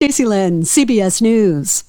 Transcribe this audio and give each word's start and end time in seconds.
Stacy 0.00 0.24
Lynn, 0.24 0.62
CBS 0.62 1.20
News. 1.20 1.82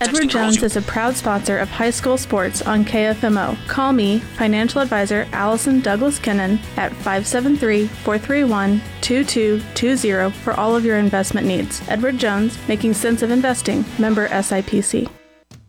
Edward 0.00 0.30
Jones 0.30 0.60
is 0.64 0.74
a 0.74 0.82
proud 0.82 1.14
sponsor 1.14 1.58
of 1.58 1.68
high 1.68 1.90
school 1.90 2.18
sports 2.18 2.60
on 2.60 2.84
KFMO. 2.84 3.56
Call 3.68 3.92
me, 3.92 4.18
financial 4.18 4.80
advisor 4.80 5.28
Allison 5.30 5.78
Douglas 5.78 6.18
Kennan, 6.18 6.58
at 6.76 6.90
573 6.90 7.86
431 7.86 8.82
2220 9.00 10.32
for 10.42 10.54
all 10.54 10.74
of 10.74 10.84
your 10.84 10.98
investment 10.98 11.46
needs. 11.46 11.80
Edward 11.86 12.18
Jones, 12.18 12.58
making 12.66 12.94
sense 12.94 13.22
of 13.22 13.30
investing, 13.30 13.84
member 13.96 14.26
SIPC. 14.26 15.08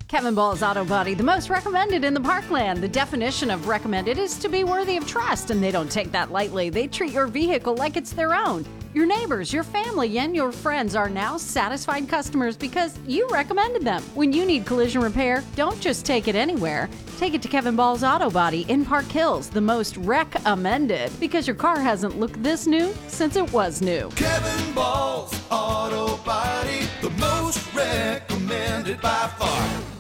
Kevin 0.08 0.34
Ball's 0.34 0.64
Auto 0.64 0.84
Body, 0.84 1.14
the 1.14 1.22
most 1.22 1.52
recommended 1.52 2.04
in 2.04 2.16
the 2.16 2.20
parkland. 2.20 2.82
The 2.82 2.88
definition 2.88 3.52
of 3.52 3.68
recommended 3.68 4.18
is 4.18 4.40
to 4.40 4.50
be 4.50 4.64
worthy 4.64 4.98
of 4.98 5.06
trust, 5.06 5.52
and 5.52 5.62
they 5.62 5.70
don't 5.70 5.92
take 5.92 6.12
that 6.12 6.32
lightly. 6.32 6.72
They 6.72 6.88
treat 6.88 7.14
your 7.14 7.28
vehicle 7.28 7.76
like 7.76 7.98
it's 7.98 8.14
their 8.14 8.34
own. 8.34 8.66
Your 8.98 9.06
neighbors, 9.06 9.54
your 9.54 9.62
family, 9.62 10.18
and 10.18 10.36
your 10.36 10.52
friends 10.52 10.96
are 10.96 11.08
now 11.08 11.38
satisfied 11.38 12.10
customers 12.10 12.58
because 12.58 12.98
you 13.06 13.30
recommended 13.30 13.84
them. 13.84 14.02
When 14.16 14.34
you 14.34 14.44
need 14.44 14.66
collision 14.66 15.04
repair, 15.04 15.44
don't 15.56 15.80
just 15.80 16.04
take 16.04 16.28
it 16.28 16.34
anywhere. 16.34 16.90
Take 17.20 17.36
it 17.36 17.44
to 17.44 17.48
Kevin 17.48 17.76
Ball's 17.76 18.04
Auto 18.04 18.32
Body 18.32 18.66
in 18.70 18.84
Park 18.84 19.06
Hills, 19.06 19.52
the 19.52 19.62
most 19.62 19.98
recommended, 19.98 21.12
because 21.20 21.46
your 21.46 21.56
car 21.56 21.80
hasn't 21.80 22.20
looked 22.20 22.42
this 22.42 22.66
new 22.66 22.92
since 23.08 23.36
it 23.36 23.54
was 23.54 23.84
new. 23.84 24.10
Kevin 24.16 24.74
Ball's 24.74 25.40
Auto 25.52 26.18
Body, 26.24 26.88
the 27.04 27.12
most 27.12 27.72
recommended 27.76 29.00
by 29.00 29.32
far. 29.38 29.97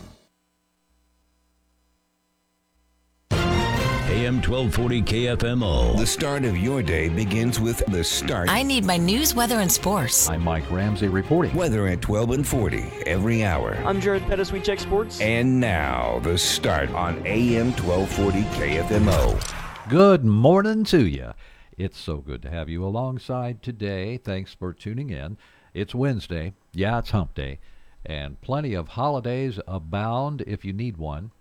AM 4.09 4.35
1240 4.35 5.01
KFMO. 5.01 5.97
The 5.97 6.07
start 6.07 6.45
of 6.45 6.57
your 6.57 6.81
day 6.81 7.09
begins 7.09 7.59
with 7.59 7.85
the 7.87 8.01
start. 8.01 8.47
I 8.49 8.63
need 8.63 8.85
my 8.85 8.95
news, 8.95 9.35
weather, 9.35 9.59
and 9.59 9.69
sports. 9.69 10.29
I'm 10.29 10.45
Mike 10.45 10.71
Ramsey 10.71 11.09
reporting. 11.09 11.53
Weather 11.53 11.87
at 11.87 12.01
12 12.01 12.31
and 12.31 12.47
40 12.47 12.89
every 13.05 13.43
hour. 13.43 13.75
I'm 13.83 13.99
Jared 13.99 14.23
Pettis. 14.23 14.53
We 14.53 14.61
check 14.61 14.79
sports. 14.79 15.19
And 15.19 15.59
now, 15.59 16.21
the 16.23 16.37
start 16.37 16.89
on 16.91 17.21
AM 17.27 17.73
1240 17.73 18.43
KFMO. 18.55 19.89
Good 19.89 20.23
morning 20.23 20.85
to 20.85 21.05
you. 21.05 21.33
It's 21.77 21.99
so 21.99 22.19
good 22.19 22.41
to 22.43 22.49
have 22.49 22.69
you 22.69 22.85
alongside 22.85 23.61
today. 23.61 24.15
Thanks 24.15 24.53
for 24.53 24.71
tuning 24.71 25.09
in. 25.09 25.37
It's 25.73 25.93
Wednesday. 25.93 26.53
Yeah, 26.71 26.99
it's 26.99 27.09
hump 27.09 27.33
day. 27.33 27.59
And 28.05 28.39
plenty 28.39 28.73
of 28.73 28.87
holidays 28.87 29.59
abound 29.67 30.45
if 30.47 30.63
you 30.63 30.71
need 30.71 30.95
one. 30.95 31.31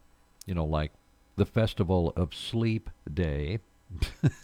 You 0.47 0.55
know, 0.55 0.65
like 0.65 0.91
the 1.37 1.47
Festival 1.47 2.13
of 2.17 2.35
Sleep 2.35 2.91
Day. 3.13 3.59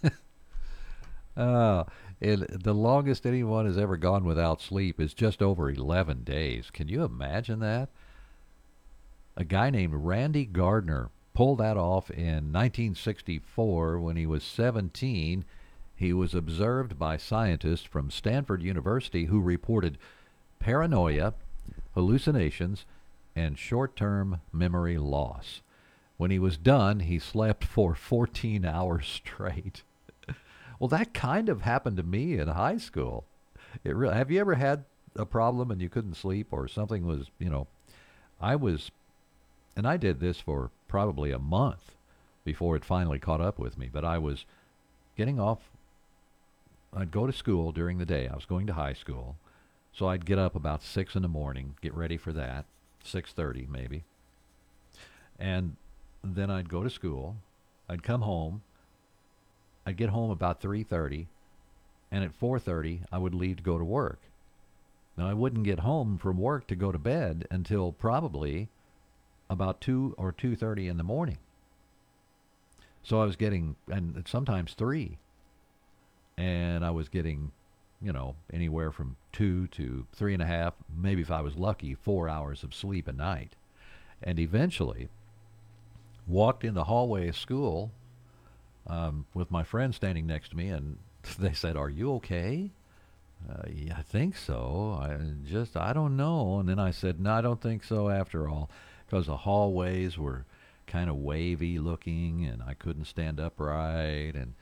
uh, 1.37 1.85
it, 2.21 2.63
the 2.63 2.75
longest 2.75 3.27
anyone 3.27 3.67
has 3.67 3.79
ever 3.79 3.97
gone 3.97 4.25
without 4.25 4.61
sleep 4.61 5.01
is 5.01 5.15
just 5.15 5.43
over 5.43 5.71
11 5.71 6.23
days. 6.23 6.71
Can 6.71 6.89
you 6.89 7.03
imagine 7.03 7.61
that? 7.61 7.89
A 9.37 9.45
guy 9.45 9.71
named 9.71 9.95
Randy 9.95 10.45
Gardner 10.45 11.09
pulled 11.35 11.59
that 11.59 11.79
off 11.79 12.11
in 12.11 12.53
1964 12.53 13.99
when 13.99 14.17
he 14.17 14.27
was 14.27 14.45
17. 14.45 15.45
He 15.97 16.13
was 16.13 16.35
observed 16.35 16.99
by 16.99 17.17
scientists 17.17 17.85
from 17.85 18.11
Stanford 18.11 18.63
University 18.63 19.25
who 19.25 19.41
reported 19.41 19.97
paranoia, 20.59 21.33
hallucinations, 21.95 22.85
and 23.35 23.59
short 23.59 23.97
term 23.97 24.43
memory 24.53 24.99
loss. 24.99 25.63
When 26.23 26.31
he 26.31 26.39
was 26.39 26.57
done, 26.57 27.01
he 27.01 27.19
slept 27.19 27.65
for 27.65 27.97
14 27.97 28.65
hours 28.65 29.09
straight. 29.09 29.83
well, 30.79 30.87
that 30.87 31.13
kind 31.13 31.49
of 31.49 31.63
happened 31.63 31.97
to 31.97 32.05
me 32.05 32.39
in 32.39 32.47
high 32.47 32.77
school. 32.77 33.25
It 33.83 33.97
re- 33.97 34.15
have 34.15 34.31
you 34.31 34.39
ever 34.39 34.55
had 34.55 34.85
a 35.17 35.27
problem 35.27 35.73
and 35.73 35.83
you 35.83 35.89
couldn't 35.89 36.15
sleep 36.15 36.53
or 36.53 36.69
something 36.69 37.05
was, 37.05 37.27
you 37.41 37.51
know, 37.51 37.67
I 38.41 38.55
was, 38.55 38.93
and 39.77 39.85
I 39.85 39.97
did 39.97 40.21
this 40.21 40.39
for 40.39 40.71
probably 40.87 41.33
a 41.33 41.41
month 41.41 41.97
before 42.45 42.77
it 42.77 42.85
finally 42.85 43.19
caught 43.19 43.41
up 43.41 43.59
with 43.59 43.77
me, 43.77 43.91
but 43.93 44.05
I 44.05 44.19
was 44.19 44.45
getting 45.17 45.41
off. 45.41 45.71
I'd 46.95 47.11
go 47.11 47.27
to 47.27 47.33
school 47.33 47.73
during 47.73 47.99
the 47.99 48.07
day. 48.07 48.29
I 48.29 48.37
was 48.37 48.47
going 48.47 48.69
to 48.69 48.75
high 48.75 48.95
school. 48.95 49.39
So 49.93 50.07
I'd 50.07 50.25
get 50.25 50.39
up 50.39 50.55
about 50.55 50.85
6 50.85 51.17
in 51.17 51.23
the 51.23 51.27
morning, 51.27 51.75
get 51.83 51.95
ready 51.95 52.17
for 52.17 52.33
that, 52.33 52.67
6:30 53.05 53.69
maybe. 53.69 54.05
And 55.37 55.75
then 56.23 56.51
I'd 56.51 56.69
go 56.69 56.83
to 56.83 56.91
school. 56.91 57.37
I'd 57.89 58.03
come 58.03 58.23
home. 58.23 58.63
I'd 59.85 59.97
get 59.97 60.11
home 60.11 60.31
about 60.31 60.61
3:30, 60.61 61.27
and 62.11 62.23
at 62.25 62.33
4:30 62.33 63.03
I 63.11 63.19
would 63.19 63.35
leave 63.35 63.57
to 63.57 63.63
go 63.63 63.79
to 63.79 63.85
work. 63.85 64.21
Now 65.17 65.29
I 65.29 65.35
wouldn't 65.35 65.65
get 65.65 65.81
home 65.81 66.19
from 66.19 66.39
work 66.39 66.67
to 66.69 66.77
go 66.77 66.93
to 66.93 66.99
bed 66.99 67.47
until 67.51 67.93
probably 67.93 68.69
about 69.51 69.81
2 69.81 70.15
or 70.17 70.33
2:30 70.33 70.89
in 70.89 70.97
the 70.97 71.03
morning. 71.03 71.39
So 73.03 73.21
I 73.21 73.25
was 73.25 73.37
getting, 73.37 73.77
and 73.89 74.23
sometimes 74.27 74.75
3. 74.75 75.19
And 76.39 76.85
I 76.85 76.91
was 76.91 77.09
getting, 77.09 77.53
you 78.01 78.13
know, 78.13 78.37
anywhere 78.53 78.91
from 78.91 79.17
two 79.33 79.67
to 79.69 80.07
three 80.13 80.33
and 80.33 80.43
a 80.43 80.47
half, 80.47 80.75
maybe 80.95 81.21
if 81.21 81.31
I 81.31 81.43
was 81.43 81.57
lucky, 81.57 81.95
four 81.95 82.29
hours 82.29 82.63
of 82.63 82.75
sleep 82.75 83.09
a 83.09 83.13
night. 83.13 83.57
And 84.23 84.39
eventually, 84.39 85.09
walked 86.27 86.65
in 86.65 86.75
the 86.75 86.85
hallway 86.85 87.29
of 87.29 87.37
school 87.37 87.91
um, 88.87 89.27
with 89.35 89.51
my 89.51 89.63
friend 89.63 89.95
standing 89.95 90.27
next 90.27 90.51
to 90.51 90.57
me, 90.57 90.69
and 90.69 90.99
they 91.39 91.53
said, 91.53 91.77
"Are 91.77 91.91
you 91.91 92.15
okay?" 92.15 92.71
Uh, 93.51 93.63
yeah, 93.73 93.97
I 93.99 94.03
think 94.03 94.37
so. 94.37 94.99
I 95.01 95.17
just 95.49 95.77
I 95.77 95.93
don't 95.93 96.17
know. 96.17 96.61
And 96.61 96.69
then 96.69 96.79
I 96.79 96.91
said, 96.91 97.21
"No, 97.21 97.33
I 97.33 97.41
don't 97.41 97.61
think 97.61 97.85
so." 97.85 98.09
After 98.09 98.49
all, 98.49 98.71
because 99.07 99.27
the 99.27 99.39
hallways 99.39 100.17
were 100.19 100.45
kind 100.87 101.09
of 101.11 101.17
wavy 101.17 101.79
looking, 101.79 102.45
and 102.45 102.63
I 102.63 102.75
couldn't 102.75 103.07
stand 103.07 103.41
upright, 103.41 104.35
and 104.35 104.55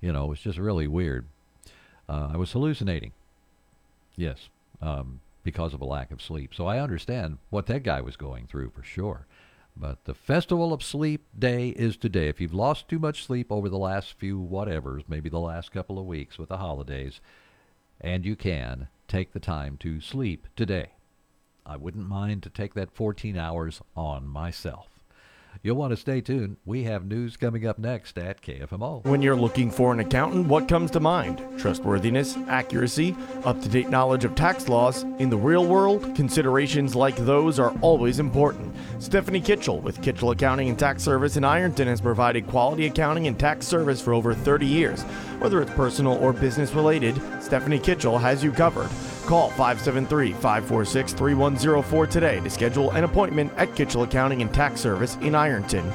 you 0.00 0.12
know, 0.12 0.26
it 0.26 0.28
was 0.28 0.40
just 0.40 0.58
really 0.58 0.86
weird. 0.86 1.26
Uh, 2.08 2.30
I 2.32 2.36
was 2.36 2.52
hallucinating. 2.52 3.12
Yes, 4.16 4.48
um, 4.80 5.20
because 5.44 5.74
of 5.74 5.80
a 5.80 5.84
lack 5.84 6.10
of 6.10 6.22
sleep. 6.22 6.54
So 6.54 6.66
I 6.66 6.80
understand 6.80 7.38
what 7.50 7.66
that 7.66 7.82
guy 7.82 8.00
was 8.00 8.16
going 8.16 8.46
through 8.46 8.70
for 8.70 8.82
sure. 8.82 9.26
But 9.80 10.06
the 10.06 10.14
Festival 10.14 10.72
of 10.72 10.82
Sleep 10.82 11.26
Day 11.38 11.68
is 11.68 11.96
today. 11.96 12.28
If 12.28 12.40
you've 12.40 12.52
lost 12.52 12.88
too 12.88 12.98
much 12.98 13.24
sleep 13.24 13.52
over 13.52 13.68
the 13.68 13.78
last 13.78 14.14
few 14.14 14.40
whatevers, 14.40 15.04
maybe 15.06 15.28
the 15.28 15.38
last 15.38 15.70
couple 15.70 16.00
of 16.00 16.06
weeks 16.06 16.36
with 16.36 16.48
the 16.48 16.56
holidays, 16.56 17.20
and 18.00 18.26
you 18.26 18.34
can, 18.34 18.88
take 19.06 19.32
the 19.32 19.38
time 19.38 19.76
to 19.78 20.00
sleep 20.00 20.48
today. 20.56 20.94
I 21.64 21.76
wouldn't 21.76 22.08
mind 22.08 22.42
to 22.42 22.50
take 22.50 22.74
that 22.74 22.90
14 22.90 23.36
hours 23.36 23.80
on 23.94 24.26
myself. 24.26 24.97
You'll 25.62 25.76
want 25.76 25.90
to 25.90 25.96
stay 25.96 26.20
tuned. 26.20 26.56
We 26.64 26.84
have 26.84 27.04
news 27.04 27.36
coming 27.36 27.66
up 27.66 27.78
next 27.78 28.16
at 28.16 28.40
KFMO. 28.42 29.04
When 29.04 29.22
you're 29.22 29.34
looking 29.34 29.70
for 29.70 29.92
an 29.92 29.98
accountant, 29.98 30.46
what 30.46 30.68
comes 30.68 30.90
to 30.92 31.00
mind? 31.00 31.42
Trustworthiness, 31.58 32.36
accuracy, 32.46 33.16
up 33.44 33.60
to 33.62 33.68
date 33.68 33.88
knowledge 33.88 34.24
of 34.24 34.34
tax 34.34 34.68
laws. 34.68 35.02
In 35.18 35.30
the 35.30 35.36
real 35.36 35.66
world, 35.66 36.14
considerations 36.14 36.94
like 36.94 37.16
those 37.16 37.58
are 37.58 37.74
always 37.80 38.20
important. 38.20 38.74
Stephanie 39.00 39.40
Kitchell 39.40 39.80
with 39.80 40.00
Kitchell 40.00 40.30
Accounting 40.30 40.68
and 40.68 40.78
Tax 40.78 41.02
Service 41.02 41.36
in 41.36 41.44
Ironton 41.44 41.88
has 41.88 42.00
provided 42.00 42.46
quality 42.46 42.86
accounting 42.86 43.26
and 43.26 43.38
tax 43.38 43.66
service 43.66 44.00
for 44.00 44.14
over 44.14 44.34
30 44.34 44.66
years. 44.66 45.02
Whether 45.40 45.60
it's 45.60 45.72
personal 45.72 46.14
or 46.18 46.32
business 46.32 46.72
related, 46.72 47.20
Stephanie 47.42 47.80
Kitchell 47.80 48.18
has 48.18 48.44
you 48.44 48.52
covered. 48.52 48.90
Call 49.28 49.50
573 49.50 50.32
546 50.32 51.12
3104 51.12 52.06
today 52.06 52.40
to 52.40 52.48
schedule 52.48 52.92
an 52.92 53.04
appointment 53.04 53.52
at 53.58 53.76
Kitchell 53.76 54.04
Accounting 54.04 54.40
and 54.40 54.54
Tax 54.54 54.80
Service 54.80 55.16
in 55.16 55.34
Ironton. 55.34 55.92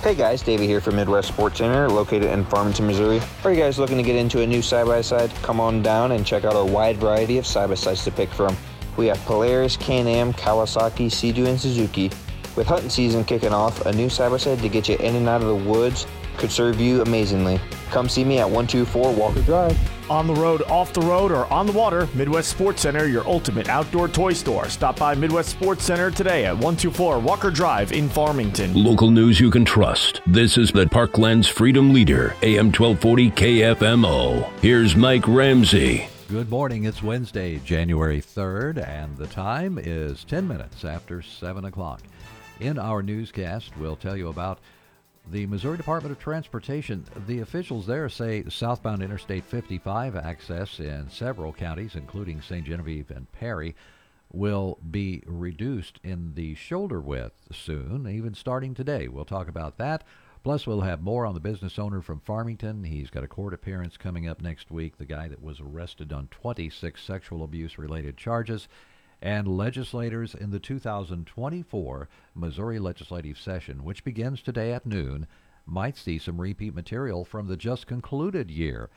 Hey 0.00 0.14
guys, 0.14 0.40
Davey 0.40 0.66
here 0.66 0.80
from 0.80 0.96
Midwest 0.96 1.28
Sports 1.28 1.58
Center, 1.58 1.90
located 1.90 2.30
in 2.30 2.46
Farmington, 2.46 2.86
Missouri. 2.86 3.20
Are 3.44 3.52
you 3.52 3.58
guys 3.58 3.78
looking 3.78 3.98
to 3.98 4.02
get 4.02 4.16
into 4.16 4.40
a 4.40 4.46
new 4.46 4.62
side 4.62 4.86
by 4.86 5.02
side? 5.02 5.30
Come 5.42 5.60
on 5.60 5.82
down 5.82 6.12
and 6.12 6.24
check 6.24 6.46
out 6.46 6.54
our 6.54 6.64
wide 6.64 6.96
variety 6.96 7.36
of 7.36 7.46
side 7.46 7.68
by 7.68 7.74
sides 7.74 8.02
to 8.04 8.10
pick 8.10 8.30
from. 8.30 8.56
We 8.96 9.08
have 9.08 9.18
Polaris, 9.26 9.76
Can 9.76 10.06
Am, 10.06 10.32
Kawasaki, 10.32 11.12
Sea-Doo, 11.12 11.44
and 11.44 11.60
Suzuki. 11.60 12.10
With 12.56 12.66
hunting 12.66 12.88
season 12.88 13.24
kicking 13.24 13.52
off, 13.52 13.84
a 13.84 13.92
new 13.92 14.08
side 14.08 14.30
by 14.30 14.38
side 14.38 14.60
to 14.60 14.70
get 14.70 14.88
you 14.88 14.96
in 14.96 15.16
and 15.16 15.28
out 15.28 15.42
of 15.42 15.48
the 15.48 15.70
woods 15.70 16.06
could 16.36 16.50
serve 16.50 16.80
you 16.80 17.02
amazingly. 17.02 17.60
Come 17.90 18.08
see 18.08 18.24
me 18.24 18.38
at 18.38 18.44
124 18.44 19.12
Walker 19.14 19.42
Drive. 19.42 19.78
On 20.10 20.26
the 20.26 20.34
road, 20.34 20.62
off 20.62 20.92
the 20.92 21.00
road, 21.00 21.32
or 21.32 21.52
on 21.52 21.66
the 21.66 21.72
water, 21.72 22.08
Midwest 22.14 22.50
Sports 22.50 22.82
Center, 22.82 23.08
your 23.08 23.26
ultimate 23.26 23.68
outdoor 23.68 24.06
toy 24.06 24.32
store. 24.32 24.68
Stop 24.68 24.98
by 24.98 25.14
Midwest 25.14 25.48
Sports 25.48 25.84
Center 25.84 26.12
today 26.12 26.44
at 26.44 26.52
124 26.52 27.18
Walker 27.18 27.50
Drive 27.50 27.92
in 27.92 28.08
Farmington. 28.08 28.72
Local 28.74 29.10
news 29.10 29.40
you 29.40 29.50
can 29.50 29.64
trust. 29.64 30.20
This 30.26 30.58
is 30.58 30.70
the 30.70 30.86
Parkland's 30.86 31.48
Freedom 31.48 31.92
Leader, 31.92 32.36
AM 32.42 32.66
1240 32.66 33.30
KFMO. 33.32 34.48
Here's 34.60 34.94
Mike 34.94 35.26
Ramsey. 35.26 36.08
Good 36.28 36.50
morning. 36.50 36.84
It's 36.84 37.02
Wednesday, 37.02 37.58
January 37.64 38.20
3rd, 38.20 38.86
and 38.86 39.16
the 39.16 39.28
time 39.28 39.78
is 39.78 40.24
10 40.24 40.46
minutes 40.46 40.84
after 40.84 41.22
7 41.22 41.64
o'clock. 41.64 42.02
In 42.58 42.78
our 42.78 43.02
newscast, 43.02 43.76
we'll 43.76 43.96
tell 43.96 44.16
you 44.16 44.28
about 44.28 44.58
The 45.28 45.46
Missouri 45.46 45.76
Department 45.76 46.12
of 46.12 46.20
Transportation, 46.20 47.04
the 47.26 47.40
officials 47.40 47.84
there 47.86 48.08
say 48.08 48.44
southbound 48.48 49.02
Interstate 49.02 49.44
55 49.44 50.14
access 50.14 50.78
in 50.78 51.10
several 51.10 51.52
counties, 51.52 51.96
including 51.96 52.40
St. 52.40 52.64
Genevieve 52.64 53.10
and 53.10 53.30
Perry, 53.32 53.74
will 54.32 54.78
be 54.88 55.24
reduced 55.26 55.98
in 56.04 56.34
the 56.34 56.54
shoulder 56.54 57.00
width 57.00 57.48
soon, 57.50 58.06
even 58.08 58.34
starting 58.34 58.72
today. 58.72 59.08
We'll 59.08 59.24
talk 59.24 59.48
about 59.48 59.78
that. 59.78 60.04
Plus, 60.44 60.64
we'll 60.64 60.82
have 60.82 61.02
more 61.02 61.26
on 61.26 61.34
the 61.34 61.40
business 61.40 61.76
owner 61.76 62.02
from 62.02 62.20
Farmington. 62.20 62.84
He's 62.84 63.10
got 63.10 63.24
a 63.24 63.28
court 63.28 63.52
appearance 63.52 63.96
coming 63.96 64.28
up 64.28 64.40
next 64.40 64.70
week, 64.70 64.96
the 64.96 65.06
guy 65.06 65.26
that 65.26 65.42
was 65.42 65.58
arrested 65.58 66.12
on 66.12 66.28
26 66.28 67.02
sexual 67.02 67.42
abuse 67.42 67.78
related 67.78 68.16
charges. 68.16 68.68
And 69.26 69.48
legislators 69.48 70.36
in 70.36 70.52
the 70.52 70.60
2024 70.60 72.08
Missouri 72.36 72.78
legislative 72.78 73.36
session, 73.36 73.82
which 73.82 74.04
begins 74.04 74.40
today 74.40 74.72
at 74.72 74.86
noon, 74.86 75.26
might 75.66 75.96
see 75.96 76.16
some 76.16 76.40
repeat 76.40 76.76
material 76.76 77.24
from 77.24 77.48
the 77.48 77.56
just 77.56 77.88
concluded 77.88 78.52
year. 78.52 78.88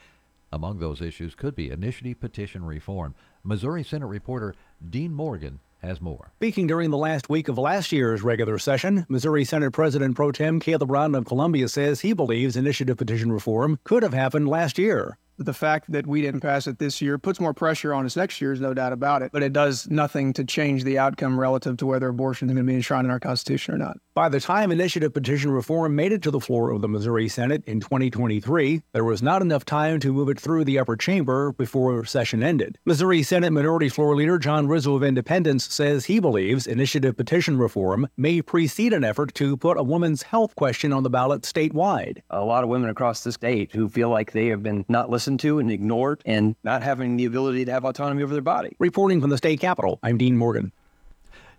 Among 0.51 0.77
those 0.77 1.01
issues 1.01 1.33
could 1.33 1.55
be 1.55 1.71
initiative 1.71 2.19
petition 2.19 2.63
reform. 2.63 3.15
Missouri 3.43 3.83
Senate 3.83 4.05
reporter 4.05 4.53
Dean 4.87 5.15
Morgan 5.15 5.61
has 5.79 5.99
more. 5.99 6.31
Speaking 6.35 6.67
during 6.67 6.91
the 6.91 6.97
last 6.97 7.27
week 7.27 7.47
of 7.47 7.57
last 7.57 7.91
year's 7.91 8.21
regular 8.21 8.59
session, 8.59 9.07
Missouri 9.09 9.43
Senate 9.43 9.71
President 9.71 10.15
Pro 10.15 10.31
Tem 10.31 10.59
Caleb 10.59 10.91
Rowden 10.91 11.15
of 11.15 11.25
Columbia 11.25 11.67
says 11.67 12.01
he 12.01 12.13
believes 12.13 12.55
initiative 12.55 12.97
petition 12.97 13.31
reform 13.31 13.79
could 13.83 14.03
have 14.03 14.13
happened 14.13 14.47
last 14.47 14.77
year. 14.77 15.17
The 15.39 15.53
fact 15.53 15.91
that 15.93 16.05
we 16.05 16.21
didn't 16.21 16.41
pass 16.41 16.67
it 16.67 16.79
this 16.79 17.01
year 17.01 17.17
puts 17.17 17.39
more 17.39 17.53
pressure 17.53 17.93
on 17.93 18.05
us 18.05 18.17
next 18.17 18.41
year, 18.41 18.51
is 18.51 18.59
no 18.59 18.73
doubt 18.73 18.91
about 18.91 19.21
it. 19.21 19.31
But 19.31 19.41
it 19.41 19.53
does 19.53 19.89
nothing 19.89 20.33
to 20.33 20.43
change 20.43 20.83
the 20.83 20.99
outcome 20.99 21.39
relative 21.39 21.77
to 21.77 21.85
whether 21.85 22.09
abortion 22.09 22.49
is 22.49 22.53
going 22.53 22.65
to 22.65 22.69
be 22.69 22.75
enshrined 22.75 23.05
in 23.05 23.11
our 23.11 23.21
Constitution 23.21 23.73
or 23.73 23.77
not. 23.77 23.97
By 24.13 24.27
the 24.27 24.41
time 24.41 24.69
initiative 24.69 25.13
petition 25.13 25.49
reform 25.49 25.95
made 25.95 26.11
it 26.11 26.21
to 26.23 26.31
the 26.31 26.41
floor 26.41 26.71
of 26.71 26.81
the 26.81 26.89
Missouri 26.89 27.29
Senate 27.29 27.63
in 27.65 27.79
2023, 27.79 28.81
there 28.91 29.05
was 29.05 29.23
not 29.23 29.41
enough 29.41 29.63
time 29.63 30.01
to 30.01 30.11
move 30.11 30.27
it 30.27 30.37
through 30.37 30.65
the 30.65 30.77
upper 30.77 30.97
chamber 30.97 31.53
before 31.53 32.03
session 32.03 32.43
ended. 32.43 32.77
Missouri 32.83 33.23
Senate 33.23 33.51
Minority 33.51 33.87
Floor 33.87 34.17
Leader 34.17 34.37
John 34.37 34.67
Rizzo 34.67 34.95
of 34.95 35.03
Independence 35.03 35.73
says 35.73 36.03
he 36.03 36.19
believes 36.19 36.67
initiative 36.67 37.15
petition 37.15 37.57
reform 37.57 38.09
may 38.17 38.41
precede 38.41 38.91
an 38.91 39.05
effort 39.05 39.33
to 39.35 39.55
put 39.55 39.77
a 39.77 39.83
woman's 39.83 40.23
health 40.23 40.53
question 40.57 40.91
on 40.91 41.03
the 41.03 41.09
ballot 41.09 41.43
statewide. 41.43 42.21
A 42.29 42.43
lot 42.43 42.65
of 42.65 42.69
women 42.69 42.89
across 42.89 43.23
the 43.23 43.31
state 43.31 43.71
who 43.71 43.87
feel 43.87 44.09
like 44.09 44.33
they 44.33 44.47
have 44.47 44.61
been 44.61 44.83
not 44.89 45.09
listened 45.09 45.28
to 45.37 45.59
and 45.59 45.71
ignored 45.71 46.21
and 46.25 46.55
not 46.63 46.83
having 46.83 47.17
the 47.17 47.25
ability 47.25 47.65
to 47.65 47.71
have 47.71 47.85
autonomy 47.85 48.23
over 48.23 48.33
their 48.33 48.41
body. 48.41 48.75
Reporting 48.79 49.21
from 49.21 49.29
the 49.29 49.37
state 49.37 49.59
capitol, 49.59 49.99
I'm 50.03 50.17
Dean 50.17 50.37
Morgan. 50.37 50.71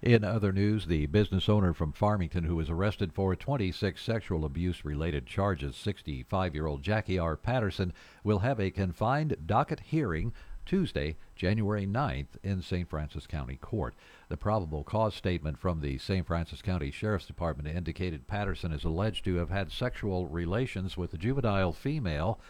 In 0.02 0.24
other 0.24 0.50
news, 0.50 0.86
the 0.86 1.04
business 1.06 1.46
owner 1.46 1.74
from 1.74 1.92
Farmington 1.92 2.44
who 2.44 2.56
was 2.56 2.70
arrested 2.70 3.12
for 3.12 3.36
26 3.36 4.02
sexual 4.02 4.46
abuse 4.46 4.82
related 4.82 5.26
charges, 5.26 5.76
65 5.76 6.54
year 6.54 6.66
old 6.66 6.82
Jackie 6.82 7.18
R. 7.18 7.36
Patterson, 7.36 7.92
will 8.24 8.38
have 8.38 8.58
a 8.58 8.70
confined 8.70 9.36
docket 9.44 9.80
hearing 9.80 10.32
Tuesday, 10.64 11.16
January 11.34 11.86
9th, 11.86 12.38
in 12.42 12.62
St. 12.62 12.88
Francis 12.88 13.26
County 13.26 13.56
Court. 13.56 13.94
The 14.28 14.36
probable 14.36 14.84
cause 14.84 15.14
statement 15.14 15.58
from 15.58 15.80
the 15.80 15.98
St. 15.98 16.26
Francis 16.26 16.62
County 16.62 16.90
Sheriff's 16.90 17.26
Department 17.26 17.68
indicated 17.68 18.26
Patterson 18.26 18.72
is 18.72 18.84
alleged 18.84 19.24
to 19.24 19.34
have 19.34 19.50
had 19.50 19.70
sexual 19.70 20.28
relations 20.28 20.96
with 20.96 21.12
a 21.12 21.18
juvenile 21.18 21.72
female 21.72 22.40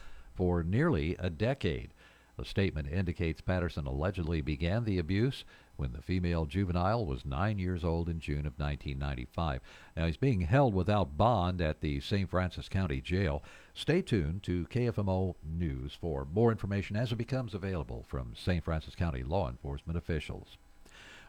for 0.41 0.63
nearly 0.63 1.15
a 1.19 1.29
decade. 1.29 1.93
The 2.39 2.47
statement 2.47 2.89
indicates 2.91 3.43
Patterson 3.43 3.87
allegedly 3.87 4.41
began 4.41 4.85
the 4.85 4.99
abuse 4.99 5.45
when 5.77 5.93
the 5.93 6.01
female 6.01 6.47
juvenile 6.47 7.05
was 7.05 7.27
nine 7.27 7.59
years 7.59 7.85
old 7.85 8.09
in 8.09 8.21
June 8.21 8.47
of 8.47 8.59
1995. 8.59 9.61
Now, 9.95 10.07
he's 10.07 10.17
being 10.17 10.41
held 10.41 10.73
without 10.73 11.19
bond 11.19 11.61
at 11.61 11.83
the 11.83 12.01
St. 12.01 12.31
Francis 12.31 12.71
County 12.71 13.03
Jail. 13.03 13.43
Stay 13.75 14.01
tuned 14.01 14.43
to 14.45 14.65
KFMO 14.69 15.35
News 15.45 15.93
for 16.01 16.25
more 16.25 16.51
information 16.51 16.97
as 16.97 17.13
it 17.13 17.17
becomes 17.17 17.53
available 17.53 18.07
from 18.09 18.33
St. 18.35 18.65
Francis 18.65 18.95
County 18.95 19.23
law 19.23 19.47
enforcement 19.47 19.99
officials. 19.99 20.57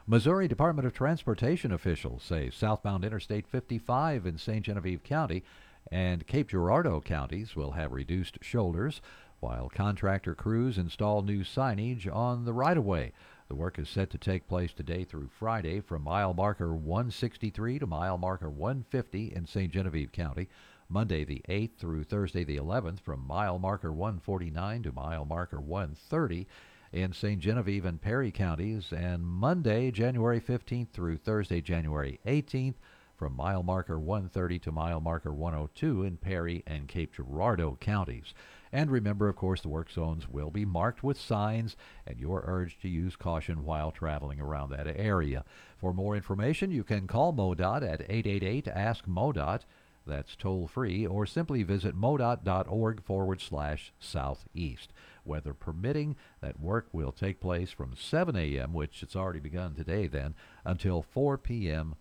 Missouri 0.06 0.48
Department 0.48 0.86
of 0.86 0.94
Transportation 0.94 1.70
officials 1.70 2.22
say 2.22 2.48
southbound 2.48 3.04
Interstate 3.04 3.46
55 3.46 4.24
in 4.24 4.38
St. 4.38 4.64
Genevieve 4.64 5.02
County 5.02 5.44
and 5.92 6.26
Cape 6.26 6.48
Girardeau 6.48 7.02
counties 7.02 7.54
will 7.54 7.72
have 7.72 7.92
reduced 7.92 8.38
shoulders 8.40 9.02
while 9.40 9.68
contractor 9.68 10.34
crews 10.34 10.78
install 10.78 11.20
new 11.20 11.44
signage 11.44 12.10
on 12.10 12.46
the 12.46 12.54
right 12.54 12.78
of 12.78 12.84
way. 12.86 13.12
The 13.48 13.54
work 13.54 13.78
is 13.78 13.90
set 13.90 14.08
to 14.10 14.18
take 14.18 14.48
place 14.48 14.72
today 14.72 15.04
through 15.04 15.28
Friday 15.28 15.80
from 15.80 16.02
mile 16.02 16.32
marker 16.32 16.74
163 16.74 17.78
to 17.80 17.86
mile 17.86 18.16
marker 18.16 18.48
150 18.48 19.34
in 19.34 19.46
St. 19.46 19.70
Genevieve 19.70 20.12
County. 20.12 20.48
Monday 20.88 21.24
the 21.24 21.42
8th 21.46 21.76
through 21.76 22.04
Thursday 22.04 22.44
the 22.44 22.56
11th 22.56 23.00
from 23.00 23.26
mile 23.26 23.58
marker 23.58 23.92
149 23.92 24.84
to 24.84 24.92
mile 24.92 25.26
marker 25.26 25.60
130 25.60 26.46
in 26.92 27.12
St. 27.12 27.40
Genevieve 27.40 27.84
and 27.84 28.00
Perry 28.00 28.30
counties, 28.30 28.92
and 28.92 29.24
Monday, 29.24 29.90
January 29.90 30.40
15th 30.40 30.90
through 30.90 31.16
Thursday, 31.16 31.60
January 31.60 32.20
18th 32.26 32.74
from 33.22 33.36
mile 33.36 33.62
marker 33.62 34.00
130 34.00 34.58
to 34.58 34.72
mile 34.72 35.00
marker 35.00 35.32
102 35.32 36.02
in 36.02 36.16
Perry 36.16 36.64
and 36.66 36.88
Cape 36.88 37.14
Girardeau 37.14 37.78
counties. 37.80 38.34
And 38.72 38.90
remember, 38.90 39.28
of 39.28 39.36
course, 39.36 39.60
the 39.60 39.68
work 39.68 39.92
zones 39.92 40.28
will 40.28 40.50
be 40.50 40.64
marked 40.64 41.04
with 41.04 41.20
signs, 41.20 41.76
and 42.04 42.18
you're 42.18 42.42
urged 42.44 42.82
to 42.82 42.88
use 42.88 43.14
caution 43.14 43.64
while 43.64 43.92
traveling 43.92 44.40
around 44.40 44.70
that 44.70 44.88
area. 44.88 45.44
For 45.78 45.94
more 45.94 46.16
information, 46.16 46.72
you 46.72 46.82
can 46.82 47.06
call 47.06 47.32
MoDOT 47.32 47.84
at 47.84 48.00
888 48.10 48.66
Ask 48.66 49.06
MoDOT. 49.06 49.60
That's 50.04 50.34
toll 50.34 50.66
free, 50.66 51.06
or 51.06 51.24
simply 51.24 51.62
visit 51.62 51.94
modot.org 51.94 53.04
forward 53.04 53.40
slash 53.40 53.92
southeast. 54.00 54.92
Weather 55.24 55.54
permitting, 55.54 56.16
that 56.40 56.58
work 56.58 56.88
will 56.90 57.12
take 57.12 57.38
place 57.38 57.70
from 57.70 57.94
7 57.94 58.34
a.m., 58.34 58.72
which 58.72 59.00
it's 59.00 59.14
already 59.14 59.38
begun 59.38 59.76
today, 59.76 60.08
then, 60.08 60.34
until 60.64 61.02
4 61.02 61.38
p.m. 61.38 61.94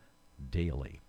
daily. 0.50 1.00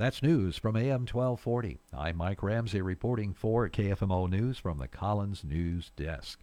That's 0.00 0.22
news 0.22 0.56
from 0.56 0.76
AM 0.76 1.04
1240. 1.04 1.78
I'm 1.92 2.16
Mike 2.16 2.42
Ramsey 2.42 2.80
reporting 2.80 3.34
for 3.34 3.68
KFMO 3.68 4.30
News 4.30 4.56
from 4.56 4.78
the 4.78 4.88
Collins 4.88 5.44
News 5.44 5.90
Desk. 5.94 6.40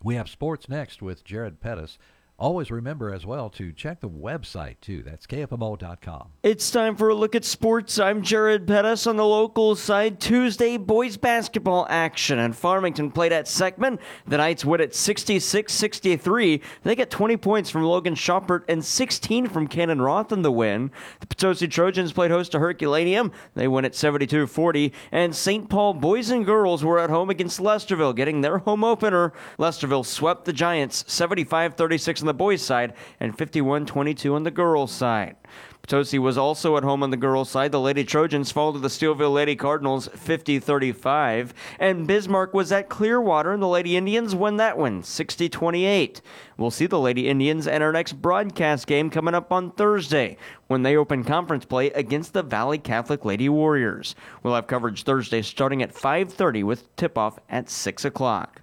We 0.00 0.14
have 0.14 0.30
sports 0.30 0.68
next 0.68 1.02
with 1.02 1.24
Jared 1.24 1.60
Pettis. 1.60 1.98
Always 2.36 2.68
remember 2.68 3.14
as 3.14 3.24
well 3.24 3.48
to 3.50 3.70
check 3.70 4.00
the 4.00 4.08
website 4.08 4.80
too. 4.80 5.04
That's 5.04 5.24
kfmo.com. 5.24 6.30
It's 6.42 6.68
time 6.68 6.96
for 6.96 7.08
a 7.08 7.14
look 7.14 7.36
at 7.36 7.44
sports. 7.44 8.00
I'm 8.00 8.22
Jared 8.22 8.66
Pettis 8.66 9.06
on 9.06 9.16
the 9.16 9.24
local 9.24 9.76
side. 9.76 10.18
Tuesday 10.18 10.76
boys 10.76 11.16
basketball 11.16 11.86
action 11.88 12.40
and 12.40 12.56
Farmington 12.56 13.12
played 13.12 13.32
at 13.32 13.46
Seckman. 13.46 14.00
The 14.26 14.38
Knights 14.38 14.64
win 14.64 14.80
at 14.80 14.90
66-63. 14.90 16.60
They 16.82 16.96
get 16.96 17.08
20 17.08 17.36
points 17.36 17.70
from 17.70 17.84
Logan 17.84 18.16
Shoppert 18.16 18.64
and 18.66 18.84
16 18.84 19.48
from 19.48 19.68
Cannon 19.68 20.02
Roth 20.02 20.32
in 20.32 20.42
the 20.42 20.50
win. 20.50 20.90
The 21.20 21.28
Potosi 21.28 21.68
Trojans 21.68 22.12
played 22.12 22.32
host 22.32 22.50
to 22.52 22.58
Herculaneum. 22.58 23.30
They 23.54 23.68
win 23.68 23.84
at 23.84 23.92
72-40. 23.92 24.90
And 25.12 25.36
St. 25.36 25.70
Paul 25.70 25.94
boys 25.94 26.30
and 26.30 26.44
girls 26.44 26.82
were 26.82 26.98
at 26.98 27.10
home 27.10 27.30
against 27.30 27.60
Lesterville, 27.60 28.16
getting 28.16 28.40
their 28.40 28.58
home 28.58 28.82
opener. 28.82 29.32
Lesterville 29.56 30.04
swept 30.04 30.46
the 30.46 30.52
Giants 30.52 31.04
75-36 31.04 32.23
on 32.24 32.26
the 32.26 32.34
boys' 32.34 32.62
side 32.62 32.94
and 33.20 33.36
51 33.36 33.84
22 33.84 34.34
on 34.34 34.44
the 34.44 34.50
girls' 34.50 34.92
side. 34.92 35.36
Potosi 35.82 36.18
was 36.18 36.38
also 36.38 36.78
at 36.78 36.82
home 36.82 37.02
on 37.02 37.10
the 37.10 37.16
girls' 37.18 37.50
side. 37.50 37.70
The 37.70 37.78
Lady 37.78 38.04
Trojans 38.04 38.50
fall 38.50 38.72
to 38.72 38.78
the 38.78 38.88
Steelville 38.88 39.34
Lady 39.34 39.54
Cardinals 39.54 40.08
50 40.08 40.58
35. 40.58 41.52
And 41.78 42.06
Bismarck 42.06 42.54
was 42.54 42.72
at 42.72 42.88
Clearwater, 42.88 43.52
and 43.52 43.62
the 43.62 43.68
Lady 43.68 43.94
Indians 43.94 44.34
won 44.34 44.56
that 44.56 44.78
one 44.78 45.02
60 45.02 45.50
28. 45.50 46.22
We'll 46.56 46.70
see 46.70 46.86
the 46.86 46.98
Lady 46.98 47.28
Indians 47.28 47.66
at 47.66 47.82
our 47.82 47.92
next 47.92 48.14
broadcast 48.14 48.86
game 48.86 49.10
coming 49.10 49.34
up 49.34 49.52
on 49.52 49.72
Thursday 49.72 50.38
when 50.66 50.84
they 50.84 50.96
open 50.96 51.22
conference 51.22 51.66
play 51.66 51.88
against 51.88 52.32
the 52.32 52.42
Valley 52.42 52.78
Catholic 52.78 53.26
Lady 53.26 53.50
Warriors. 53.50 54.14
We'll 54.42 54.54
have 54.54 54.66
coverage 54.66 55.02
Thursday 55.02 55.42
starting 55.42 55.82
at 55.82 55.92
5:30 55.92 56.64
with 56.64 56.96
tip-off 56.96 57.38
at 57.50 57.68
6 57.68 58.06
o'clock. 58.06 58.62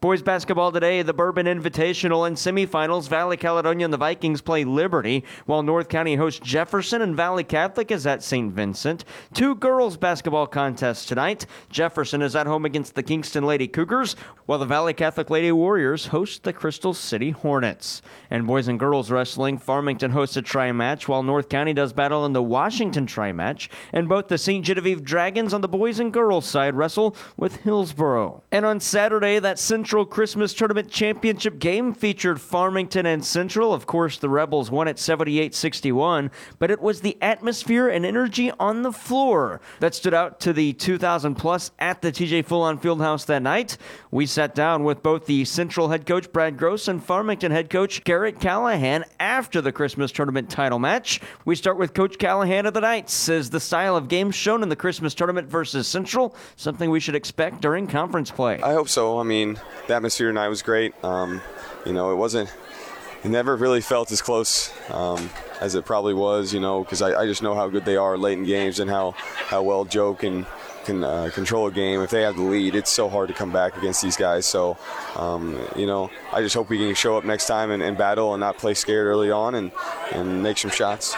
Boys 0.00 0.22
basketball 0.22 0.72
today, 0.72 1.02
the 1.02 1.12
Bourbon 1.12 1.46
Invitational 1.46 2.26
and 2.26 2.36
semifinals. 2.36 3.08
Valley 3.08 3.36
Caledonia 3.36 3.84
and 3.84 3.92
the 3.92 3.98
Vikings 3.98 4.40
play 4.40 4.64
Liberty, 4.64 5.24
while 5.46 5.62
North 5.62 5.88
County 5.88 6.16
hosts 6.16 6.40
Jefferson 6.40 7.02
and 7.02 7.16
Valley 7.16 7.44
Catholic 7.44 7.90
is 7.90 8.06
at 8.06 8.22
St. 8.22 8.52
Vincent. 8.52 9.04
Two 9.34 9.54
girls 9.54 9.96
basketball 9.96 10.46
contests 10.46 11.06
tonight. 11.06 11.46
Jefferson 11.70 12.22
is 12.22 12.36
at 12.36 12.46
home 12.46 12.64
against 12.64 12.94
the 12.94 13.02
Kingston 13.02 13.44
Lady 13.44 13.68
Cougars, 13.68 14.16
while 14.46 14.58
the 14.58 14.66
Valley 14.66 14.94
Catholic 14.94 15.30
Lady 15.30 15.52
Warriors 15.52 16.06
host 16.06 16.42
the 16.42 16.52
Crystal 16.52 16.94
City 16.94 17.30
Hornets. 17.30 18.02
And 18.30 18.46
boys 18.46 18.68
and 18.68 18.78
girls 18.78 19.10
wrestling, 19.10 19.58
Farmington 19.58 20.10
hosts 20.10 20.36
a 20.36 20.42
tri 20.42 20.72
match, 20.72 21.08
while 21.08 21.22
North 21.22 21.48
County 21.48 21.72
does 21.72 21.92
battle 21.92 22.24
in 22.24 22.32
the 22.32 22.42
Washington 22.42 23.06
tri 23.06 23.32
match. 23.32 23.68
And 23.92 24.08
both 24.08 24.28
the 24.28 24.38
St. 24.38 24.64
Genevieve 24.64 25.04
Dragons 25.04 25.54
on 25.54 25.60
the 25.60 25.68
boys 25.68 25.98
and 25.98 26.12
girls 26.12 26.46
side 26.46 26.74
wrestle 26.74 27.16
with 27.36 27.56
Hillsboro. 27.56 28.42
And 28.50 28.64
on 28.64 28.80
Saturday, 28.80 29.38
that 29.38 29.58
Central 29.66 30.06
Christmas 30.06 30.54
Tournament 30.54 30.88
Championship 30.88 31.58
game 31.58 31.92
featured 31.92 32.40
Farmington 32.40 33.04
and 33.04 33.24
Central. 33.24 33.74
Of 33.74 33.84
course, 33.84 34.16
the 34.16 34.28
Rebels 34.28 34.70
won 34.70 34.86
at 34.86 34.96
78 34.96 35.56
61, 35.56 36.30
but 36.60 36.70
it 36.70 36.80
was 36.80 37.00
the 37.00 37.18
atmosphere 37.20 37.88
and 37.88 38.06
energy 38.06 38.52
on 38.60 38.82
the 38.82 38.92
floor 38.92 39.60
that 39.80 39.92
stood 39.92 40.14
out 40.14 40.38
to 40.38 40.52
the 40.52 40.72
2,000 40.74 41.34
plus 41.34 41.72
at 41.80 42.00
the 42.00 42.12
TJ 42.12 42.44
Full-On 42.44 42.78
Fieldhouse 42.78 43.26
that 43.26 43.42
night. 43.42 43.76
We 44.12 44.24
sat 44.26 44.54
down 44.54 44.84
with 44.84 45.02
both 45.02 45.26
the 45.26 45.44
Central 45.44 45.88
head 45.88 46.06
coach 46.06 46.32
Brad 46.32 46.56
Gross 46.56 46.86
and 46.86 47.02
Farmington 47.02 47.50
head 47.50 47.68
coach 47.68 48.04
Garrett 48.04 48.38
Callahan 48.38 49.04
after 49.18 49.60
the 49.60 49.72
Christmas 49.72 50.12
Tournament 50.12 50.48
title 50.48 50.78
match. 50.78 51.20
We 51.44 51.56
start 51.56 51.76
with 51.76 51.92
Coach 51.92 52.18
Callahan 52.18 52.66
of 52.66 52.74
the 52.74 52.80
Knights. 52.80 53.12
Says 53.12 53.50
the 53.50 53.58
style 53.58 53.96
of 53.96 54.06
game 54.06 54.30
shown 54.30 54.62
in 54.62 54.68
the 54.68 54.76
Christmas 54.76 55.12
Tournament 55.12 55.48
versus 55.48 55.88
Central 55.88 56.36
something 56.54 56.88
we 56.88 57.00
should 57.00 57.16
expect 57.16 57.60
during 57.60 57.88
conference 57.88 58.30
play. 58.30 58.62
I 58.62 58.72
hope 58.72 58.88
so. 58.88 59.18
I 59.18 59.24
mean, 59.24 59.55
the 59.86 59.94
atmosphere 59.94 60.28
tonight 60.28 60.48
was 60.48 60.62
great. 60.62 60.94
Um, 61.04 61.42
you 61.84 61.92
know, 61.92 62.12
it 62.12 62.16
wasn't. 62.16 62.52
It 63.24 63.28
never 63.28 63.56
really 63.56 63.80
felt 63.80 64.12
as 64.12 64.22
close 64.22 64.72
um, 64.90 65.30
as 65.60 65.74
it 65.74 65.84
probably 65.84 66.14
was. 66.14 66.52
You 66.52 66.60
know, 66.60 66.84
because 66.84 67.02
I, 67.02 67.22
I, 67.22 67.26
just 67.26 67.42
know 67.42 67.54
how 67.54 67.68
good 67.68 67.84
they 67.84 67.96
are 67.96 68.16
late 68.16 68.38
in 68.38 68.44
games 68.44 68.78
and 68.78 68.90
how 68.90 69.12
how 69.12 69.62
well 69.62 69.84
Joe 69.84 70.14
can 70.14 70.46
can 70.84 71.02
uh, 71.02 71.30
control 71.32 71.66
a 71.66 71.72
game. 71.72 72.00
If 72.00 72.10
they 72.10 72.22
have 72.22 72.36
the 72.36 72.42
lead, 72.42 72.74
it's 72.74 72.90
so 72.90 73.08
hard 73.08 73.28
to 73.28 73.34
come 73.34 73.52
back 73.52 73.76
against 73.76 74.02
these 74.02 74.16
guys. 74.16 74.46
So, 74.46 74.78
um, 75.16 75.58
you 75.74 75.86
know, 75.86 76.10
I 76.32 76.40
just 76.40 76.54
hope 76.54 76.68
we 76.68 76.78
can 76.78 76.94
show 76.94 77.16
up 77.16 77.24
next 77.24 77.46
time 77.46 77.70
and, 77.70 77.82
and 77.82 77.98
battle 77.98 78.32
and 78.34 78.40
not 78.40 78.58
play 78.58 78.74
scared 78.74 79.06
early 79.06 79.30
on 79.30 79.54
and 79.54 79.72
and 80.12 80.42
make 80.42 80.58
some 80.58 80.70
shots 80.70 81.16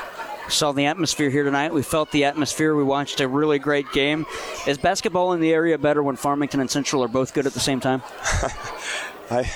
saw 0.48 0.72
the 0.72 0.86
atmosphere 0.86 1.30
here 1.30 1.44
tonight. 1.44 1.72
We 1.72 1.82
felt 1.82 2.10
the 2.10 2.24
atmosphere. 2.24 2.74
We 2.74 2.84
watched 2.84 3.20
a 3.20 3.28
really 3.28 3.58
great 3.58 3.90
game. 3.92 4.26
Is 4.66 4.78
basketball 4.78 5.32
in 5.32 5.40
the 5.40 5.52
area 5.52 5.78
better 5.78 6.02
when 6.02 6.16
Farmington 6.16 6.60
and 6.60 6.70
Central 6.70 7.02
are 7.02 7.08
both 7.08 7.34
good 7.34 7.46
at 7.46 7.54
the 7.54 7.60
same 7.60 7.80
time? 7.80 8.02
I, 9.30 9.50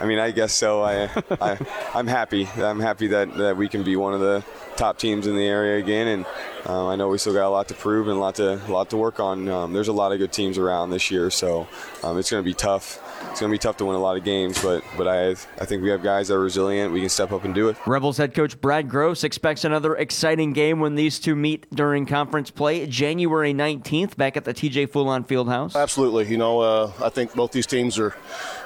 I 0.00 0.04
mean, 0.06 0.18
I 0.18 0.30
guess 0.32 0.52
so. 0.52 0.82
I, 0.82 1.10
I, 1.40 1.58
I'm 1.94 2.06
happy. 2.06 2.48
I'm 2.56 2.80
happy 2.80 3.08
that, 3.08 3.34
that 3.36 3.56
we 3.56 3.68
can 3.68 3.84
be 3.84 3.96
one 3.96 4.14
of 4.14 4.20
the 4.20 4.44
top 4.76 4.98
teams 4.98 5.26
in 5.26 5.36
the 5.36 5.46
area 5.46 5.78
again, 5.78 6.08
and 6.08 6.26
um, 6.66 6.86
I 6.86 6.96
know 6.96 7.08
we 7.08 7.18
still 7.18 7.34
got 7.34 7.46
a 7.46 7.50
lot 7.50 7.68
to 7.68 7.74
prove 7.74 8.08
and 8.08 8.16
a 8.16 8.20
lot 8.20 8.36
to 8.36 8.54
a 8.54 8.72
lot 8.72 8.90
to 8.90 8.96
work 8.96 9.20
on. 9.20 9.48
Um, 9.48 9.72
there's 9.72 9.88
a 9.88 9.92
lot 9.92 10.12
of 10.12 10.18
good 10.18 10.32
teams 10.32 10.58
around 10.58 10.90
this 10.90 11.10
year, 11.10 11.30
so 11.30 11.68
um, 12.02 12.18
it's 12.18 12.30
going 12.30 12.42
to 12.42 12.48
be 12.48 12.54
tough 12.54 13.01
it's 13.30 13.40
going 13.40 13.50
to 13.50 13.54
be 13.54 13.58
tough 13.58 13.76
to 13.78 13.84
win 13.84 13.96
a 13.96 14.00
lot 14.00 14.16
of 14.16 14.24
games, 14.24 14.62
but 14.62 14.84
but 14.96 15.08
I 15.08 15.30
I 15.30 15.64
think 15.64 15.82
we 15.82 15.90
have 15.90 16.02
guys 16.02 16.28
that 16.28 16.34
are 16.34 16.40
resilient. 16.40 16.92
We 16.92 17.00
can 17.00 17.08
step 17.08 17.32
up 17.32 17.44
and 17.44 17.54
do 17.54 17.68
it. 17.68 17.76
Rebels 17.86 18.16
head 18.16 18.34
coach 18.34 18.60
Brad 18.60 18.88
Gross 18.88 19.24
expects 19.24 19.64
another 19.64 19.94
exciting 19.96 20.52
game 20.52 20.80
when 20.80 20.94
these 20.94 21.18
two 21.18 21.34
meet 21.34 21.70
during 21.74 22.06
conference 22.06 22.50
play 22.50 22.86
January 22.86 23.54
19th 23.54 24.16
back 24.16 24.36
at 24.36 24.44
the 24.44 24.54
TJ 24.54 24.90
Full-On 24.90 25.24
Fieldhouse. 25.24 25.74
Absolutely. 25.74 26.26
You 26.26 26.36
know, 26.36 26.60
uh, 26.60 26.92
I 27.00 27.08
think 27.08 27.34
both 27.34 27.52
these 27.52 27.66
teams 27.66 27.98
are 27.98 28.14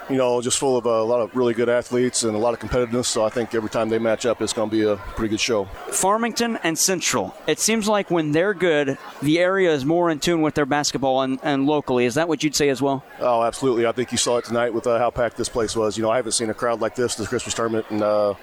you 0.08 0.16
know, 0.16 0.40
just 0.40 0.58
full 0.58 0.76
of 0.76 0.86
a 0.86 1.02
lot 1.02 1.20
of 1.20 1.34
really 1.34 1.54
good 1.54 1.68
athletes 1.68 2.22
and 2.22 2.34
a 2.34 2.38
lot 2.38 2.54
of 2.54 2.60
competitiveness. 2.60 3.06
So 3.06 3.24
I 3.24 3.28
think 3.28 3.54
every 3.54 3.70
time 3.70 3.88
they 3.88 3.98
match 3.98 4.26
up, 4.26 4.40
it's 4.40 4.52
going 4.52 4.70
to 4.70 4.76
be 4.76 4.82
a 4.84 4.96
pretty 4.96 5.30
good 5.30 5.40
show. 5.40 5.64
Farmington 5.90 6.58
and 6.62 6.78
Central. 6.78 7.34
It 7.46 7.58
seems 7.58 7.88
like 7.88 8.10
when 8.10 8.32
they're 8.32 8.54
good, 8.54 8.98
the 9.22 9.38
area 9.38 9.72
is 9.72 9.84
more 9.84 10.10
in 10.10 10.20
tune 10.20 10.42
with 10.42 10.54
their 10.54 10.66
basketball 10.66 11.22
and, 11.22 11.38
and 11.42 11.66
locally. 11.66 12.04
Is 12.04 12.14
that 12.14 12.28
what 12.28 12.44
you'd 12.44 12.54
say 12.54 12.68
as 12.68 12.80
well? 12.80 13.04
Oh, 13.20 13.42
absolutely. 13.42 13.86
I 13.86 13.92
think 13.92 14.12
you 14.12 14.18
saw 14.18 14.38
it 14.38 14.44
tonight 14.44 14.72
with 14.72 14.86
uh, 14.86 14.98
how 14.98 15.10
packed 15.10 15.36
this 15.36 15.48
place 15.48 15.74
was. 15.74 15.96
You 15.96 16.02
know, 16.02 16.10
I 16.10 16.16
haven't 16.16 16.32
seen 16.32 16.50
a 16.50 16.54
crowd 16.54 16.80
like 16.80 16.94
this 16.94 17.14
this 17.16 17.28
Christmas 17.28 17.54
tournament 17.54 17.86
in, 17.90 18.02
uh, 18.02 18.34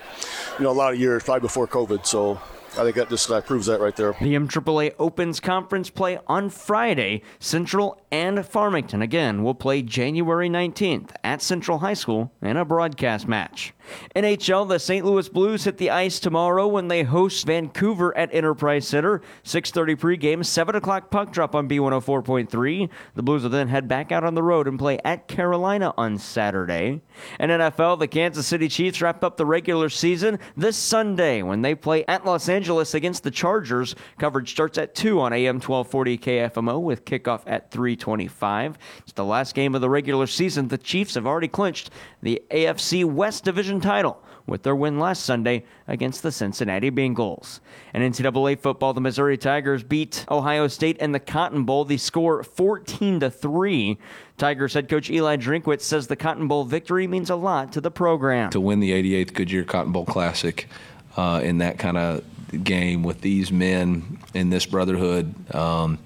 you 0.57 0.63
know, 0.63 0.71
a 0.71 0.73
lot 0.73 0.93
of 0.93 0.99
years, 0.99 1.23
probably 1.23 1.41
before 1.41 1.67
COVID. 1.67 2.05
So 2.05 2.41
I 2.73 2.83
think 2.83 2.95
that 2.95 3.09
just 3.09 3.29
uh, 3.29 3.39
proves 3.41 3.67
that 3.67 3.79
right 3.79 3.95
there. 3.95 4.15
The 4.19 4.33
MAAA 4.33 4.95
opens 4.97 5.39
conference 5.39 5.91
play 5.91 6.17
on 6.27 6.49
Friday. 6.49 7.21
Central 7.39 8.01
and 8.11 8.43
Farmington 8.45 9.01
again 9.01 9.43
will 9.43 9.53
play 9.53 9.83
January 9.83 10.49
19th 10.49 11.11
at 11.23 11.41
Central 11.41 11.79
High 11.79 11.93
School 11.93 12.31
in 12.41 12.57
a 12.57 12.65
broadcast 12.65 13.27
match. 13.27 13.73
NHL, 14.15 14.67
the 14.67 14.79
St. 14.79 15.05
Louis 15.05 15.27
Blues 15.29 15.63
hit 15.63 15.77
the 15.77 15.89
ice 15.89 16.19
tomorrow 16.19 16.67
when 16.67 16.87
they 16.87 17.03
host 17.03 17.45
Vancouver 17.45 18.15
at 18.17 18.33
Enterprise 18.33 18.87
Center. 18.87 19.21
6:30 19.43 19.95
pregame, 19.95 20.45
7 20.45 20.75
o'clock 20.75 21.09
puck 21.09 21.31
drop 21.31 21.55
on 21.55 21.67
B104.3. 21.67 22.89
The 23.15 23.23
Blues 23.23 23.43
will 23.43 23.49
then 23.49 23.67
head 23.67 23.87
back 23.87 24.11
out 24.11 24.23
on 24.23 24.35
the 24.35 24.43
road 24.43 24.67
and 24.67 24.79
play 24.79 24.99
at 25.03 25.27
Carolina 25.27 25.93
on 25.97 26.17
Saturday. 26.17 27.01
And 27.39 27.51
NFL, 27.51 27.99
the 27.99 28.07
Kansas 28.07 28.47
City 28.47 28.67
Chiefs 28.67 29.01
wrap 29.01 29.23
up 29.23 29.37
the 29.37 29.45
regular 29.45 29.89
season 29.89 30.39
this 30.55 30.77
Sunday 30.77 31.41
when 31.41 31.61
they 31.61 31.75
play 31.75 32.05
at 32.07 32.25
Los 32.25 32.49
Angeles 32.49 32.93
against 32.93 33.23
the 33.23 33.31
Chargers. 33.31 33.95
Coverage 34.17 34.51
starts 34.51 34.77
at 34.77 34.95
2 34.95 35.19
on 35.19 35.33
AM 35.33 35.59
1240 35.59 36.17
KFMO 36.17 36.79
with 36.79 37.05
kickoff 37.05 37.41
at 37.45 37.71
3:25. 37.71 38.77
It's 38.99 39.13
the 39.13 39.25
last 39.25 39.55
game 39.55 39.75
of 39.75 39.81
the 39.81 39.89
regular 39.89 40.27
season. 40.27 40.67
The 40.67 40.77
Chiefs 40.77 41.15
have 41.15 41.27
already 41.27 41.47
clinched 41.47 41.89
the 42.21 42.41
AFC 42.51 43.03
West 43.03 43.43
Division 43.43 43.72
title 43.81 44.23
with 44.45 44.63
their 44.63 44.75
win 44.75 44.99
last 44.99 45.23
Sunday 45.23 45.63
against 45.87 46.23
the 46.23 46.31
Cincinnati 46.31 46.91
Bengals. 46.91 47.59
And 47.93 48.03
NCAA 48.03 48.59
football, 48.59 48.93
the 48.93 49.01
Missouri 49.01 49.37
Tigers 49.37 49.83
beat 49.83 50.25
Ohio 50.29 50.67
State 50.67 50.97
in 50.97 51.11
the 51.11 51.19
Cotton 51.19 51.63
Bowl. 51.63 51.85
The 51.85 51.97
score 51.97 52.43
14 52.43 53.21
to 53.21 53.29
3. 53.29 53.97
Tigers 54.37 54.73
head 54.73 54.89
coach 54.89 55.09
Eli 55.09 55.37
Drinkwitz 55.37 55.81
says 55.81 56.07
the 56.07 56.15
Cotton 56.15 56.47
Bowl 56.47 56.65
victory 56.65 57.07
means 57.07 57.29
a 57.29 57.35
lot 57.35 57.71
to 57.73 57.81
the 57.81 57.91
program. 57.91 58.49
To 58.51 58.59
win 58.59 58.79
the 58.79 58.91
88th 58.91 59.33
Goodyear 59.33 59.63
Cotton 59.63 59.91
Bowl 59.91 60.05
Classic 60.05 60.67
uh, 61.15 61.41
in 61.43 61.59
that 61.59 61.79
kind 61.79 61.97
of 61.97 62.23
game 62.63 63.03
with 63.03 63.21
these 63.21 63.51
men 63.51 64.19
in 64.33 64.49
this 64.49 64.65
brotherhood, 64.65 65.33
um, 65.55 65.97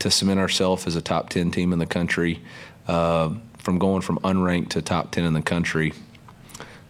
to 0.00 0.10
cement 0.10 0.40
ourselves 0.40 0.86
as 0.86 0.96
a 0.96 1.02
top 1.02 1.30
10 1.30 1.50
team 1.50 1.72
in 1.72 1.78
the 1.78 1.86
country, 1.86 2.40
uh, 2.88 3.32
from 3.58 3.78
going 3.78 4.02
from 4.02 4.18
unranked 4.18 4.70
to 4.70 4.82
top 4.82 5.10
10 5.10 5.24
in 5.24 5.32
the 5.32 5.40
country 5.40 5.94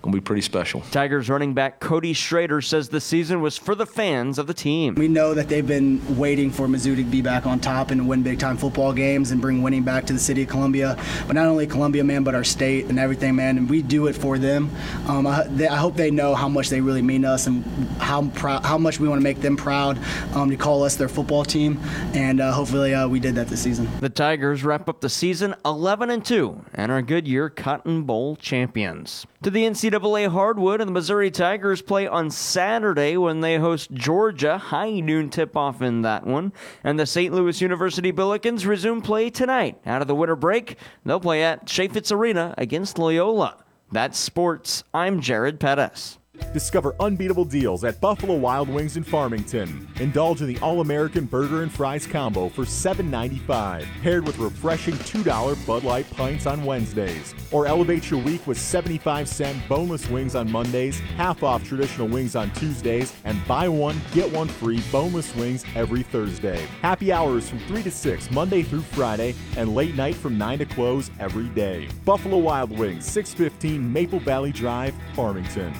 going 0.04 0.12
to 0.12 0.20
be 0.20 0.25
pretty 0.25 0.42
special. 0.42 0.82
Tigers 0.90 1.30
running 1.30 1.54
back 1.54 1.80
Cody 1.80 2.12
Schrader 2.12 2.61
says 2.61 2.90
the 2.90 3.00
season 3.00 3.40
was 3.40 3.56
for 3.56 3.75
the 3.75 3.87
fans 3.87 4.38
of 4.38 4.46
the 4.46 4.52
team. 4.52 4.94
We 4.96 5.08
know 5.08 5.32
that 5.32 5.49
they've 5.49 5.66
been 5.66 6.18
waiting 6.18 6.50
for 6.50 6.68
Mizzou 6.68 6.94
to 6.96 7.04
be 7.04 7.23
back 7.23 7.46
on 7.46 7.58
top 7.58 7.90
and 7.90 8.06
win 8.06 8.23
big 8.23 8.38
time 8.38 8.58
football 8.58 8.92
games 8.92 9.30
and 9.30 9.40
bring 9.40 9.62
winning 9.62 9.82
back 9.82 10.04
to 10.06 10.12
the 10.12 10.18
city 10.18 10.42
of 10.42 10.49
Columbia. 10.49 10.99
But 11.26 11.37
not 11.37 11.46
only 11.46 11.66
Columbia, 11.66 12.04
man, 12.04 12.23
but 12.23 12.34
our 12.34 12.44
state 12.44 12.87
and 12.87 12.99
everything, 12.99 13.34
man. 13.34 13.56
And 13.56 13.68
we 13.68 13.80
do 13.80 14.06
it 14.06 14.12
for 14.14 14.37
them. 14.37 14.70
Um, 15.08 15.26
I, 15.26 15.44
they, 15.44 15.68
I, 15.68 15.76
hope 15.76 15.96
they 15.96 16.11
know 16.11 16.34
how 16.34 16.49
much 16.49 16.68
they 16.68 16.82
really 16.82 17.02
mean 17.02 17.23
to 17.23 17.30
us 17.30 17.46
and 17.46 17.64
how 17.99 18.28
proud, 18.28 18.64
how 18.64 18.76
much 18.76 19.00
we 19.00 19.08
want 19.08 19.20
to 19.20 19.25
make 19.25 19.40
them 19.40 19.56
proud 19.56 19.99
um, 20.34 20.50
to 20.50 20.56
call 20.56 20.84
us 20.84 20.96
their 20.96 21.08
football 21.08 21.44
team. 21.44 21.80
And 22.12 22.40
uh, 22.40 22.52
hopefully 22.52 22.94
uh, 22.94 23.08
we 23.08 23.20
did 23.20 23.37
that 23.37 23.49
this 23.49 23.62
season. 23.62 23.88
The 24.00 24.11
Tigers 24.11 24.64
wrap 24.64 24.87
up 24.87 25.00
the 25.00 25.08
season 25.08 25.54
11 25.64 26.11
and 26.11 26.23
2 26.23 26.64
and 26.75 26.92
are 26.92 27.00
Goodyear 27.00 27.49
Cotton 27.49 28.02
Bowl 28.02 28.37
champions. 28.37 29.26
To 29.42 29.50
the 29.50 29.64
NCAA 29.64 29.93
hardwood, 30.02 30.80
and 30.80 30.88
the 30.88 30.92
Missouri 30.92 31.30
Tigers 31.30 31.80
play 31.80 32.06
on 32.06 32.30
Saturday 32.30 33.16
when 33.16 33.40
they 33.40 33.58
host 33.58 33.92
Georgia. 33.92 34.58
High 34.58 35.00
noon 35.00 35.30
tip 35.30 35.56
off 35.56 35.80
in 35.82 36.02
that 36.02 36.26
one. 36.26 36.52
And 36.82 36.98
the 36.98 37.06
St. 37.06 37.32
Louis 37.32 37.60
University 37.60 38.12
Billikens 38.12 38.66
resume 38.66 39.00
play 39.02 39.30
tonight. 39.30 39.80
Out 39.86 40.02
of 40.02 40.08
the 40.08 40.14
winter 40.14 40.36
break, 40.36 40.78
they'll 41.04 41.20
play 41.20 41.44
at 41.44 41.66
Chaifetz 41.66 42.10
Arena 42.10 42.54
against 42.58 42.98
Loyola. 42.98 43.64
That's 43.92 44.18
sports. 44.18 44.82
I'm 44.92 45.20
Jared 45.20 45.60
Pettis. 45.60 46.18
Discover 46.52 46.94
unbeatable 47.00 47.44
deals 47.44 47.84
at 47.84 48.00
Buffalo 48.00 48.34
Wild 48.34 48.68
Wings 48.68 48.96
in 48.96 49.02
Farmington. 49.02 49.88
Indulge 49.98 50.40
in 50.40 50.46
the 50.46 50.58
All 50.60 50.80
American 50.80 51.24
Burger 51.24 51.62
and 51.62 51.72
Fries 51.72 52.06
combo 52.06 52.48
for 52.48 52.64
$7.95, 52.64 53.84
paired 54.02 54.26
with 54.26 54.38
refreshing 54.38 54.94
$2 54.94 55.66
Bud 55.66 55.84
Light 55.84 56.08
pints 56.10 56.46
on 56.46 56.64
Wednesdays. 56.64 57.34
Or 57.50 57.66
elevate 57.66 58.10
your 58.10 58.20
week 58.20 58.46
with 58.46 58.58
75 58.58 59.28
cent 59.28 59.68
boneless 59.68 60.08
wings 60.08 60.34
on 60.34 60.50
Mondays, 60.50 61.00
half 61.16 61.42
off 61.42 61.64
traditional 61.64 62.08
wings 62.08 62.36
on 62.36 62.50
Tuesdays, 62.52 63.12
and 63.24 63.44
buy 63.46 63.68
one, 63.68 64.00
get 64.12 64.30
one 64.30 64.48
free 64.48 64.82
boneless 64.92 65.34
wings 65.34 65.64
every 65.74 66.02
Thursday. 66.02 66.66
Happy 66.82 67.12
hours 67.12 67.48
from 67.48 67.58
3 67.60 67.82
to 67.82 67.90
6, 67.90 68.30
Monday 68.30 68.62
through 68.62 68.82
Friday, 68.82 69.34
and 69.56 69.74
late 69.74 69.94
night 69.96 70.14
from 70.14 70.38
9 70.38 70.58
to 70.58 70.66
close 70.66 71.10
every 71.18 71.48
day. 71.48 71.88
Buffalo 72.04 72.38
Wild 72.38 72.76
Wings, 72.76 73.04
615 73.06 73.92
Maple 73.92 74.20
Valley 74.20 74.52
Drive, 74.52 74.94
Farmington. 75.14 75.72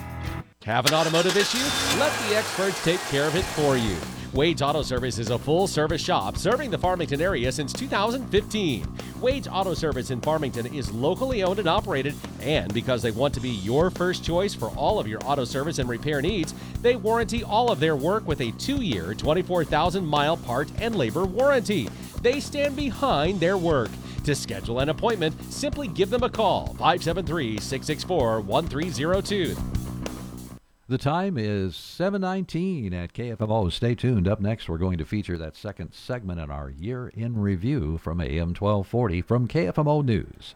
Have 0.65 0.87
an 0.87 0.95
automotive 0.95 1.37
issue? 1.37 1.59
Let 1.99 2.11
the 2.21 2.35
experts 2.35 2.83
take 2.83 2.99
care 3.01 3.27
of 3.27 3.35
it 3.35 3.45
for 3.45 3.77
you. 3.77 3.95
Wade's 4.33 4.63
Auto 4.63 4.81
Service 4.81 5.19
is 5.19 5.29
a 5.29 5.37
full 5.37 5.67
service 5.67 6.01
shop 6.01 6.37
serving 6.37 6.71
the 6.71 6.77
Farmington 6.79 7.21
area 7.21 7.51
since 7.51 7.71
2015. 7.71 8.87
Wade's 9.21 9.47
Auto 9.47 9.75
Service 9.75 10.09
in 10.09 10.21
Farmington 10.21 10.65
is 10.73 10.91
locally 10.91 11.43
owned 11.43 11.59
and 11.59 11.69
operated, 11.69 12.15
and 12.41 12.73
because 12.73 13.03
they 13.03 13.11
want 13.11 13.31
to 13.35 13.39
be 13.39 13.51
your 13.51 13.91
first 13.91 14.25
choice 14.25 14.55
for 14.55 14.69
all 14.69 14.97
of 14.97 15.07
your 15.07 15.19
auto 15.25 15.45
service 15.45 15.77
and 15.77 15.87
repair 15.87 16.19
needs, 16.19 16.55
they 16.81 16.95
warranty 16.95 17.43
all 17.43 17.69
of 17.69 17.79
their 17.79 17.95
work 17.95 18.27
with 18.27 18.41
a 18.41 18.49
two 18.53 18.81
year, 18.81 19.13
24,000 19.13 20.03
mile 20.03 20.35
part 20.35 20.67
and 20.79 20.95
labor 20.95 21.25
warranty. 21.25 21.87
They 22.23 22.39
stand 22.39 22.75
behind 22.75 23.39
their 23.39 23.59
work. 23.59 23.91
To 24.23 24.33
schedule 24.33 24.79
an 24.79 24.89
appointment, 24.89 25.35
simply 25.53 25.87
give 25.87 26.09
them 26.09 26.23
a 26.23 26.29
call 26.29 26.69
573 26.79 27.59
664 27.59 28.41
1302. 28.41 29.84
The 30.87 30.99
time 30.99 31.35
is 31.35 31.73
7:19 31.73 32.93
at 32.93 33.11
KFMO. 33.11 33.71
Stay 33.71 33.95
tuned. 33.95 34.27
Up 34.27 34.39
next, 34.39 34.69
we're 34.69 34.77
going 34.77 34.99
to 34.99 35.05
feature 35.05 35.35
that 35.35 35.55
second 35.55 35.93
segment 35.93 36.39
in 36.39 36.51
our 36.51 36.69
year 36.69 37.07
in 37.07 37.39
review 37.39 37.97
from 37.97 38.21
AM 38.21 38.53
1240 38.53 39.23
from 39.23 39.47
KFMO 39.47 40.05
News. 40.05 40.53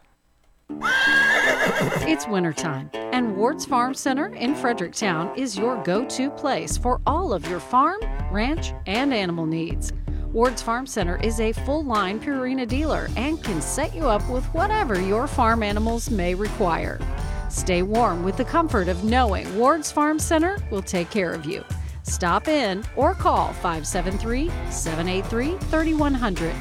It's 2.08 2.28
wintertime, 2.28 2.90
and 2.94 3.36
Ward's 3.36 3.64
Farm 3.64 3.92
Center 3.92 4.32
in 4.36 4.54
Fredericktown 4.54 5.36
is 5.36 5.58
your 5.58 5.82
go 5.82 6.04
to 6.04 6.30
place 6.30 6.76
for 6.76 7.00
all 7.06 7.32
of 7.32 7.48
your 7.48 7.58
farm, 7.58 7.98
ranch, 8.30 8.72
and 8.86 9.12
animal 9.12 9.46
needs. 9.46 9.92
Ward's 10.32 10.62
Farm 10.62 10.86
Center 10.86 11.16
is 11.16 11.40
a 11.40 11.50
full 11.50 11.82
line 11.82 12.20
Purina 12.20 12.68
dealer 12.68 13.08
and 13.16 13.42
can 13.42 13.60
set 13.60 13.96
you 13.96 14.06
up 14.06 14.22
with 14.30 14.44
whatever 14.54 15.00
your 15.00 15.26
farm 15.26 15.64
animals 15.64 16.08
may 16.08 16.36
require. 16.36 17.00
Stay 17.50 17.82
warm 17.82 18.22
with 18.22 18.36
the 18.36 18.44
comfort 18.44 18.86
of 18.86 19.02
knowing 19.02 19.58
Ward's 19.58 19.90
Farm 19.90 20.20
Center 20.20 20.58
will 20.70 20.82
take 20.82 21.10
care 21.10 21.32
of 21.32 21.44
you. 21.44 21.64
Stop 22.04 22.46
in 22.46 22.84
or 22.94 23.12
call 23.12 23.52
573 23.54 24.48
783 24.70 25.58
3100. 25.68 26.54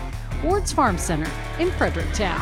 Ward's 0.43 0.73
Farm 0.73 0.97
Center 0.97 1.29
in 1.59 1.71
Fredericktown. 1.73 2.39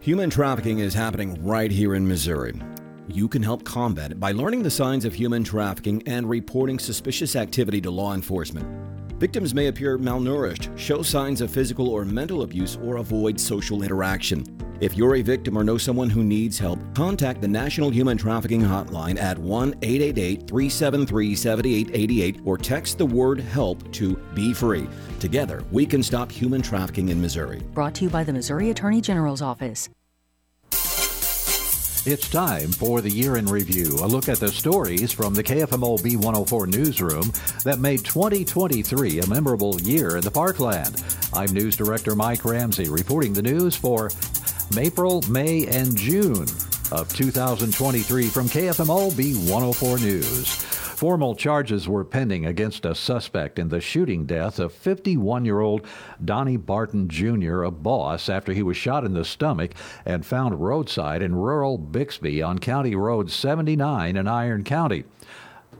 Human 0.00 0.30
trafficking 0.30 0.78
is 0.78 0.94
happening 0.94 1.44
right 1.44 1.70
here 1.70 1.94
in 1.94 2.08
Missouri. 2.08 2.58
You 3.08 3.28
can 3.28 3.42
help 3.42 3.64
combat 3.64 4.12
it 4.12 4.18
by 4.18 4.32
learning 4.32 4.62
the 4.62 4.70
signs 4.70 5.04
of 5.04 5.12
human 5.12 5.44
trafficking 5.44 6.02
and 6.06 6.28
reporting 6.28 6.78
suspicious 6.78 7.36
activity 7.36 7.80
to 7.82 7.90
law 7.90 8.14
enforcement. 8.14 8.66
Victims 9.18 9.54
may 9.54 9.68
appear 9.68 9.96
malnourished, 9.98 10.76
show 10.76 11.00
signs 11.00 11.40
of 11.40 11.50
physical 11.50 11.88
or 11.88 12.04
mental 12.04 12.42
abuse, 12.42 12.76
or 12.84 12.96
avoid 12.96 13.40
social 13.40 13.82
interaction. 13.82 14.44
If 14.78 14.94
you're 14.94 15.16
a 15.16 15.22
victim 15.22 15.56
or 15.56 15.64
know 15.64 15.78
someone 15.78 16.10
who 16.10 16.22
needs 16.22 16.58
help, 16.58 16.78
contact 16.94 17.40
the 17.40 17.48
National 17.48 17.88
Human 17.88 18.18
Trafficking 18.18 18.60
Hotline 18.60 19.18
at 19.18 19.38
1 19.38 19.76
888 19.80 20.46
373 20.46 21.34
7888 21.34 22.40
or 22.44 22.58
text 22.58 22.98
the 22.98 23.06
word 23.06 23.40
HELP 23.40 23.90
to 23.92 24.16
Be 24.34 24.52
Free. 24.52 24.86
Together, 25.18 25.64
we 25.72 25.86
can 25.86 26.02
stop 26.02 26.30
human 26.30 26.60
trafficking 26.60 27.08
in 27.08 27.18
Missouri. 27.18 27.62
Brought 27.72 27.94
to 27.94 28.04
you 28.04 28.10
by 28.10 28.22
the 28.22 28.34
Missouri 28.34 28.68
Attorney 28.68 29.00
General's 29.00 29.40
Office. 29.40 29.88
It's 32.06 32.30
time 32.30 32.70
for 32.70 33.00
the 33.00 33.10
year 33.10 33.36
in 33.36 33.46
review, 33.46 33.98
a 34.00 34.06
look 34.06 34.28
at 34.28 34.38
the 34.38 34.52
stories 34.52 35.10
from 35.10 35.34
the 35.34 35.42
KFMO 35.42 35.98
B104 36.00 36.68
newsroom 36.68 37.32
that 37.64 37.80
made 37.80 38.04
2023 38.04 39.18
a 39.18 39.26
memorable 39.26 39.80
year 39.80 40.16
in 40.16 40.22
the 40.22 40.30
Parkland. 40.30 41.02
I'm 41.34 41.52
News 41.52 41.74
Director 41.74 42.14
Mike 42.14 42.44
Ramsey 42.44 42.88
reporting 42.88 43.32
the 43.32 43.42
news 43.42 43.74
for 43.74 44.12
April, 44.78 45.20
May, 45.28 45.66
and 45.66 45.96
June 45.96 46.46
of 46.92 47.12
2023 47.12 48.28
from 48.28 48.46
KFMO 48.46 49.10
B104 49.10 50.00
News. 50.00 50.75
Formal 50.96 51.34
charges 51.34 51.86
were 51.86 52.06
pending 52.06 52.46
against 52.46 52.86
a 52.86 52.94
suspect 52.94 53.58
in 53.58 53.68
the 53.68 53.82
shooting 53.82 54.24
death 54.24 54.58
of 54.58 54.72
51 54.72 55.44
year 55.44 55.60
old 55.60 55.84
Donnie 56.24 56.56
Barton 56.56 57.10
Jr., 57.10 57.64
a 57.64 57.70
boss, 57.70 58.30
after 58.30 58.54
he 58.54 58.62
was 58.62 58.78
shot 58.78 59.04
in 59.04 59.12
the 59.12 59.22
stomach 59.22 59.72
and 60.06 60.24
found 60.24 60.58
roadside 60.58 61.20
in 61.20 61.34
rural 61.34 61.76
Bixby 61.76 62.40
on 62.40 62.58
County 62.58 62.96
Road 62.96 63.30
79 63.30 64.16
in 64.16 64.26
Iron 64.26 64.64
County. 64.64 65.04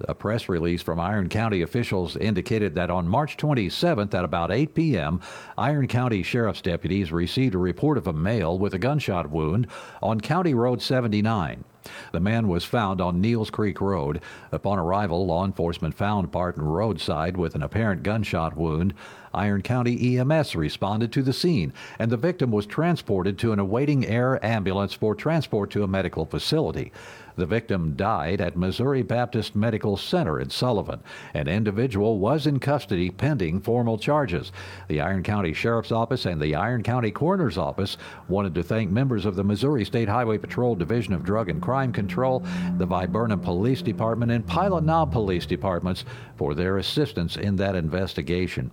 A 0.01 0.15
press 0.15 0.51
release 0.51 0.83
from 0.83 1.01
Iron 1.01 1.31
County 1.31 1.63
officials 1.63 2.19
indicated 2.19 2.75
that 2.75 2.91
on 2.91 3.09
March 3.09 3.39
27th 3.39 4.13
at 4.13 4.23
about 4.23 4.53
8 4.53 4.75
p.m., 4.75 5.23
Iron 5.57 5.89
County 5.89 6.23
Sheriff's 6.23 6.61
deputies 6.61 7.11
received 7.11 7.55
a 7.55 7.59
report 7.59 7.97
of 7.97 8.07
a 8.07 8.13
male 8.13 8.59
with 8.59 8.75
a 8.75 8.79
gunshot 8.79 9.31
wound 9.31 9.67
on 10.03 10.21
County 10.21 10.53
Road 10.53 10.83
79. 10.83 11.65
The 12.13 12.21
man 12.21 12.49
was 12.49 12.65
found 12.65 13.01
on 13.01 13.21
Neels 13.21 13.51
Creek 13.51 13.81
Road. 13.81 14.21
Upon 14.53 14.79
arrival, 14.79 15.27
law 15.27 15.45
enforcement 15.45 15.95
found 15.95 16.31
Barton 16.31 16.65
roadside 16.65 17.37
with 17.37 17.55
an 17.55 17.63
apparent 17.63 18.03
gunshot 18.03 18.57
wound. 18.57 18.95
Iron 19.35 19.63
County 19.63 20.19
EMS 20.19 20.57
responded 20.57 21.13
to 21.13 21.23
the 21.23 21.33
scene, 21.33 21.73
and 21.99 22.11
the 22.11 22.17
victim 22.17 22.51
was 22.51 22.65
transported 22.65 23.39
to 23.39 23.53
an 23.53 23.59
awaiting 23.59 24.07
air 24.07 24.45
ambulance 24.45 24.95
for 24.95 25.15
transport 25.15 25.71
to 25.73 25.83
a 25.83 25.89
medical 25.89 26.25
facility. 26.25 26.91
The 27.37 27.47
victim 27.47 27.95
died 27.97 28.41
at 28.41 28.57
Missouri 28.57 29.03
Baptist 29.03 29.55
Medical 29.55 29.99
Center 29.99 30.41
in 30.41 30.49
Sullivan. 30.49 31.01
An 31.35 31.49
individual 31.49 32.19
was 32.19 32.47
in 32.47 32.59
custody 32.61 33.11
pending 33.11 33.61
formal 33.61 33.99
charges. 33.99 34.53
The 34.89 35.03
Iron 35.03 35.23
County 35.23 35.53
Sheriff's 35.53 35.93
Office 35.93 36.25
and 36.25 36.41
the 36.41 36.55
Iron 36.55 36.83
County 36.83 37.11
Coroner's 37.11 37.59
Office 37.59 37.99
wanted 38.29 38.55
to 38.55 38.63
thank 38.63 38.91
members 38.91 39.27
of 39.27 39.37
the 39.37 39.45
Missouri 39.45 39.85
State 39.85 40.09
Highway 40.09 40.39
Patrol 40.39 40.75
Division 40.75 41.13
of 41.13 41.25
Drug 41.25 41.51
and 41.51 41.61
Crime 41.61 41.93
Control, 41.93 42.43
the 42.79 42.87
Viburnum 42.87 43.41
Police 43.41 43.83
Department, 43.83 44.33
and 44.33 44.47
Pilot 44.47 44.85
Knob 44.85 45.13
Police 45.13 45.45
Departments 45.45 46.05
for 46.37 46.55
their 46.55 46.79
assistance 46.79 47.37
in 47.37 47.57
that 47.57 47.77
investigation. 47.77 48.71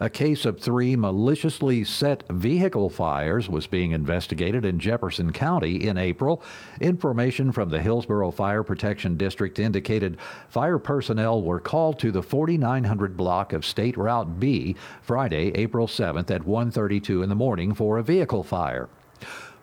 A 0.00 0.08
case 0.08 0.44
of 0.44 0.60
three 0.60 0.94
maliciously 0.94 1.82
set 1.82 2.22
vehicle 2.30 2.88
fires 2.88 3.48
was 3.48 3.66
being 3.66 3.90
investigated 3.90 4.64
in 4.64 4.78
Jefferson 4.78 5.32
County 5.32 5.88
in 5.88 5.98
April. 5.98 6.40
Information 6.80 7.50
from 7.50 7.70
the 7.70 7.82
Hillsboro 7.82 8.30
Fire 8.30 8.62
Protection 8.62 9.16
District 9.16 9.58
indicated 9.58 10.16
fire 10.48 10.78
personnel 10.78 11.42
were 11.42 11.58
called 11.58 11.98
to 11.98 12.12
the 12.12 12.22
4900 12.22 13.16
block 13.16 13.52
of 13.52 13.66
State 13.66 13.96
Route 13.96 14.38
B 14.38 14.76
Friday, 15.02 15.50
April 15.56 15.88
7th 15.88 16.30
at 16.30 16.42
1:32 16.42 17.24
in 17.24 17.28
the 17.28 17.34
morning 17.34 17.74
for 17.74 17.98
a 17.98 18.02
vehicle 18.04 18.44
fire. 18.44 18.88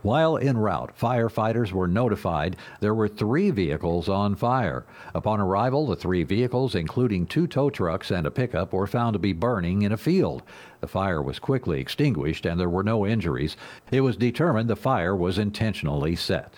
While 0.06 0.38
en 0.38 0.60
route, 0.60 0.96
firefighters 0.96 1.72
were 1.72 1.88
notified 1.88 2.58
there 2.80 2.94
were 2.94 3.08
three 3.08 3.50
vehicles 3.50 4.08
on 4.08 4.36
fire. 4.36 4.86
Upon 5.16 5.40
arrival, 5.40 5.88
the 5.88 5.96
three 5.96 6.22
vehicles, 6.22 6.76
including 6.76 7.26
two 7.26 7.48
tow 7.48 7.72
trucks 7.72 8.12
and 8.12 8.28
a 8.28 8.30
pickup, 8.30 8.72
were 8.72 8.86
found 8.86 9.14
to 9.14 9.20
be 9.20 9.34
burning 9.34 9.82
in 9.82 9.92
a 9.92 9.98
field. 9.98 10.44
The 10.80 10.88
fire 10.88 11.24
was 11.24 11.40
quickly 11.40 11.82
extinguished 11.82 12.46
and 12.46 12.60
there 12.60 12.70
were 12.70 12.84
no 12.84 13.04
injuries. 13.08 13.58
It 13.90 14.02
was 14.02 14.16
determined 14.16 14.70
the 14.70 14.76
fire 14.76 15.16
was 15.16 15.40
intentionally 15.40 16.16
set. 16.16 16.54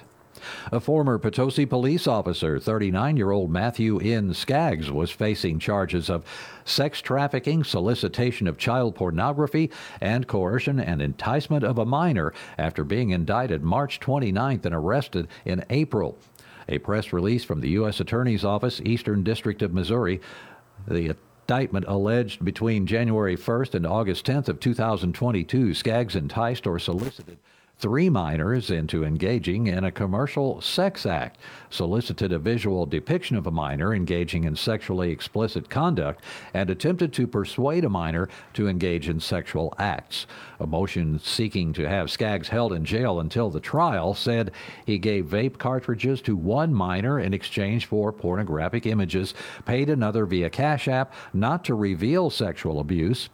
A 0.71 0.79
former 0.79 1.17
Potosi 1.17 1.65
police 1.65 2.07
officer, 2.07 2.59
39 2.59 3.17
year 3.17 3.31
old 3.31 3.51
Matthew 3.51 3.99
N. 3.99 4.33
Skaggs, 4.33 4.91
was 4.91 5.11
facing 5.11 5.59
charges 5.59 6.09
of 6.09 6.25
sex 6.65 7.01
trafficking, 7.01 7.63
solicitation 7.63 8.47
of 8.47 8.57
child 8.57 8.95
pornography, 8.95 9.71
and 10.01 10.27
coercion 10.27 10.79
and 10.79 11.01
enticement 11.01 11.63
of 11.63 11.77
a 11.77 11.85
minor 11.85 12.33
after 12.57 12.83
being 12.83 13.11
indicted 13.11 13.63
March 13.63 13.99
29th 13.99 14.65
and 14.65 14.75
arrested 14.75 15.27
in 15.45 15.63
April. 15.69 16.17
A 16.69 16.79
press 16.79 17.13
release 17.13 17.43
from 17.43 17.61
the 17.61 17.69
U.S. 17.69 17.99
Attorney's 17.99 18.43
Office, 18.43 18.81
Eastern 18.83 19.23
District 19.23 19.61
of 19.61 19.73
Missouri, 19.73 20.19
the 20.87 21.15
indictment 21.47 21.85
alleged 21.87 22.43
between 22.43 22.85
January 22.85 23.37
1st 23.37 23.75
and 23.75 23.87
August 23.87 24.25
10th 24.25 24.49
of 24.49 24.59
2022, 24.59 25.73
Skaggs 25.73 26.15
enticed 26.15 26.67
or 26.67 26.77
solicited 26.77 27.37
three 27.79 28.09
minors 28.09 28.71
into 28.71 29.03
engaging 29.03 29.67
in 29.67 29.83
a 29.83 29.91
commercial 29.91 30.59
sex 30.61 31.05
act, 31.05 31.37
solicited 31.69 32.31
a 32.31 32.39
visual 32.39 32.87
depiction 32.87 33.35
of 33.37 33.45
a 33.45 33.51
minor 33.51 33.93
engaging 33.93 34.45
in 34.45 34.55
sexually 34.55 35.11
explicit 35.11 35.69
conduct, 35.69 36.23
and 36.55 36.69
attempted 36.69 37.13
to 37.13 37.27
persuade 37.27 37.85
a 37.85 37.89
minor 37.89 38.27
to 38.53 38.67
engage 38.67 39.07
in 39.07 39.19
sexual 39.19 39.75
acts. 39.77 40.25
A 40.59 40.65
motion 40.65 41.19
seeking 41.19 41.71
to 41.73 41.87
have 41.87 42.09
Skaggs 42.09 42.47
held 42.47 42.73
in 42.73 42.83
jail 42.83 43.19
until 43.19 43.51
the 43.51 43.59
trial 43.59 44.15
said 44.15 44.51
he 44.85 44.97
gave 44.97 45.25
vape 45.25 45.59
cartridges 45.59 46.19
to 46.23 46.35
one 46.35 46.73
minor 46.73 47.19
in 47.19 47.33
exchange 47.33 47.85
for 47.85 48.11
pornographic 48.11 48.87
images, 48.87 49.35
paid 49.65 49.89
another 49.89 50.25
via 50.25 50.49
Cash 50.49 50.87
App 50.87 51.13
not 51.31 51.63
to 51.65 51.75
reveal 51.75 52.31
sexual 52.31 52.79
abuse, 52.79 53.29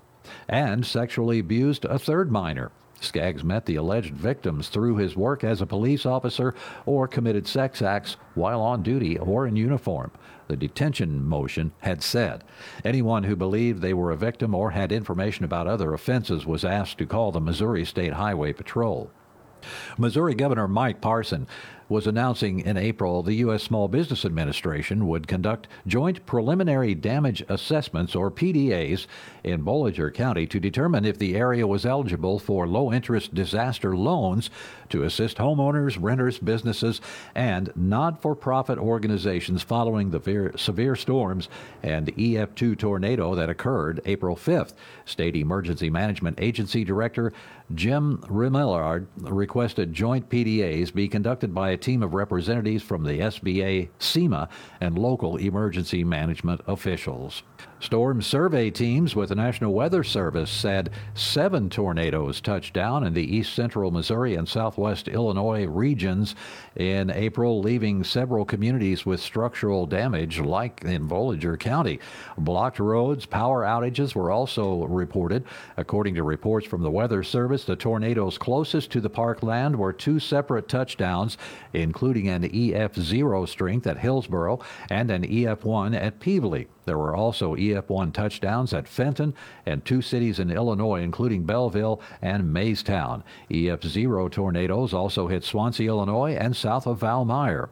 and 0.49 0.85
sexually 0.85 1.39
abused 1.39 1.85
a 1.85 1.97
third 1.97 2.29
minor. 2.29 2.71
Skaggs 3.03 3.43
met 3.43 3.65
the 3.65 3.75
alleged 3.75 4.13
victims 4.13 4.69
through 4.69 4.97
his 4.97 5.15
work 5.15 5.43
as 5.43 5.61
a 5.61 5.65
police 5.65 6.05
officer 6.05 6.55
or 6.85 7.07
committed 7.07 7.47
sex 7.47 7.81
acts 7.81 8.17
while 8.33 8.61
on 8.61 8.83
duty 8.83 9.17
or 9.17 9.45
in 9.45 9.55
uniform. 9.55 10.11
The 10.47 10.57
detention 10.57 11.23
motion 11.23 11.73
had 11.79 12.01
said. 12.01 12.43
Anyone 12.83 13.23
who 13.23 13.35
believed 13.35 13.81
they 13.81 13.93
were 13.93 14.11
a 14.11 14.17
victim 14.17 14.53
or 14.53 14.71
had 14.71 14.91
information 14.91 15.45
about 15.45 15.67
other 15.67 15.93
offenses 15.93 16.45
was 16.45 16.65
asked 16.65 16.97
to 16.97 17.05
call 17.05 17.31
the 17.31 17.41
Missouri 17.41 17.85
State 17.85 18.13
Highway 18.13 18.53
Patrol. 18.53 19.11
Missouri 19.97 20.35
Governor 20.35 20.67
Mike 20.67 20.99
Parson 21.01 21.47
was 21.93 22.07
announcing 22.07 22.59
in 22.59 22.75
April 22.75 23.21
the 23.21 23.35
U.S. 23.35 23.61
Small 23.61 23.87
Business 23.87 24.25
Administration 24.25 25.07
would 25.07 25.27
conduct 25.27 25.67
joint 25.85 26.25
preliminary 26.25 26.95
damage 26.95 27.43
assessments, 27.47 28.15
or 28.15 28.31
PDAs, 28.31 29.05
in 29.43 29.63
Bollinger 29.63 30.11
County 30.11 30.47
to 30.47 30.59
determine 30.59 31.05
if 31.05 31.19
the 31.19 31.35
area 31.35 31.67
was 31.67 31.85
eligible 31.85 32.39
for 32.39 32.67
low 32.67 32.91
interest 32.91 33.35
disaster 33.35 33.95
loans 33.95 34.49
to 34.89 35.03
assist 35.03 35.37
homeowners, 35.37 35.97
renters, 36.01 36.39
businesses, 36.39 36.99
and 37.35 37.71
not 37.75 38.21
for 38.21 38.35
profit 38.35 38.79
organizations 38.79 39.61
following 39.61 40.09
the 40.09 40.51
severe 40.55 40.95
storms 40.95 41.47
and 41.83 42.07
EF2 42.15 42.77
tornado 42.77 43.35
that 43.35 43.49
occurred 43.51 44.01
April 44.05 44.35
5th. 44.35 44.73
State 45.05 45.35
Emergency 45.35 45.91
Management 45.91 46.39
Agency 46.41 46.83
Director 46.83 47.33
Jim 47.73 48.17
Remillard 48.27 49.07
requested 49.17 49.93
joint 49.93 50.29
PDAs 50.29 50.93
be 50.93 51.07
conducted 51.07 51.53
by 51.53 51.69
a 51.69 51.77
team 51.83 52.01
of 52.01 52.13
representatives 52.13 52.81
from 52.81 53.03
the 53.03 53.19
SBA, 53.19 53.89
SEMA, 53.99 54.49
and 54.81 54.97
local 54.97 55.37
emergency 55.37 56.03
management 56.03 56.61
officials. 56.67 57.43
Storm 57.83 58.21
survey 58.21 58.71
teams 58.71 59.13
with 59.13 59.27
the 59.27 59.35
National 59.35 59.73
Weather 59.73 60.05
Service 60.05 60.49
said 60.49 60.89
seven 61.15 61.69
tornadoes 61.69 62.39
touched 62.39 62.73
down 62.73 63.05
in 63.05 63.13
the 63.13 63.35
east 63.35 63.53
central 63.53 63.91
Missouri 63.91 64.35
and 64.35 64.47
southwest 64.47 65.09
Illinois 65.09 65.65
regions 65.65 66.33
in 66.77 67.09
April, 67.09 67.59
leaving 67.59 68.01
several 68.05 68.45
communities 68.45 69.05
with 69.05 69.19
structural 69.19 69.85
damage, 69.85 70.39
like 70.39 70.81
in 70.85 71.09
Bollinger 71.09 71.59
County. 71.59 71.99
Blocked 72.37 72.79
roads, 72.79 73.25
power 73.25 73.63
outages 73.63 74.15
were 74.15 74.31
also 74.31 74.85
reported. 74.85 75.43
According 75.75 76.15
to 76.15 76.23
reports 76.23 76.65
from 76.65 76.83
the 76.83 76.89
Weather 76.89 77.21
Service, 77.21 77.65
the 77.65 77.75
tornadoes 77.75 78.37
closest 78.37 78.91
to 78.91 79.01
the 79.01 79.09
parkland 79.09 79.75
were 79.75 79.91
two 79.91 80.21
separate 80.21 80.69
touchdowns, 80.69 81.37
including 81.73 82.29
an 82.29 82.43
EF0 82.43 83.45
strength 83.49 83.87
at 83.87 83.97
Hillsboro 83.97 84.61
and 84.89 85.11
an 85.11 85.23
EF1 85.23 85.93
at 86.01 86.21
Pevely. 86.21 86.67
There 86.85 86.97
were 86.97 87.15
also 87.15 87.55
EF1 87.55 88.13
touchdowns 88.13 88.73
at 88.73 88.87
Fenton 88.87 89.33
and 89.65 89.83
two 89.83 90.01
cities 90.01 90.39
in 90.39 90.51
Illinois, 90.51 91.01
including 91.01 91.45
Belleville 91.45 92.01
and 92.21 92.53
Maeystown. 92.53 93.23
EF0 93.49 94.31
tornadoes 94.31 94.93
also 94.93 95.27
hit 95.27 95.43
Swansea, 95.43 95.87
Illinois, 95.87 96.35
and 96.35 96.55
south 96.55 96.85
of 96.87 96.99
Valmeyer. 96.99 97.69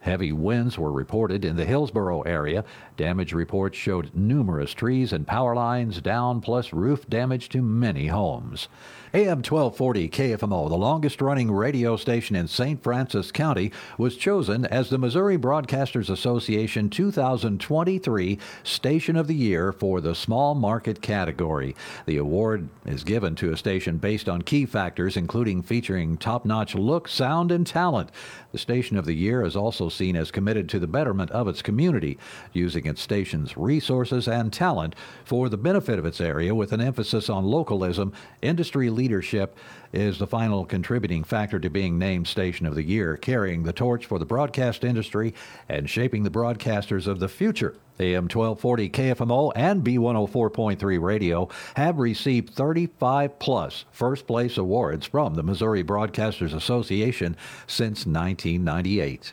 Heavy 0.00 0.32
winds 0.32 0.78
were 0.78 0.92
reported 0.92 1.44
in 1.44 1.56
the 1.56 1.66
Hillsboro 1.66 2.22
area. 2.22 2.64
Damage 2.96 3.34
reports 3.34 3.76
showed 3.76 4.14
numerous 4.14 4.72
trees 4.72 5.12
and 5.12 5.26
power 5.26 5.54
lines 5.54 6.00
down, 6.00 6.40
plus 6.40 6.72
roof 6.72 7.06
damage 7.08 7.50
to 7.50 7.60
many 7.60 8.06
homes. 8.06 8.68
AM 9.12 9.38
1240 9.38 10.08
KFMO, 10.08 10.68
the 10.68 10.76
longest 10.76 11.20
running 11.20 11.50
radio 11.50 11.96
station 11.96 12.36
in 12.36 12.46
St. 12.46 12.80
Francis 12.80 13.32
County, 13.32 13.72
was 13.98 14.16
chosen 14.16 14.64
as 14.66 14.88
the 14.88 14.98
Missouri 14.98 15.36
Broadcasters 15.36 16.08
Association 16.08 16.88
2023 16.88 18.38
Station 18.62 19.16
of 19.16 19.26
the 19.26 19.34
Year 19.34 19.72
for 19.72 20.00
the 20.00 20.14
small 20.14 20.54
market 20.54 21.02
category. 21.02 21.74
The 22.06 22.18
award 22.18 22.68
is 22.86 23.02
given 23.02 23.34
to 23.34 23.52
a 23.52 23.56
station 23.56 23.98
based 23.98 24.28
on 24.28 24.42
key 24.42 24.64
factors, 24.64 25.16
including 25.16 25.62
featuring 25.62 26.16
top 26.16 26.44
notch 26.44 26.76
look, 26.76 27.08
sound, 27.08 27.50
and 27.50 27.66
talent. 27.66 28.10
The 28.52 28.58
Station 28.58 28.96
of 28.96 29.06
the 29.06 29.14
Year 29.14 29.44
is 29.44 29.56
also 29.56 29.88
seen 29.88 30.14
as 30.14 30.30
committed 30.30 30.68
to 30.68 30.78
the 30.78 30.86
betterment 30.86 31.32
of 31.32 31.48
its 31.48 31.62
community, 31.62 32.16
using 32.52 32.86
its 32.86 33.02
station's 33.02 33.56
resources 33.56 34.28
and 34.28 34.52
talent 34.52 34.94
for 35.24 35.48
the 35.48 35.56
benefit 35.56 35.98
of 35.98 36.06
its 36.06 36.20
area 36.20 36.54
with 36.54 36.72
an 36.72 36.80
emphasis 36.80 37.28
on 37.28 37.44
localism, 37.44 38.12
industry 38.40 38.88
leadership 39.00 39.56
is 39.94 40.18
the 40.18 40.26
final 40.26 40.66
contributing 40.66 41.24
factor 41.24 41.58
to 41.58 41.70
being 41.70 41.98
named 41.98 42.28
Station 42.28 42.66
of 42.66 42.74
the 42.74 42.82
Year, 42.82 43.16
carrying 43.16 43.62
the 43.62 43.72
torch 43.72 44.04
for 44.04 44.18
the 44.18 44.26
broadcast 44.26 44.84
industry 44.84 45.32
and 45.70 45.88
shaping 45.88 46.22
the 46.22 46.30
broadcasters 46.30 47.06
of 47.06 47.18
the 47.18 47.26
future. 47.26 47.74
AM 47.98 48.24
1240 48.24 48.90
KFMO 48.90 49.52
and 49.56 49.82
B104.3 49.82 51.00
Radio 51.00 51.48
have 51.76 51.98
received 51.98 52.50
35 52.50 53.38
plus 53.38 53.86
first 53.90 54.26
place 54.26 54.58
awards 54.58 55.06
from 55.06 55.34
the 55.34 55.42
Missouri 55.42 55.82
Broadcasters 55.82 56.54
Association 56.54 57.38
since 57.66 58.04
1998. 58.04 59.32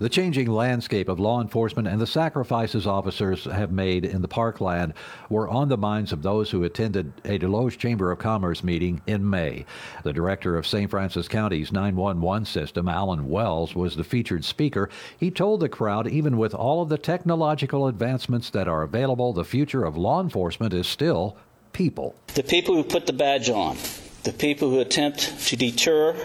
The 0.00 0.08
changing 0.08 0.50
landscape 0.50 1.08
of 1.08 1.20
law 1.20 1.40
enforcement 1.40 1.86
and 1.86 2.00
the 2.00 2.06
sacrifices 2.06 2.84
officers 2.84 3.44
have 3.44 3.70
made 3.70 4.04
in 4.04 4.22
the 4.22 4.28
parkland 4.28 4.92
were 5.30 5.48
on 5.48 5.68
the 5.68 5.76
minds 5.76 6.12
of 6.12 6.22
those 6.22 6.50
who 6.50 6.64
attended 6.64 7.12
a 7.24 7.38
Desloge 7.38 7.78
Chamber 7.78 8.10
of 8.10 8.18
Commerce 8.18 8.64
meeting 8.64 9.02
in 9.06 9.30
May. 9.30 9.64
The 10.02 10.12
director 10.12 10.56
of 10.56 10.66
St. 10.66 10.90
Francis 10.90 11.28
County's 11.28 11.70
911 11.70 12.44
system, 12.44 12.88
Alan 12.88 13.28
Wells, 13.28 13.76
was 13.76 13.94
the 13.94 14.02
featured 14.02 14.44
speaker. 14.44 14.90
He 15.16 15.30
told 15.30 15.60
the 15.60 15.68
crowd, 15.68 16.08
even 16.08 16.38
with 16.38 16.54
all 16.54 16.82
of 16.82 16.88
the 16.88 16.98
technological 16.98 17.86
advancements 17.86 18.50
that 18.50 18.66
are 18.66 18.82
available, 18.82 19.32
the 19.32 19.44
future 19.44 19.84
of 19.84 19.96
law 19.96 20.20
enforcement 20.20 20.74
is 20.74 20.88
still 20.88 21.36
people. 21.72 22.16
The 22.34 22.42
people 22.42 22.74
who 22.74 22.82
put 22.82 23.06
the 23.06 23.12
badge 23.12 23.48
on, 23.48 23.76
the 24.24 24.32
people 24.32 24.70
who 24.70 24.80
attempt 24.80 25.46
to 25.46 25.56
deter, 25.56 26.16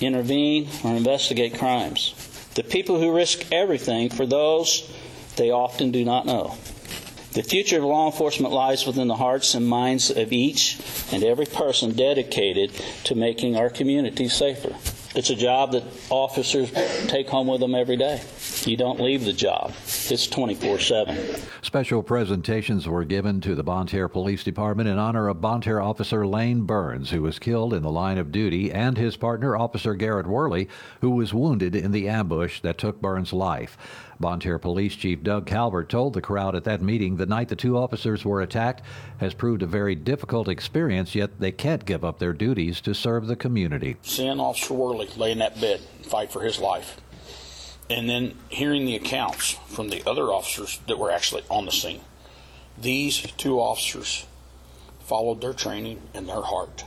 intervene, 0.00 0.66
or 0.82 0.94
investigate 0.94 1.58
crimes 1.58 2.27
the 2.54 2.62
people 2.62 2.98
who 2.98 3.14
risk 3.14 3.52
everything 3.52 4.10
for 4.10 4.26
those 4.26 4.90
they 5.36 5.50
often 5.50 5.90
do 5.90 6.04
not 6.04 6.26
know. 6.26 6.56
The 7.32 7.42
future 7.42 7.78
of 7.78 7.84
law 7.84 8.06
enforcement 8.06 8.52
lies 8.52 8.86
within 8.86 9.06
the 9.06 9.16
hearts 9.16 9.54
and 9.54 9.66
minds 9.66 10.10
of 10.10 10.32
each 10.32 10.80
and 11.12 11.22
every 11.22 11.46
person 11.46 11.92
dedicated 11.92 12.72
to 13.04 13.14
making 13.14 13.56
our 13.56 13.70
communities 13.70 14.32
safer. 14.32 14.74
It's 15.18 15.30
a 15.30 15.34
job 15.34 15.72
that 15.72 15.82
officers 16.10 16.70
take 17.08 17.28
home 17.28 17.48
with 17.48 17.58
them 17.58 17.74
every 17.74 17.96
day. 17.96 18.22
You 18.64 18.76
don't 18.76 19.00
leave 19.00 19.24
the 19.24 19.32
job. 19.32 19.72
It's 19.84 20.28
24 20.28 20.78
7. 20.78 21.18
Special 21.60 22.04
presentations 22.04 22.86
were 22.86 23.02
given 23.04 23.40
to 23.40 23.56
the 23.56 23.64
Bonne 23.64 23.88
Terre 23.88 24.08
Police 24.08 24.44
Department 24.44 24.88
in 24.88 24.96
honor 24.96 25.26
of 25.26 25.40
Bonne 25.40 25.60
Terre 25.60 25.82
Officer 25.82 26.24
Lane 26.24 26.66
Burns, 26.66 27.10
who 27.10 27.22
was 27.22 27.40
killed 27.40 27.74
in 27.74 27.82
the 27.82 27.90
line 27.90 28.16
of 28.16 28.30
duty, 28.30 28.70
and 28.70 28.96
his 28.96 29.16
partner, 29.16 29.56
Officer 29.56 29.96
Garrett 29.96 30.28
Worley, 30.28 30.68
who 31.00 31.10
was 31.10 31.34
wounded 31.34 31.74
in 31.74 31.90
the 31.90 32.08
ambush 32.08 32.60
that 32.60 32.78
took 32.78 33.00
Burns' 33.00 33.32
life. 33.32 33.76
Bonne 34.20 34.40
Terre 34.40 34.58
Police 34.58 34.96
Chief 34.96 35.22
Doug 35.22 35.46
Calvert 35.46 35.88
told 35.88 36.14
the 36.14 36.20
crowd 36.20 36.56
at 36.56 36.64
that 36.64 36.82
meeting 36.82 37.16
the 37.16 37.26
night 37.26 37.48
the 37.48 37.56
two 37.56 37.76
officers 37.76 38.24
were 38.24 38.40
attacked 38.40 38.82
has 39.18 39.34
proved 39.34 39.62
a 39.62 39.66
very 39.66 39.94
difficult 39.94 40.48
experience, 40.48 41.14
yet 41.14 41.38
they 41.38 41.52
can't 41.52 41.84
give 41.84 42.04
up 42.04 42.18
their 42.18 42.32
duties 42.32 42.80
to 42.80 42.94
serve 42.94 43.26
the 43.26 43.36
community. 43.36 43.96
Seeing 44.02 44.40
Officer 44.40 44.74
Worley 44.74 45.08
lay 45.16 45.32
in 45.32 45.38
that 45.38 45.60
bed, 45.60 45.80
fight 46.02 46.32
for 46.32 46.42
his 46.42 46.58
life, 46.58 47.00
and 47.88 48.08
then 48.08 48.34
hearing 48.48 48.86
the 48.86 48.96
accounts 48.96 49.52
from 49.68 49.88
the 49.88 50.02
other 50.08 50.24
officers 50.24 50.80
that 50.88 50.98
were 50.98 51.10
actually 51.10 51.42
on 51.48 51.64
the 51.64 51.72
scene. 51.72 52.00
These 52.76 53.20
two 53.32 53.58
officers 53.58 54.26
followed 55.00 55.40
their 55.40 55.54
training 55.54 56.02
and 56.12 56.28
their 56.28 56.42
heart. 56.42 56.84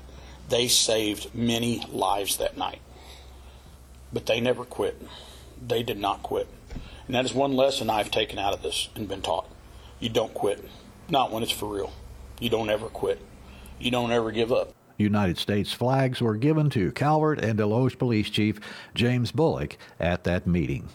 They 0.50 0.67
saved 0.67 1.34
many 1.34 1.86
lives 1.91 2.38
that 2.38 2.58
night. 2.58 2.82
But 4.13 4.26
they 4.26 4.41
never 4.41 4.65
quit. 4.65 5.02
They 5.65 5.82
did 5.82 5.98
not 5.98 6.22
quit. 6.22 6.48
And 7.12 7.17
that 7.17 7.26
is 7.26 7.34
one 7.34 7.58
lesson 7.58 7.89
I've 7.89 8.10
taken 8.10 8.39
out 8.39 8.54
of 8.54 8.63
this 8.63 8.88
and 8.95 9.06
been 9.06 9.21
taught. 9.21 9.45
You 10.00 10.08
don't 10.08 10.34
quit. 10.34 10.63
Not 11.10 11.30
when 11.30 11.43
it's 11.43 11.52
for 11.52 11.65
real. 11.65 11.91
You 12.39 12.50
don't 12.50 12.69
ever 12.69 12.88
quit. 12.88 13.19
You 13.82 13.91
don't 13.91 14.13
ever 14.13 14.32
give 14.32 14.50
up. 14.50 14.74
United 14.97 15.38
States 15.38 15.74
flags 15.74 16.21
were 16.21 16.38
given 16.38 16.69
to 16.69 16.93
Calvert 16.93 17.43
and 17.43 17.60
Desloge 17.60 18.00
Police 18.00 18.30
Chief 18.30 18.62
James 18.95 19.34
Bullock 19.34 19.76
at 20.00 20.24
that 20.24 20.47
meeting. 20.47 20.88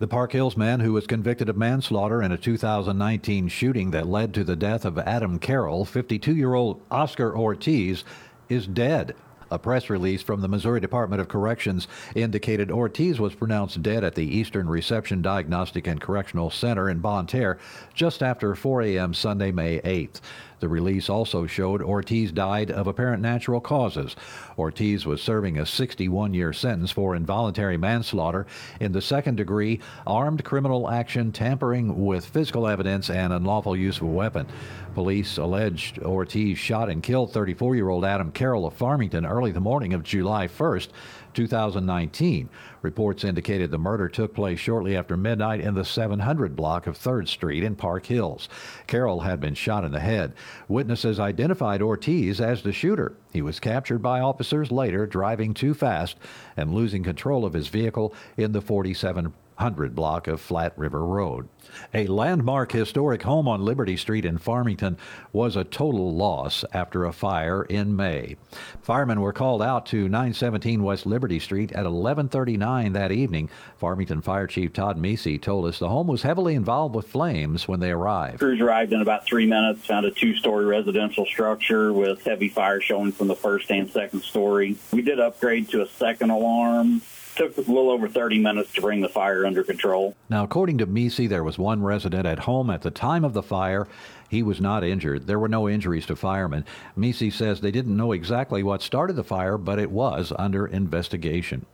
The 0.00 0.08
Park 0.08 0.32
Hills 0.32 0.56
man 0.56 0.80
who 0.80 0.94
was 0.94 1.06
convicted 1.06 1.48
of 1.48 1.56
manslaughter 1.56 2.20
in 2.24 2.32
a 2.32 2.36
2019 2.36 3.46
shooting 3.46 3.92
that 3.92 4.08
led 4.08 4.34
to 4.34 4.42
the 4.42 4.56
death 4.56 4.84
of 4.84 4.98
Adam 4.98 5.38
Carroll, 5.38 5.84
52 5.84 6.34
year 6.34 6.54
old 6.54 6.80
Oscar 6.90 7.38
Ortiz, 7.38 8.02
is 8.48 8.66
dead. 8.66 9.14
A 9.52 9.58
press 9.58 9.90
release 9.90 10.22
from 10.22 10.40
the 10.40 10.48
Missouri 10.48 10.80
Department 10.80 11.20
of 11.20 11.28
Corrections 11.28 11.86
indicated 12.14 12.70
Ortiz 12.70 13.20
was 13.20 13.34
pronounced 13.34 13.82
dead 13.82 14.02
at 14.02 14.14
the 14.14 14.24
Eastern 14.24 14.66
Reception 14.66 15.20
Diagnostic 15.20 15.86
and 15.86 16.00
Correctional 16.00 16.48
Center 16.48 16.88
in 16.88 17.00
Bonne 17.00 17.26
Terre 17.26 17.58
just 17.92 18.22
after 18.22 18.54
4 18.54 18.80
a.m. 18.80 19.12
Sunday, 19.12 19.52
May 19.52 19.78
8th. 19.80 20.22
The 20.62 20.68
release 20.68 21.10
also 21.10 21.44
showed 21.48 21.82
Ortiz 21.82 22.30
died 22.30 22.70
of 22.70 22.86
apparent 22.86 23.20
natural 23.20 23.60
causes. 23.60 24.14
Ortiz 24.56 25.04
was 25.04 25.20
serving 25.20 25.58
a 25.58 25.66
61 25.66 26.34
year 26.34 26.52
sentence 26.52 26.92
for 26.92 27.16
involuntary 27.16 27.76
manslaughter 27.76 28.46
in 28.78 28.92
the 28.92 29.02
second 29.02 29.38
degree, 29.38 29.80
armed 30.06 30.44
criminal 30.44 30.88
action, 30.88 31.32
tampering 31.32 32.06
with 32.06 32.26
physical 32.26 32.68
evidence, 32.68 33.10
and 33.10 33.32
unlawful 33.32 33.76
use 33.76 33.96
of 33.96 34.04
a 34.04 34.06
weapon. 34.06 34.46
Police 34.94 35.36
alleged 35.36 35.98
Ortiz 35.98 36.58
shot 36.58 36.88
and 36.88 37.02
killed 37.02 37.32
34 37.32 37.74
year 37.74 37.88
old 37.88 38.04
Adam 38.04 38.30
Carroll 38.30 38.64
of 38.64 38.74
Farmington 38.74 39.26
early 39.26 39.50
the 39.50 39.60
morning 39.60 39.92
of 39.92 40.04
July 40.04 40.46
1st. 40.46 40.90
2019. 41.34 42.48
Reports 42.82 43.24
indicated 43.24 43.70
the 43.70 43.78
murder 43.78 44.08
took 44.08 44.34
place 44.34 44.58
shortly 44.58 44.96
after 44.96 45.16
midnight 45.16 45.60
in 45.60 45.74
the 45.74 45.84
700 45.84 46.56
block 46.56 46.86
of 46.86 46.98
3rd 46.98 47.28
Street 47.28 47.62
in 47.62 47.76
Park 47.76 48.06
Hills. 48.06 48.48
Carroll 48.86 49.20
had 49.20 49.40
been 49.40 49.54
shot 49.54 49.84
in 49.84 49.92
the 49.92 50.00
head. 50.00 50.34
Witnesses 50.68 51.20
identified 51.20 51.80
Ortiz 51.80 52.40
as 52.40 52.62
the 52.62 52.72
shooter. 52.72 53.14
He 53.32 53.40
was 53.40 53.60
captured 53.60 54.00
by 54.00 54.20
officers 54.20 54.72
later 54.72 55.06
driving 55.06 55.54
too 55.54 55.74
fast 55.74 56.16
and 56.56 56.74
losing 56.74 57.02
control 57.02 57.44
of 57.44 57.52
his 57.52 57.68
vehicle 57.68 58.14
in 58.36 58.52
the 58.52 58.60
47 58.60 59.32
100 59.56 59.94
block 59.94 60.26
of 60.28 60.40
Flat 60.40 60.72
River 60.76 61.04
Road. 61.04 61.48
A 61.94 62.06
landmark 62.06 62.72
historic 62.72 63.22
home 63.22 63.46
on 63.46 63.64
Liberty 63.64 63.96
Street 63.96 64.24
in 64.24 64.38
Farmington 64.38 64.96
was 65.32 65.56
a 65.56 65.64
total 65.64 66.14
loss 66.14 66.64
after 66.72 67.04
a 67.04 67.12
fire 67.12 67.62
in 67.62 67.94
May. 67.94 68.36
Firemen 68.82 69.20
were 69.20 69.32
called 69.32 69.62
out 69.62 69.86
to 69.86 70.08
917 70.08 70.82
West 70.82 71.06
Liberty 71.06 71.38
Street 71.38 71.72
at 71.72 71.86
11:39 71.86 72.92
that 72.92 73.12
evening. 73.12 73.48
Farmington 73.78 74.22
Fire 74.22 74.46
Chief 74.46 74.72
Todd 74.72 74.98
Meese 74.98 75.40
told 75.40 75.66
us 75.66 75.78
the 75.78 75.88
home 75.88 76.06
was 76.06 76.22
heavily 76.22 76.54
involved 76.54 76.94
with 76.94 77.06
flames 77.06 77.68
when 77.68 77.80
they 77.80 77.90
arrived. 77.90 78.38
Crews 78.38 78.60
arrived 78.60 78.92
in 78.92 79.00
about 79.00 79.24
3 79.24 79.46
minutes, 79.46 79.86
found 79.86 80.06
a 80.06 80.10
two-story 80.10 80.64
residential 80.64 81.26
structure 81.26 81.92
with 81.92 82.24
heavy 82.24 82.48
fire 82.48 82.80
showing 82.80 83.12
from 83.12 83.28
the 83.28 83.36
first 83.36 83.70
and 83.70 83.90
second 83.90 84.22
story. 84.22 84.76
We 84.92 85.02
did 85.02 85.20
upgrade 85.20 85.68
to 85.70 85.82
a 85.82 85.86
second 85.86 86.30
alarm 86.30 87.02
took 87.34 87.56
a 87.56 87.60
little 87.60 87.90
over 87.90 88.08
30 88.08 88.38
minutes 88.38 88.72
to 88.74 88.80
bring 88.80 89.00
the 89.00 89.08
fire 89.08 89.46
under 89.46 89.62
control. 89.64 90.14
Now, 90.28 90.44
according 90.44 90.78
to 90.78 90.86
Meese, 90.86 91.28
there 91.28 91.44
was 91.44 91.58
one 91.58 91.82
resident 91.82 92.26
at 92.26 92.40
home 92.40 92.70
at 92.70 92.82
the 92.82 92.90
time 92.90 93.24
of 93.24 93.32
the 93.32 93.42
fire. 93.42 93.88
He 94.28 94.42
was 94.42 94.60
not 94.60 94.84
injured. 94.84 95.26
There 95.26 95.38
were 95.38 95.48
no 95.48 95.68
injuries 95.68 96.06
to 96.06 96.16
firemen. 96.16 96.64
Meese 96.96 97.32
says 97.32 97.60
they 97.60 97.70
didn't 97.70 97.96
know 97.96 98.12
exactly 98.12 98.62
what 98.62 98.82
started 98.82 99.16
the 99.16 99.24
fire, 99.24 99.58
but 99.58 99.78
it 99.78 99.90
was 99.90 100.32
under 100.38 100.66
investigation. 100.66 101.66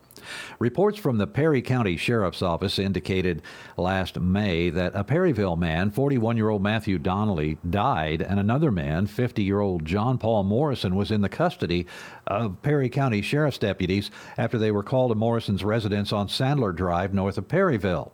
Reports 0.58 0.98
from 0.98 1.18
the 1.18 1.26
Perry 1.26 1.62
County 1.62 1.96
Sheriff's 1.96 2.42
Office 2.42 2.78
indicated 2.78 3.42
last 3.76 4.18
May 4.18 4.70
that 4.70 4.92
a 4.94 5.04
Perryville 5.04 5.56
man, 5.56 5.90
41 5.90 6.36
year 6.36 6.48
old 6.48 6.62
Matthew 6.62 6.98
Donnelly, 6.98 7.58
died, 7.68 8.22
and 8.22 8.38
another 8.38 8.70
man, 8.70 9.06
50 9.06 9.42
year 9.42 9.60
old 9.60 9.84
John 9.84 10.18
Paul 10.18 10.44
Morrison, 10.44 10.94
was 10.94 11.10
in 11.10 11.20
the 11.20 11.28
custody 11.28 11.86
of 12.26 12.62
Perry 12.62 12.88
County 12.88 13.22
Sheriff's 13.22 13.58
deputies 13.58 14.10
after 14.36 14.58
they 14.58 14.70
were 14.70 14.82
called 14.82 15.10
to 15.10 15.14
Morrison's 15.14 15.64
residence 15.64 16.12
on 16.12 16.28
Sandler 16.28 16.74
Drive 16.74 17.14
north 17.14 17.38
of 17.38 17.48
Perryville. 17.48 18.12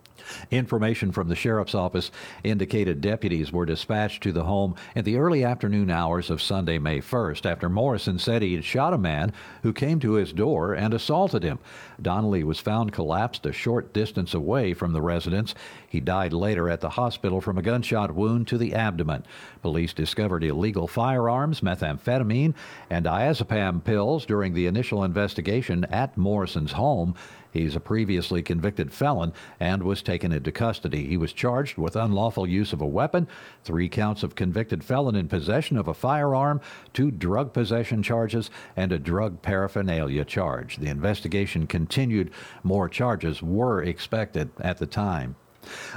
Information 0.51 1.13
from 1.13 1.29
the 1.29 1.35
sheriff's 1.35 1.75
office 1.75 2.11
indicated 2.43 3.01
deputies 3.01 3.53
were 3.53 3.67
dispatched 3.67 4.23
to 4.23 4.33
the 4.33 4.45
home 4.45 4.75
in 4.95 5.05
the 5.05 5.17
early 5.17 5.45
afternoon 5.45 5.91
hours 5.91 6.31
of 6.31 6.43
Sunday, 6.43 6.79
May 6.79 7.01
1st, 7.01 7.47
after 7.47 7.69
Morrison 7.69 8.19
said 8.19 8.43
he 8.43 8.55
had 8.55 8.65
shot 8.65 8.93
a 8.93 8.99
man 8.99 9.33
who 9.63 9.73
came 9.73 10.01
to 10.01 10.13
his 10.13 10.33
door 10.33 10.75
and 10.75 10.95
assaulted 10.95 11.43
him. 11.43 11.59
Donnelly 12.01 12.45
was 12.45 12.61
found 12.61 12.93
collapsed 12.93 13.47
a 13.47 13.53
short 13.53 13.93
distance 13.93 14.35
away 14.35 14.75
from 14.75 14.93
the 14.93 15.03
residence. 15.03 15.55
He 15.89 16.01
died 16.01 16.33
later 16.33 16.69
at 16.69 16.81
the 16.81 16.91
hospital 16.91 17.41
from 17.41 17.59
a 17.59 17.63
gunshot 17.63 18.15
wound 18.15 18.49
to 18.49 18.59
the 18.59 18.75
abdomen. 18.75 19.25
Police 19.63 19.93
discovered 19.93 20.45
illegal 20.45 20.89
firearms, 20.89 21.61
methamphetamine, 21.61 22.55
and 22.91 23.05
diazepam 23.05 23.85
pills 23.85 24.27
during 24.27 24.55
the 24.55 24.67
initial 24.67 25.05
investigation 25.05 25.85
at 25.85 26.17
Morrison's 26.17 26.73
home. 26.73 27.15
He's 27.55 27.77
a 27.77 27.81
previously 27.81 28.43
convicted 28.43 28.93
felon 28.93 29.33
and 29.61 29.85
was 29.85 30.03
taken 30.03 30.33
into 30.33 30.51
custody. 30.51 31.07
He 31.07 31.17
was 31.17 31.33
charged 31.33 31.79
with 31.79 31.95
unlawful 31.95 32.49
use 32.49 32.73
of 32.73 32.81
a 32.81 32.87
weapon, 32.87 33.29
three 33.63 33.89
counts 33.89 34.25
of 34.25 34.35
convicted 34.35 34.83
felon 34.83 35.15
in 35.15 35.29
possession 35.29 35.77
of 35.77 35.87
a 35.87 35.95
firearm, 35.95 36.61
two 36.93 37.13
drug 37.13 37.53
possession 37.53 38.03
charges, 38.03 38.51
and 38.77 38.91
a 38.91 38.99
drug 38.99 39.41
paraphernalia 39.41 40.25
charge. 40.25 40.79
The 40.79 40.89
investigation 40.89 41.69
continued. 41.69 42.33
More 42.65 42.89
charges 42.89 43.41
were 43.41 43.83
expected 43.83 44.51
at 44.59 44.79
the 44.79 44.87
time. 44.87 45.37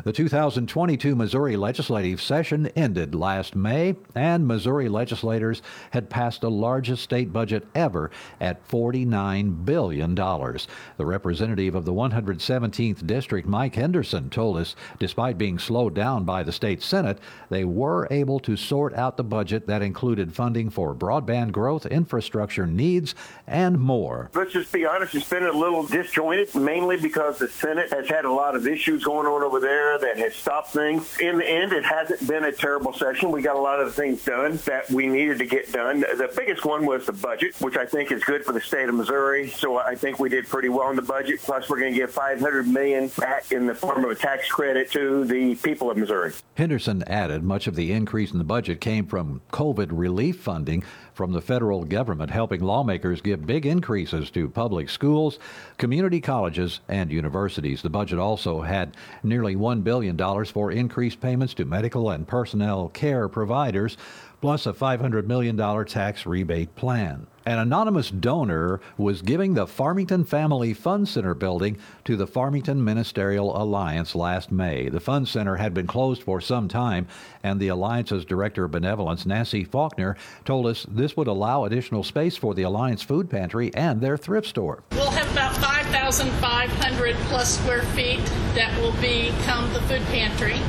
The 0.04 0.14
2022 0.14 1.16
Missouri 1.16 1.58
legislative 1.58 2.22
session 2.22 2.68
ended 2.76 3.16
last 3.16 3.56
May, 3.56 3.96
and 4.16 4.48
Missouri 4.48 4.90
legislators 4.90 5.62
had 5.92 6.10
passed 6.10 6.42
the 6.42 6.52
largest 6.52 7.04
state 7.04 7.32
budget 7.34 7.68
ever 7.76 8.12
at 8.40 8.68
$49 8.68 9.66
billion. 9.66 10.16
The 10.16 11.06
representative 11.06 11.76
of 11.76 11.86
the 11.86 11.94
117th 11.94 13.06
District, 13.06 13.48
Mike 13.48 13.76
Henderson, 13.76 14.30
told 14.30 14.58
us 14.58 14.76
despite 15.00 15.38
being 15.38 15.60
slowed 15.60 15.94
down 15.94 16.24
by 16.24 16.44
the 16.44 16.52
state 16.52 16.82
Senate, 16.82 17.20
they 17.50 17.64
were 17.64 18.08
able 18.12 18.40
to 18.42 18.56
sort 18.56 18.94
out 18.94 19.18
the 19.18 19.24
budget 19.24 19.68
that 19.68 19.82
included 19.82 20.34
funding 20.34 20.70
for 20.70 20.94
broadband 20.94 21.52
growth, 21.52 21.86
infrastructure 21.86 22.66
needs, 22.66 23.16
and 23.46 23.80
more. 23.80 24.30
Let's 24.34 24.54
just 24.54 24.72
be 24.72 24.86
honest, 24.86 25.16
it's 25.16 25.30
been 25.30 25.46
a 25.46 25.52
little 25.52 25.86
disjointed, 25.86 26.54
mainly 26.56 26.98
because 26.98 27.38
the 27.38 27.48
Senate 27.48 27.92
has 27.92 28.08
had 28.08 28.26
a 28.26 28.32
lot 28.32 28.56
of 28.56 28.68
issues 28.68 29.04
going 29.04 29.28
on 29.28 29.44
over 29.44 29.57
there 29.60 29.98
that 30.00 30.18
has 30.18 30.36
stopped 30.36 30.72
things. 30.72 31.18
In 31.20 31.38
the 31.38 31.48
end, 31.48 31.74
it 31.74 31.86
hasn't 31.86 32.28
been 32.28 32.44
a 32.46 32.52
terrible 32.52 32.94
session. 32.94 33.32
We 33.32 33.42
got 33.42 33.56
a 33.56 33.62
lot 33.62 33.80
of 33.80 33.94
things 33.94 34.24
done 34.24 34.58
that 34.66 34.90
we 34.90 35.08
needed 35.08 35.40
to 35.40 35.46
get 35.46 35.72
done. 35.72 36.02
The 36.02 36.32
biggest 36.36 36.66
one 36.66 36.86
was 36.86 37.06
the 37.06 37.14
budget, 37.14 37.56
which 37.60 37.78
I 37.78 37.86
think 37.86 38.12
is 38.12 38.24
good 38.24 38.46
for 38.46 38.52
the 38.52 38.62
state 38.62 38.90
of 38.90 38.96
Missouri. 38.96 39.50
So 39.50 39.78
I 39.78 39.96
think 39.96 40.20
we 40.20 40.30
did 40.30 40.48
pretty 40.48 40.70
well 40.70 40.90
in 40.90 40.96
the 40.96 41.02
budget. 41.02 41.42
Plus, 41.42 41.70
we're 41.70 41.80
going 41.80 41.94
to 41.94 41.98
give 41.98 42.12
500 42.12 42.68
million 42.68 43.10
back 43.18 43.52
in 43.52 43.66
the 43.66 43.76
form 43.76 44.04
of 44.04 44.12
a 44.12 44.16
tax 44.16 44.50
credit 44.50 44.92
to 44.92 45.26
the 45.26 45.56
people 45.56 45.90
of 45.90 45.98
Missouri. 45.98 46.34
Henderson 46.56 47.04
added 47.04 47.44
much 47.44 47.68
of 47.68 47.76
the 47.76 47.92
increase 47.92 48.32
in 48.32 48.38
the 48.38 48.44
budget 48.44 48.82
came 48.82 49.06
from 49.06 49.42
COVID 49.52 49.90
relief 49.92 50.40
funding 50.40 50.84
from 51.18 51.34
the 51.34 51.42
federal 51.42 51.84
government, 51.84 52.30
helping 52.30 52.62
lawmakers 52.62 53.22
give 53.22 53.48
big 53.48 53.66
increases 53.66 54.30
to 54.30 54.48
public 54.48 54.88
schools, 54.88 55.40
community 55.80 56.22
colleges, 56.22 56.80
and 56.88 57.12
universities. 57.12 57.82
The 57.82 57.90
budget 57.90 58.20
also 58.20 58.62
had 58.62 58.96
nearly 59.24 59.56
$1 59.56 59.84
billion 59.84 60.46
for 60.46 60.72
increased 60.72 61.20
payments 61.20 61.56
to 61.56 61.66
medical 61.66 62.12
and 62.12 62.28
personnel 62.28 62.90
care 62.90 63.28
providers, 63.28 63.98
plus 64.42 64.68
a 64.68 64.74
$500 64.74 65.26
million 65.26 65.58
tax 65.88 66.28
rebate 66.28 66.76
plan. 66.76 67.26
An 67.48 67.60
anonymous 67.60 68.12
donor 68.12 68.82
was 68.98 69.22
giving 69.22 69.54
the 69.54 69.66
Farmington 69.66 70.26
Family 70.26 70.74
Fund 70.74 71.08
Center 71.08 71.34
building 71.34 71.78
to 72.04 72.18
the 72.18 72.28
Farmington 72.28 72.84
Ministerial 72.84 73.56
Alliance 73.56 74.16
last 74.16 74.52
May. 74.52 74.90
The 74.90 75.00
Fund 75.00 75.30
Center 75.30 75.56
had 75.56 75.74
been 75.74 75.88
closed 75.88 76.24
for 76.24 76.42
some 76.42 76.68
time, 76.68 77.08
and 77.44 77.58
the 77.58 77.70
Alliance's 77.70 78.26
Director 78.26 78.66
of 78.66 78.72
Benevolence, 78.72 79.26
Nancy 79.26 79.64
Faulkner, 79.64 80.18
told 80.44 80.66
us 80.66 80.86
this 80.90 81.16
would 81.16 81.28
allow 81.28 81.64
additional 81.64 82.04
space 82.04 82.36
for 82.36 82.54
the 82.54 82.64
Alliance 82.64 83.02
food 83.02 83.30
pantry 83.30 83.74
and 83.74 84.02
their 84.02 84.18
thrift 84.18 84.50
store. 84.50 84.84
We'll 84.92 85.10
have 85.12 85.32
about 85.32 85.56
5,500 85.56 87.16
plus 87.30 87.58
square 87.58 87.84
feet 87.84 88.26
that 88.56 88.78
will 88.82 88.92
become 89.00 89.72
the 89.72 89.80
food 89.84 90.04
pantry. 90.08 90.60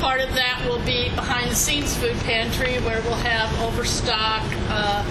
Part 0.00 0.20
of 0.20 0.34
that 0.34 0.62
will 0.68 0.84
be 0.84 1.08
behind 1.14 1.50
the 1.50 1.54
scenes 1.54 1.96
food 1.96 2.16
pantry 2.24 2.74
where 2.80 3.00
we'll 3.04 3.14
have 3.14 3.50
overstock, 3.62 4.42
uh, 4.68 5.02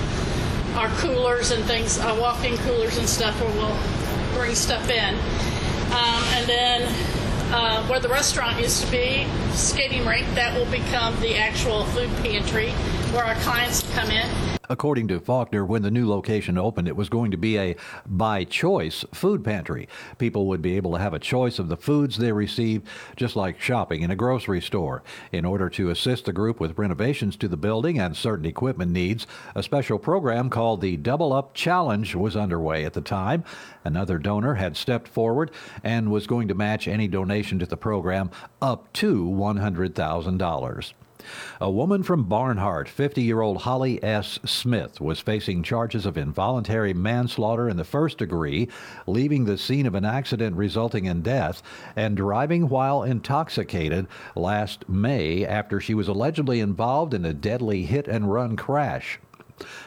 our 0.75 0.89
coolers 0.97 1.51
and 1.51 1.63
things, 1.65 1.99
uh, 1.99 2.17
walk-in 2.19 2.57
coolers 2.57 2.97
and 2.97 3.07
stuff 3.07 3.39
where 3.41 3.53
we'll 3.55 4.37
bring 4.37 4.55
stuff 4.55 4.89
in. 4.89 5.15
Um, 5.93 6.23
and 6.33 6.47
then 6.47 7.53
uh, 7.53 7.85
where 7.87 7.99
the 7.99 8.09
restaurant 8.09 8.59
used 8.59 8.83
to 8.83 8.91
be, 8.91 9.27
skating 9.51 10.05
rink, 10.05 10.25
that 10.33 10.57
will 10.57 10.69
become 10.71 11.19
the 11.21 11.35
actual 11.37 11.85
food 11.85 12.09
pantry 12.17 12.73
where 13.13 13.23
our 13.23 13.35
clients 13.35 13.83
come 13.93 14.09
in. 14.09 14.27
According 14.69 15.07
to 15.09 15.19
Faulkner, 15.19 15.63
when 15.63 15.83
the 15.83 15.91
new 15.91 16.09
location 16.09 16.57
opened, 16.57 16.87
it 16.87 16.95
was 16.95 17.09
going 17.09 17.29
to 17.29 17.37
be 17.37 17.59
a 17.59 17.75
by 18.07 18.43
choice 18.43 19.05
food 19.13 19.43
pantry. 19.43 19.87
People 20.17 20.47
would 20.47 20.63
be 20.63 20.77
able 20.77 20.93
to 20.93 20.99
have 20.99 21.13
a 21.13 21.19
choice 21.19 21.59
of 21.59 21.69
the 21.69 21.77
foods 21.77 22.17
they 22.17 22.31
received, 22.31 22.87
just 23.15 23.35
like 23.35 23.61
shopping 23.61 24.01
in 24.01 24.09
a 24.09 24.15
grocery 24.15 24.61
store. 24.61 25.03
In 25.31 25.45
order 25.45 25.69
to 25.71 25.91
assist 25.91 26.25
the 26.25 26.33
group 26.33 26.59
with 26.59 26.77
renovations 26.77 27.35
to 27.37 27.47
the 27.47 27.57
building 27.57 27.99
and 27.99 28.17
certain 28.17 28.45
equipment 28.45 28.91
needs, 28.91 29.27
a 29.53 29.61
special 29.61 29.99
program 29.99 30.49
called 30.49 30.81
the 30.81 30.97
Double 30.97 31.33
Up 31.33 31.53
Challenge 31.53 32.15
was 32.15 32.35
underway 32.35 32.83
at 32.83 32.93
the 32.93 33.01
time. 33.01 33.43
Another 33.83 34.17
donor 34.17 34.55
had 34.55 34.75
stepped 34.75 35.07
forward 35.07 35.51
and 35.83 36.09
was 36.09 36.25
going 36.25 36.47
to 36.47 36.55
match 36.55 36.87
any 36.87 37.07
donation 37.07 37.59
to 37.59 37.67
the 37.67 37.77
program 37.77 38.31
up 38.59 38.91
to 38.93 39.23
$100,000. 39.23 40.93
A 41.61 41.69
woman 41.69 42.03
from 42.03 42.23
Barnhart, 42.23 42.89
50 42.89 43.21
year 43.21 43.41
old 43.41 43.57
Holly 43.57 44.03
S. 44.03 44.39
Smith, 44.45 44.99
was 44.99 45.19
facing 45.19 45.63
charges 45.63 46.05
of 46.05 46.17
involuntary 46.17 46.93
manslaughter 46.93 47.69
in 47.69 47.77
the 47.77 47.83
first 47.83 48.17
degree, 48.17 48.67
leaving 49.07 49.45
the 49.45 49.57
scene 49.57 49.85
of 49.85 49.95
an 49.95 50.05
accident 50.05 50.55
resulting 50.55 51.05
in 51.05 51.21
death, 51.21 51.63
and 51.95 52.17
driving 52.17 52.69
while 52.69 53.03
intoxicated 53.03 54.07
last 54.35 54.87
May 54.89 55.45
after 55.45 55.79
she 55.79 55.93
was 55.93 56.07
allegedly 56.07 56.59
involved 56.59 57.13
in 57.13 57.25
a 57.25 57.33
deadly 57.33 57.83
hit 57.83 58.07
and 58.07 58.31
run 58.31 58.55
crash. 58.55 59.19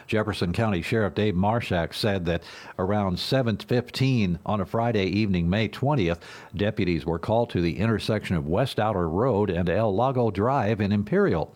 Jefferson 0.07 0.53
County 0.53 0.81
Sheriff 0.81 1.13
Dave 1.13 1.35
Marshak 1.35 1.93
said 1.93 2.25
that 2.25 2.43
around 2.79 3.17
7:15 3.17 4.39
on 4.45 4.61
a 4.61 4.65
Friday 4.65 5.05
evening, 5.05 5.49
May 5.49 5.67
20th, 5.67 6.19
deputies 6.55 7.05
were 7.05 7.19
called 7.19 7.49
to 7.51 7.61
the 7.61 7.77
intersection 7.77 8.35
of 8.35 8.47
West 8.47 8.79
Outer 8.79 9.09
Road 9.09 9.49
and 9.49 9.69
El 9.69 9.93
Lago 9.93 10.31
Drive 10.31 10.79
in 10.79 10.91
Imperial. 10.91 11.53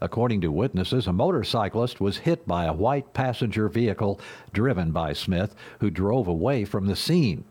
According 0.00 0.40
to 0.40 0.50
witnesses, 0.50 1.06
a 1.06 1.12
motorcyclist 1.12 2.00
was 2.00 2.18
hit 2.18 2.46
by 2.46 2.64
a 2.64 2.72
white 2.72 3.14
passenger 3.14 3.68
vehicle 3.68 4.20
driven 4.52 4.90
by 4.90 5.12
Smith, 5.12 5.54
who 5.78 5.90
drove 5.90 6.26
away 6.26 6.64
from 6.64 6.86
the 6.86 6.96
scene. 6.96 7.44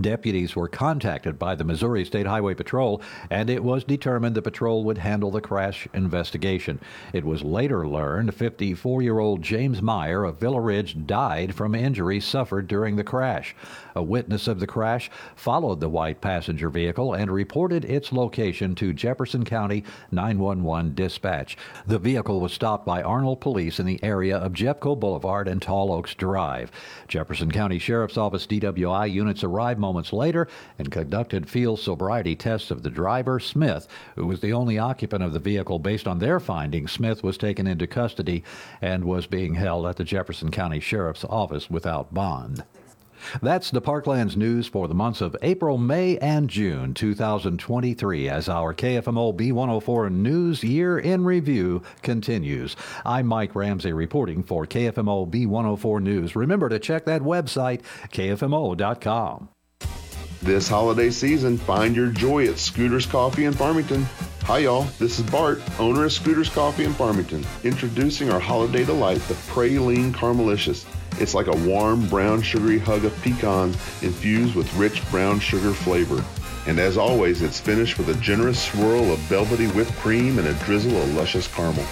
Deputies 0.00 0.54
were 0.54 0.68
contacted 0.68 1.38
by 1.38 1.54
the 1.54 1.64
Missouri 1.64 2.04
State 2.04 2.26
Highway 2.26 2.54
Patrol, 2.54 3.00
and 3.30 3.48
it 3.48 3.64
was 3.64 3.84
determined 3.84 4.34
the 4.34 4.42
patrol 4.42 4.84
would 4.84 4.98
handle 4.98 5.30
the 5.30 5.40
crash 5.40 5.88
investigation. 5.94 6.80
It 7.12 7.24
was 7.24 7.42
later 7.42 7.86
learned 7.86 8.34
54 8.34 9.02
year 9.02 9.18
old 9.18 9.42
James 9.42 9.82
Meyer 9.82 10.24
of 10.24 10.38
Villa 10.38 10.60
Ridge 10.60 11.06
died 11.06 11.54
from 11.54 11.74
injuries 11.74 12.24
suffered 12.24 12.68
during 12.68 12.96
the 12.96 13.04
crash. 13.04 13.54
A 13.94 14.02
witness 14.02 14.48
of 14.48 14.60
the 14.60 14.66
crash 14.66 15.10
followed 15.36 15.80
the 15.80 15.88
white 15.88 16.20
passenger 16.20 16.68
vehicle 16.68 17.14
and 17.14 17.30
reported 17.30 17.84
its 17.84 18.12
location 18.12 18.74
to 18.76 18.92
Jefferson 18.92 19.44
County 19.44 19.84
911 20.10 20.94
dispatch. 20.94 21.56
The 21.86 21.98
vehicle 21.98 22.40
was 22.40 22.52
stopped 22.52 22.86
by 22.86 23.02
Arnold 23.02 23.40
police 23.40 23.78
in 23.78 23.86
the 23.86 24.02
area 24.02 24.36
of 24.36 24.52
Jeffco 24.52 24.98
Boulevard 24.98 25.48
and 25.48 25.60
Tall 25.60 25.92
Oaks 25.92 26.14
Drive. 26.14 26.70
Jefferson 27.08 27.50
County 27.50 27.78
Sheriff's 27.78 28.16
Office 28.16 28.46
DWI 28.46 29.10
units 29.10 29.44
arrived 29.44 29.80
moments 29.80 30.12
later 30.12 30.48
and 30.78 30.90
conducted 30.90 31.48
field 31.48 31.80
sobriety 31.80 32.34
tests 32.34 32.70
of 32.70 32.82
the 32.82 32.90
driver, 32.90 33.38
Smith, 33.38 33.88
who 34.16 34.26
was 34.26 34.40
the 34.40 34.52
only 34.52 34.78
occupant 34.78 35.22
of 35.22 35.32
the 35.32 35.38
vehicle. 35.38 35.78
Based 35.78 36.06
on 36.06 36.18
their 36.18 36.40
findings, 36.40 36.92
Smith 36.92 37.22
was 37.22 37.38
taken 37.38 37.66
into 37.66 37.86
custody 37.86 38.42
and 38.80 39.04
was 39.04 39.26
being 39.26 39.54
held 39.54 39.86
at 39.86 39.96
the 39.96 40.04
Jefferson 40.04 40.50
County 40.50 40.80
Sheriff's 40.80 41.24
Office 41.24 41.68
without 41.70 42.14
bond. 42.14 42.64
That's 43.40 43.70
the 43.70 43.82
Parklands 43.82 44.36
news 44.36 44.66
for 44.66 44.88
the 44.88 44.94
months 44.94 45.20
of 45.20 45.36
April, 45.42 45.78
May, 45.78 46.18
and 46.18 46.48
June 46.48 46.94
2023 46.94 48.28
as 48.28 48.48
our 48.48 48.74
KFMO 48.74 49.36
B104 49.36 50.10
News 50.12 50.62
Year 50.64 50.98
in 50.98 51.24
Review 51.24 51.82
continues. 52.02 52.76
I'm 53.04 53.26
Mike 53.26 53.54
Ramsey 53.54 53.92
reporting 53.92 54.42
for 54.42 54.66
KFMO 54.66 55.30
B104 55.30 56.02
News. 56.02 56.36
Remember 56.36 56.68
to 56.68 56.78
check 56.78 57.04
that 57.06 57.22
website, 57.22 57.82
kfmo.com. 58.12 59.48
This 60.42 60.68
holiday 60.68 61.10
season, 61.10 61.56
find 61.56 61.94
your 61.94 62.08
joy 62.08 62.48
at 62.48 62.58
Scooters 62.58 63.06
Coffee 63.06 63.44
in 63.44 63.52
Farmington. 63.52 64.02
Hi, 64.42 64.58
y'all. 64.58 64.82
This 64.98 65.20
is 65.20 65.30
Bart, 65.30 65.62
owner 65.78 66.04
of 66.04 66.12
Scooters 66.12 66.48
Coffee 66.48 66.82
in 66.82 66.92
Farmington, 66.94 67.46
introducing 67.62 68.28
our 68.28 68.40
holiday 68.40 68.84
delight, 68.84 69.20
the 69.28 69.34
Praline 69.34 70.12
Caramelicious. 70.12 70.84
It's 71.20 71.34
like 71.34 71.46
a 71.46 71.56
warm, 71.56 72.08
brown, 72.08 72.42
sugary 72.42 72.78
hug 72.78 73.04
of 73.04 73.22
pecans 73.22 73.76
infused 74.02 74.54
with 74.54 74.72
rich 74.74 75.08
brown 75.10 75.40
sugar 75.40 75.72
flavor. 75.72 76.24
And 76.66 76.78
as 76.78 76.96
always, 76.96 77.42
it's 77.42 77.60
finished 77.60 77.98
with 77.98 78.08
a 78.08 78.20
generous 78.20 78.62
swirl 78.62 79.12
of 79.12 79.18
velvety 79.20 79.66
whipped 79.68 79.96
cream 79.96 80.38
and 80.38 80.48
a 80.48 80.54
drizzle 80.64 80.96
of 80.96 81.14
luscious 81.14 81.48
caramel. 81.48 81.84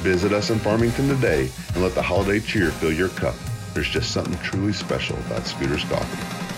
Visit 0.00 0.32
us 0.32 0.50
in 0.50 0.58
Farmington 0.58 1.08
today 1.08 1.50
and 1.74 1.82
let 1.82 1.94
the 1.94 2.02
holiday 2.02 2.40
cheer 2.40 2.70
fill 2.70 2.92
your 2.92 3.10
cup. 3.10 3.34
There's 3.74 3.88
just 3.88 4.12
something 4.12 4.36
truly 4.38 4.72
special 4.72 5.16
about 5.18 5.46
Scooters 5.46 5.84
Coffee. 5.84 6.54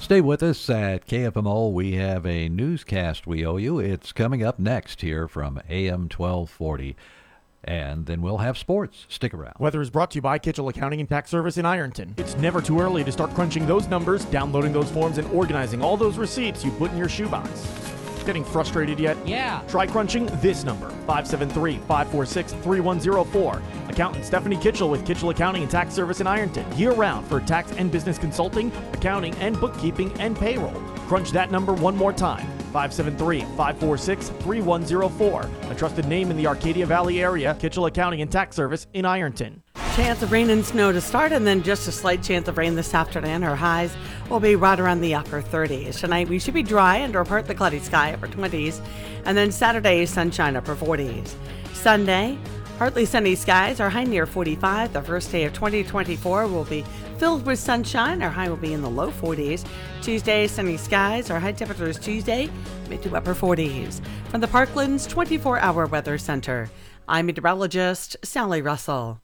Stay 0.00 0.20
with 0.22 0.42
us 0.42 0.70
at 0.70 1.06
KFMO. 1.06 1.70
We 1.70 1.92
have 1.96 2.24
a 2.24 2.48
newscast 2.48 3.26
we 3.26 3.44
owe 3.44 3.58
you. 3.58 3.78
It's 3.78 4.12
coming 4.12 4.42
up 4.42 4.58
next 4.58 5.02
here 5.02 5.28
from 5.28 5.60
AM 5.68 6.08
1240. 6.08 6.96
And 7.64 8.06
then 8.06 8.22
we'll 8.22 8.38
have 8.38 8.56
sports. 8.56 9.04
Stick 9.08 9.34
around. 9.34 9.54
Weather 9.58 9.80
is 9.80 9.90
brought 9.90 10.12
to 10.12 10.16
you 10.16 10.22
by 10.22 10.38
Kitchell 10.38 10.68
Accounting 10.68 11.00
and 11.00 11.08
Tax 11.08 11.30
Service 11.30 11.58
in 11.58 11.66
Ironton. 11.66 12.14
It's 12.16 12.36
never 12.36 12.62
too 12.62 12.80
early 12.80 13.04
to 13.04 13.12
start 13.12 13.34
crunching 13.34 13.66
those 13.66 13.88
numbers, 13.88 14.24
downloading 14.26 14.72
those 14.72 14.90
forms, 14.90 15.18
and 15.18 15.28
organizing 15.32 15.82
all 15.82 15.96
those 15.96 16.18
receipts 16.18 16.64
you 16.64 16.70
put 16.72 16.92
in 16.92 16.96
your 16.96 17.08
shoebox. 17.08 17.97
Getting 18.28 18.44
frustrated 18.44 19.00
yet? 19.00 19.16
Yeah. 19.26 19.62
Try 19.68 19.86
crunching 19.86 20.26
this 20.42 20.62
number 20.62 20.90
573 20.90 21.78
546 21.78 22.52
3104. 22.52 23.62
Accountant 23.88 24.22
Stephanie 24.22 24.58
Kitchell 24.58 24.90
with 24.90 25.06
Kitchell 25.06 25.30
Accounting 25.30 25.62
and 25.62 25.70
Tax 25.70 25.94
Service 25.94 26.20
in 26.20 26.26
Ironton. 26.26 26.70
Year 26.76 26.92
round 26.92 27.26
for 27.26 27.40
tax 27.40 27.72
and 27.72 27.90
business 27.90 28.18
consulting, 28.18 28.70
accounting, 28.92 29.34
and 29.36 29.58
bookkeeping 29.58 30.12
and 30.20 30.36
payroll. 30.36 30.78
Crunch 31.08 31.30
that 31.30 31.50
number 31.50 31.72
one 31.72 31.96
more 31.96 32.12
time 32.12 32.46
573 32.70 33.40
546 33.56 34.28
3104. 34.28 35.50
A 35.70 35.74
trusted 35.74 36.06
name 36.06 36.30
in 36.30 36.36
the 36.36 36.46
Arcadia 36.46 36.84
Valley 36.84 37.22
area, 37.22 37.56
Kitchell 37.58 37.86
Accounting 37.86 38.20
and 38.20 38.30
Tax 38.30 38.54
Service 38.54 38.88
in 38.92 39.06
Ironton. 39.06 39.62
Chance 39.94 40.22
of 40.22 40.30
rain 40.30 40.48
and 40.50 40.64
snow 40.64 40.92
to 40.92 41.00
start, 41.00 41.32
and 41.32 41.44
then 41.44 41.62
just 41.62 41.88
a 41.88 41.92
slight 41.92 42.22
chance 42.22 42.46
of 42.46 42.56
rain 42.56 42.76
this 42.76 42.94
afternoon. 42.94 43.42
Our 43.42 43.56
highs 43.56 43.96
will 44.30 44.38
be 44.38 44.54
right 44.54 44.78
around 44.78 45.00
the 45.00 45.14
upper 45.14 45.42
30s. 45.42 45.98
Tonight 45.98 46.28
we 46.28 46.38
should 46.38 46.54
be 46.54 46.62
dry 46.62 46.98
and 46.98 47.16
under 47.16 47.28
partly 47.28 47.56
cloudy 47.56 47.80
sky, 47.80 48.12
upper 48.12 48.28
20s, 48.28 48.80
and 49.24 49.36
then 49.36 49.50
Saturday 49.50 50.06
sunshine, 50.06 50.54
upper 50.54 50.76
40s. 50.76 51.34
Sunday, 51.72 52.38
partly 52.78 53.04
sunny 53.04 53.34
skies, 53.34 53.80
our 53.80 53.90
high 53.90 54.04
near 54.04 54.24
45. 54.24 54.92
The 54.92 55.02
first 55.02 55.32
day 55.32 55.44
of 55.44 55.52
2024 55.52 56.46
will 56.46 56.64
be 56.64 56.84
filled 57.18 57.44
with 57.44 57.58
sunshine. 57.58 58.22
Our 58.22 58.30
high 58.30 58.48
will 58.48 58.56
be 58.56 58.74
in 58.74 58.82
the 58.82 58.88
low 58.90 59.10
40s. 59.10 59.66
Tuesday, 60.00 60.46
sunny 60.46 60.76
skies. 60.76 61.28
Our 61.28 61.40
high 61.40 61.52
temperature 61.52 61.88
is 61.88 61.98
Tuesday, 61.98 62.48
mid 62.88 63.02
to 63.02 63.16
upper 63.16 63.34
40s. 63.34 64.00
From 64.28 64.40
the 64.40 64.46
Parklands 64.46 65.08
24 65.08 65.58
hour 65.58 65.86
weather 65.86 66.18
center, 66.18 66.70
I'm 67.08 67.26
meteorologist 67.26 68.16
Sally 68.22 68.62
Russell. 68.62 69.20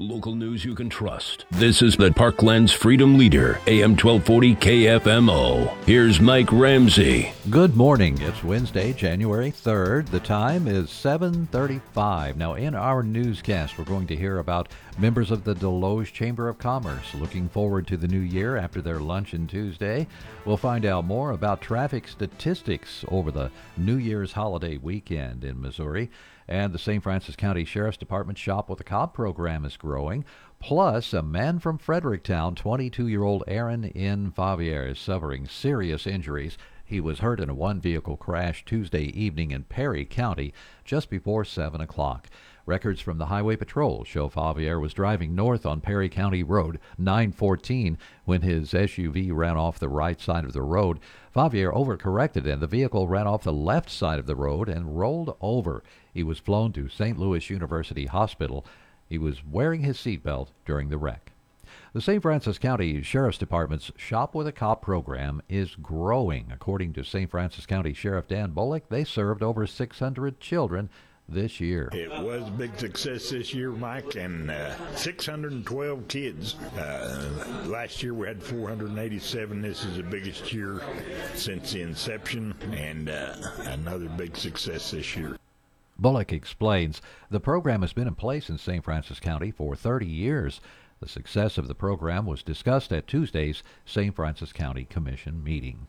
Local 0.00 0.36
news 0.36 0.64
you 0.64 0.76
can 0.76 0.88
trust. 0.88 1.44
This 1.50 1.82
is 1.82 1.96
the 1.96 2.10
Parklands 2.10 2.72
Freedom 2.72 3.18
Leader, 3.18 3.58
AM 3.66 3.96
1240 3.96 4.54
KFMO. 4.54 5.76
Here's 5.86 6.20
Mike 6.20 6.52
Ramsey. 6.52 7.32
Good 7.50 7.74
morning. 7.74 8.16
It's 8.20 8.44
Wednesday, 8.44 8.92
January 8.92 9.50
3rd. 9.50 10.06
The 10.06 10.20
time 10.20 10.68
is 10.68 10.88
7:35. 10.90 12.36
Now 12.36 12.54
in 12.54 12.76
our 12.76 13.02
newscast, 13.02 13.76
we're 13.76 13.86
going 13.86 14.06
to 14.06 14.14
hear 14.14 14.38
about 14.38 14.68
members 15.00 15.32
of 15.32 15.42
the 15.42 15.56
Desloge 15.56 16.12
Chamber 16.12 16.48
of 16.48 16.58
Commerce 16.58 17.12
looking 17.14 17.48
forward 17.48 17.88
to 17.88 17.96
the 17.96 18.06
new 18.06 18.20
year 18.20 18.56
after 18.56 18.80
their 18.80 19.00
luncheon 19.00 19.48
Tuesday. 19.48 20.06
We'll 20.44 20.56
find 20.56 20.86
out 20.86 21.06
more 21.06 21.32
about 21.32 21.60
traffic 21.60 22.06
statistics 22.06 23.04
over 23.08 23.32
the 23.32 23.50
New 23.76 23.96
Year's 23.96 24.30
holiday 24.30 24.76
weekend 24.76 25.42
in 25.42 25.60
Missouri. 25.60 26.08
And 26.48 26.72
the 26.72 26.78
St. 26.78 27.02
Francis 27.02 27.36
County 27.36 27.66
Sheriff's 27.66 27.98
Department 27.98 28.38
Shop 28.38 28.70
with 28.70 28.80
a 28.80 28.84
Cop 28.84 29.12
program 29.12 29.66
is 29.66 29.76
growing. 29.76 30.24
Plus, 30.60 31.12
a 31.12 31.22
man 31.22 31.58
from 31.58 31.76
Fredericktown, 31.76 32.54
22 32.54 33.06
year 33.06 33.22
old 33.22 33.44
Aaron 33.46 33.84
N. 33.84 34.32
Favier, 34.34 34.90
is 34.90 34.98
suffering 34.98 35.46
serious 35.46 36.06
injuries. 36.06 36.56
He 36.84 37.00
was 37.00 37.18
hurt 37.18 37.38
in 37.38 37.50
a 37.50 37.54
one 37.54 37.82
vehicle 37.82 38.16
crash 38.16 38.64
Tuesday 38.64 39.04
evening 39.04 39.50
in 39.50 39.64
Perry 39.64 40.06
County 40.06 40.54
just 40.86 41.10
before 41.10 41.44
7 41.44 41.82
o'clock. 41.82 42.28
Records 42.64 43.00
from 43.00 43.18
the 43.18 43.26
Highway 43.26 43.56
Patrol 43.56 44.04
show 44.04 44.28
Favier 44.28 44.78
was 44.78 44.92
driving 44.92 45.34
north 45.34 45.64
on 45.64 45.80
Perry 45.80 46.08
County 46.08 46.42
Road 46.42 46.78
914 46.98 47.96
when 48.24 48.42
his 48.42 48.72
SUV 48.72 49.30
ran 49.32 49.56
off 49.56 49.78
the 49.78 49.88
right 49.88 50.20
side 50.20 50.44
of 50.44 50.52
the 50.54 50.62
road. 50.62 50.98
Favier 51.34 51.72
overcorrected 51.72 52.50
and 52.50 52.60
the 52.60 52.66
vehicle 52.66 53.06
ran 53.06 53.26
off 53.26 53.42
the 53.42 53.52
left 53.52 53.88
side 53.90 54.18
of 54.18 54.26
the 54.26 54.36
road 54.36 54.68
and 54.68 54.98
rolled 54.98 55.36
over. 55.40 55.82
He 56.18 56.24
was 56.24 56.40
flown 56.40 56.72
to 56.72 56.88
St. 56.88 57.16
Louis 57.16 57.48
University 57.48 58.06
Hospital. 58.06 58.66
He 59.08 59.18
was 59.18 59.44
wearing 59.44 59.82
his 59.82 59.98
seatbelt 59.98 60.48
during 60.66 60.88
the 60.88 60.98
wreck. 60.98 61.30
The 61.92 62.00
St. 62.00 62.20
Francis 62.20 62.58
County 62.58 63.02
Sheriff's 63.02 63.38
Department's 63.38 63.92
Shop 63.96 64.34
with 64.34 64.48
a 64.48 64.52
Cop 64.52 64.82
program 64.82 65.42
is 65.48 65.76
growing. 65.76 66.50
According 66.52 66.94
to 66.94 67.04
St. 67.04 67.30
Francis 67.30 67.66
County 67.66 67.94
Sheriff 67.94 68.26
Dan 68.26 68.50
Bullock, 68.50 68.88
they 68.88 69.04
served 69.04 69.44
over 69.44 69.64
600 69.64 70.40
children 70.40 70.90
this 71.28 71.60
year. 71.60 71.88
It 71.92 72.10
was 72.10 72.48
a 72.48 72.50
big 72.50 72.76
success 72.76 73.30
this 73.30 73.54
year, 73.54 73.70
Mike, 73.70 74.16
and 74.16 74.50
uh, 74.50 74.74
612 74.96 76.08
kids. 76.08 76.56
Uh, 76.76 77.64
last 77.66 78.02
year 78.02 78.12
we 78.12 78.26
had 78.26 78.42
487. 78.42 79.62
This 79.62 79.84
is 79.84 79.98
the 79.98 80.02
biggest 80.02 80.52
year 80.52 80.82
since 81.36 81.70
the 81.70 81.82
inception, 81.82 82.56
and 82.72 83.08
uh, 83.08 83.36
another 83.66 84.08
big 84.08 84.36
success 84.36 84.90
this 84.90 85.16
year. 85.16 85.38
Bullock 85.98 86.32
explains 86.32 87.02
the 87.28 87.40
program 87.40 87.80
has 87.82 87.92
been 87.92 88.06
in 88.06 88.14
place 88.14 88.48
in 88.48 88.56
St. 88.56 88.84
Francis 88.84 89.18
County 89.18 89.50
for 89.50 89.74
30 89.74 90.06
years. 90.06 90.60
The 91.00 91.08
success 91.08 91.58
of 91.58 91.66
the 91.66 91.74
program 91.74 92.24
was 92.24 92.42
discussed 92.42 92.92
at 92.92 93.08
Tuesday's 93.08 93.64
St. 93.84 94.14
Francis 94.14 94.52
County 94.52 94.84
Commission 94.84 95.42
meeting. 95.42 95.88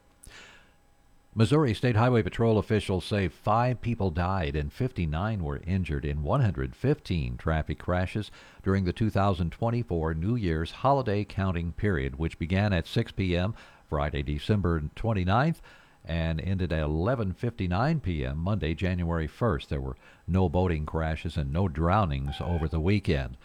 Missouri 1.35 1.75
State 1.75 1.95
Highway 1.95 2.23
Patrol 2.23 2.57
officials 2.57 3.05
say 3.05 3.27
five 3.27 3.81
people 3.81 4.09
died 4.09 4.55
and 4.55 4.73
59 4.73 5.43
were 5.43 5.61
injured 5.65 6.03
in 6.03 6.23
115 6.23 7.37
traffic 7.37 7.77
crashes 7.77 8.31
during 8.63 8.85
the 8.85 8.93
2024 8.93 10.15
New 10.15 10.35
Year's 10.35 10.71
holiday 10.71 11.23
counting 11.23 11.71
period, 11.71 12.17
which 12.17 12.39
began 12.39 12.73
at 12.73 12.87
6 12.87 13.11
p.m. 13.11 13.53
Friday, 13.87 14.23
December 14.23 14.81
29th 14.95 15.61
and 16.09 16.41
ended 16.41 16.73
at 16.73 16.83
11:59 16.83 18.01
p.m. 18.01 18.39
Monday, 18.39 18.73
January 18.73 19.27
1st. 19.27 19.67
There 19.67 19.79
were 19.79 19.95
no 20.27 20.49
boating 20.49 20.85
crashes 20.85 21.37
and 21.37 21.53
no 21.53 21.67
drownings 21.67 22.41
over 22.41 22.67
the 22.67 22.79
weekend. 22.79 23.37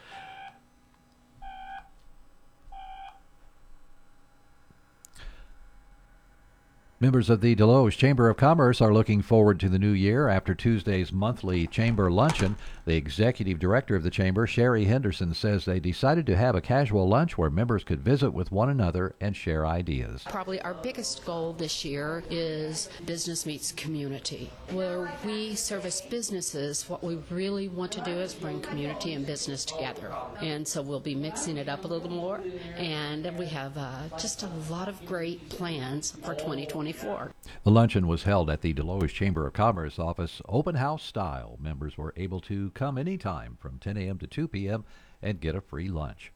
Members 7.00 7.28
of 7.28 7.42
the 7.42 7.54
Desloge 7.54 7.98
Chamber 7.98 8.30
of 8.30 8.38
Commerce 8.38 8.80
are 8.80 8.94
looking 8.94 9.20
forward 9.20 9.60
to 9.60 9.68
the 9.68 9.78
new 9.78 9.90
year 9.90 10.28
after 10.28 10.54
Tuesday's 10.54 11.12
monthly 11.12 11.66
chamber 11.66 12.10
luncheon. 12.10 12.56
The 12.86 12.96
executive 12.96 13.58
director 13.58 13.96
of 13.96 14.02
the 14.02 14.10
chamber, 14.10 14.46
Sherry 14.46 14.84
Henderson, 14.84 15.32
says 15.32 15.64
they 15.64 15.80
decided 15.80 16.26
to 16.26 16.36
have 16.36 16.54
a 16.54 16.60
casual 16.60 17.08
lunch 17.08 17.38
where 17.38 17.48
members 17.48 17.82
could 17.82 18.04
visit 18.04 18.32
with 18.32 18.52
one 18.52 18.68
another 18.68 19.14
and 19.22 19.34
share 19.34 19.66
ideas. 19.66 20.22
Probably 20.28 20.60
our 20.60 20.74
biggest 20.74 21.24
goal 21.24 21.54
this 21.54 21.82
year 21.82 22.22
is 22.28 22.90
business 23.06 23.46
meets 23.46 23.72
community. 23.72 24.50
Where 24.70 25.10
we 25.24 25.54
service 25.54 26.02
businesses, 26.02 26.86
what 26.86 27.02
we 27.02 27.16
really 27.30 27.68
want 27.68 27.90
to 27.92 28.02
do 28.02 28.10
is 28.10 28.34
bring 28.34 28.60
community 28.60 29.14
and 29.14 29.24
business 29.24 29.64
together. 29.64 30.12
And 30.42 30.68
so 30.68 30.82
we'll 30.82 31.00
be 31.00 31.14
mixing 31.14 31.56
it 31.56 31.70
up 31.70 31.86
a 31.86 31.88
little 31.88 32.10
more. 32.10 32.42
And 32.76 33.24
we 33.38 33.46
have 33.46 33.78
uh, 33.78 34.08
just 34.18 34.42
a 34.42 34.50
lot 34.68 34.88
of 34.88 35.06
great 35.06 35.48
plans 35.48 36.10
for 36.22 36.34
2024. 36.34 37.32
The 37.62 37.70
luncheon 37.70 38.06
was 38.06 38.24
held 38.24 38.50
at 38.50 38.60
the 38.60 38.74
Desloge 38.74 39.14
Chamber 39.14 39.46
of 39.46 39.54
Commerce 39.54 39.98
office, 39.98 40.42
open 40.46 40.74
house 40.74 41.02
style. 41.02 41.56
Members 41.58 41.96
were 41.96 42.12
able 42.18 42.40
to 42.42 42.72
come 42.74 42.98
anytime 42.98 43.56
from 43.58 43.78
10 43.78 43.96
a.m. 43.96 44.18
to 44.18 44.26
2 44.26 44.48
p.m. 44.48 44.84
and 45.22 45.40
get 45.40 45.54
a 45.54 45.60
free 45.60 45.88
lunch. 45.88 46.32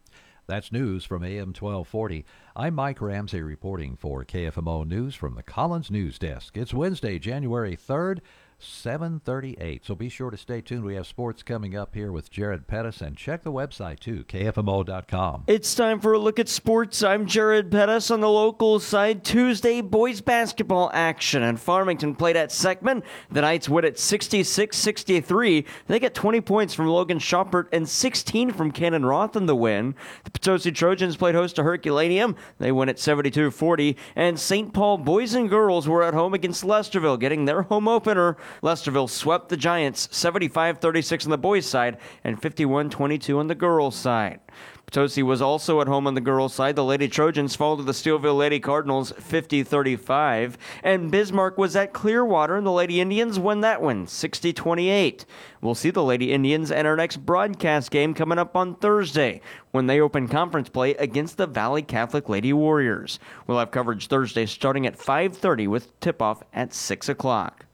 That's 0.46 0.72
news 0.72 1.04
from 1.04 1.22
AM 1.22 1.48
1240. 1.48 2.24
I'm 2.56 2.74
Mike 2.74 3.02
Ramsey 3.02 3.42
reporting 3.42 3.96
for 3.96 4.24
KFMO 4.24 4.86
News 4.86 5.14
from 5.14 5.34
the 5.34 5.42
Collins 5.42 5.90
News 5.90 6.18
Desk. 6.18 6.56
It's 6.56 6.72
Wednesday, 6.72 7.18
January 7.18 7.76
3rd. 7.76 8.20
738. 8.60 9.86
So 9.86 9.94
be 9.94 10.08
sure 10.08 10.30
to 10.30 10.36
stay 10.36 10.60
tuned. 10.60 10.84
We 10.84 10.96
have 10.96 11.06
sports 11.06 11.42
coming 11.42 11.76
up 11.76 11.94
here 11.94 12.10
with 12.10 12.30
Jared 12.30 12.66
Pettis 12.66 13.00
and 13.00 13.16
check 13.16 13.44
the 13.44 13.52
website 13.52 14.00
too, 14.00 14.24
kfmo.com. 14.24 15.44
It's 15.46 15.74
time 15.74 16.00
for 16.00 16.12
a 16.12 16.18
look 16.18 16.38
at 16.38 16.48
sports. 16.48 17.02
I'm 17.02 17.26
Jared 17.26 17.70
Pettis 17.70 18.10
on 18.10 18.20
the 18.20 18.28
local 18.28 18.80
side. 18.80 19.24
Tuesday 19.24 19.80
boys 19.80 20.20
basketball 20.20 20.90
action 20.92 21.42
and 21.42 21.60
Farmington 21.60 22.16
played 22.16 22.36
at 22.36 22.50
Seckman. 22.50 23.02
The 23.30 23.42
Knights 23.42 23.68
win 23.68 23.84
at 23.84 23.94
66-63. 23.94 25.64
They 25.86 25.98
get 26.00 26.14
20 26.14 26.40
points 26.40 26.74
from 26.74 26.88
Logan 26.88 27.18
Shoppert 27.18 27.66
and 27.72 27.88
16 27.88 28.52
from 28.52 28.72
Cannon 28.72 29.06
Roth 29.06 29.36
in 29.36 29.46
the 29.46 29.56
win. 29.56 29.94
The 30.24 30.30
Potosi 30.32 30.72
Trojans 30.72 31.16
played 31.16 31.34
host 31.36 31.56
to 31.56 31.62
Herculaneum. 31.62 32.34
They 32.58 32.72
win 32.72 32.88
at 32.88 32.96
72-40 32.96 33.96
and 34.16 34.38
St. 34.38 34.72
Paul 34.74 34.98
boys 34.98 35.34
and 35.34 35.48
girls 35.48 35.88
were 35.88 36.02
at 36.02 36.14
home 36.14 36.34
against 36.34 36.64
Lesterville 36.64 37.20
getting 37.20 37.44
their 37.44 37.62
home 37.62 37.86
opener. 37.86 38.36
Lesterville 38.62 39.10
swept 39.10 39.48
the 39.48 39.56
Giants 39.56 40.08
75 40.10 40.78
36 40.78 41.24
on 41.24 41.30
the 41.30 41.38
boys' 41.38 41.66
side 41.66 41.98
and 42.24 42.40
51 42.40 42.90
22 42.90 43.38
on 43.38 43.46
the 43.46 43.54
girls' 43.54 43.96
side. 43.96 44.40
Potosi 44.88 45.22
was 45.22 45.42
also 45.42 45.82
at 45.82 45.86
home 45.86 46.06
on 46.06 46.14
the 46.14 46.20
girls' 46.22 46.54
side. 46.54 46.74
The 46.74 46.82
Lady 46.82 47.08
Trojans 47.08 47.54
fall 47.54 47.76
to 47.76 47.82
the 47.82 47.92
Steelville 47.92 48.38
Lady 48.38 48.58
Cardinals 48.58 49.12
50 49.18 49.62
35. 49.62 50.56
And 50.82 51.10
Bismarck 51.10 51.58
was 51.58 51.76
at 51.76 51.92
Clearwater, 51.92 52.56
and 52.56 52.66
the 52.66 52.72
Lady 52.72 52.98
Indians 52.98 53.38
won 53.38 53.60
that 53.60 53.82
one 53.82 54.06
60 54.06 54.54
28. 54.54 55.26
We'll 55.60 55.74
see 55.74 55.90
the 55.90 56.02
Lady 56.02 56.32
Indians 56.32 56.70
at 56.70 56.86
our 56.86 56.96
next 56.96 57.18
broadcast 57.18 57.90
game 57.90 58.14
coming 58.14 58.38
up 58.38 58.56
on 58.56 58.76
Thursday 58.76 59.42
when 59.72 59.88
they 59.88 60.00
open 60.00 60.26
conference 60.26 60.70
play 60.70 60.94
against 60.94 61.36
the 61.36 61.46
Valley 61.46 61.82
Catholic 61.82 62.30
Lady 62.30 62.54
Warriors. 62.54 63.18
We'll 63.46 63.58
have 63.58 63.70
coverage 63.70 64.06
Thursday 64.06 64.46
starting 64.46 64.86
at 64.86 64.96
5:30 64.96 65.68
with 65.68 66.00
tip-off 66.00 66.42
at 66.54 66.72
6 66.72 67.10
o'clock. 67.10 67.66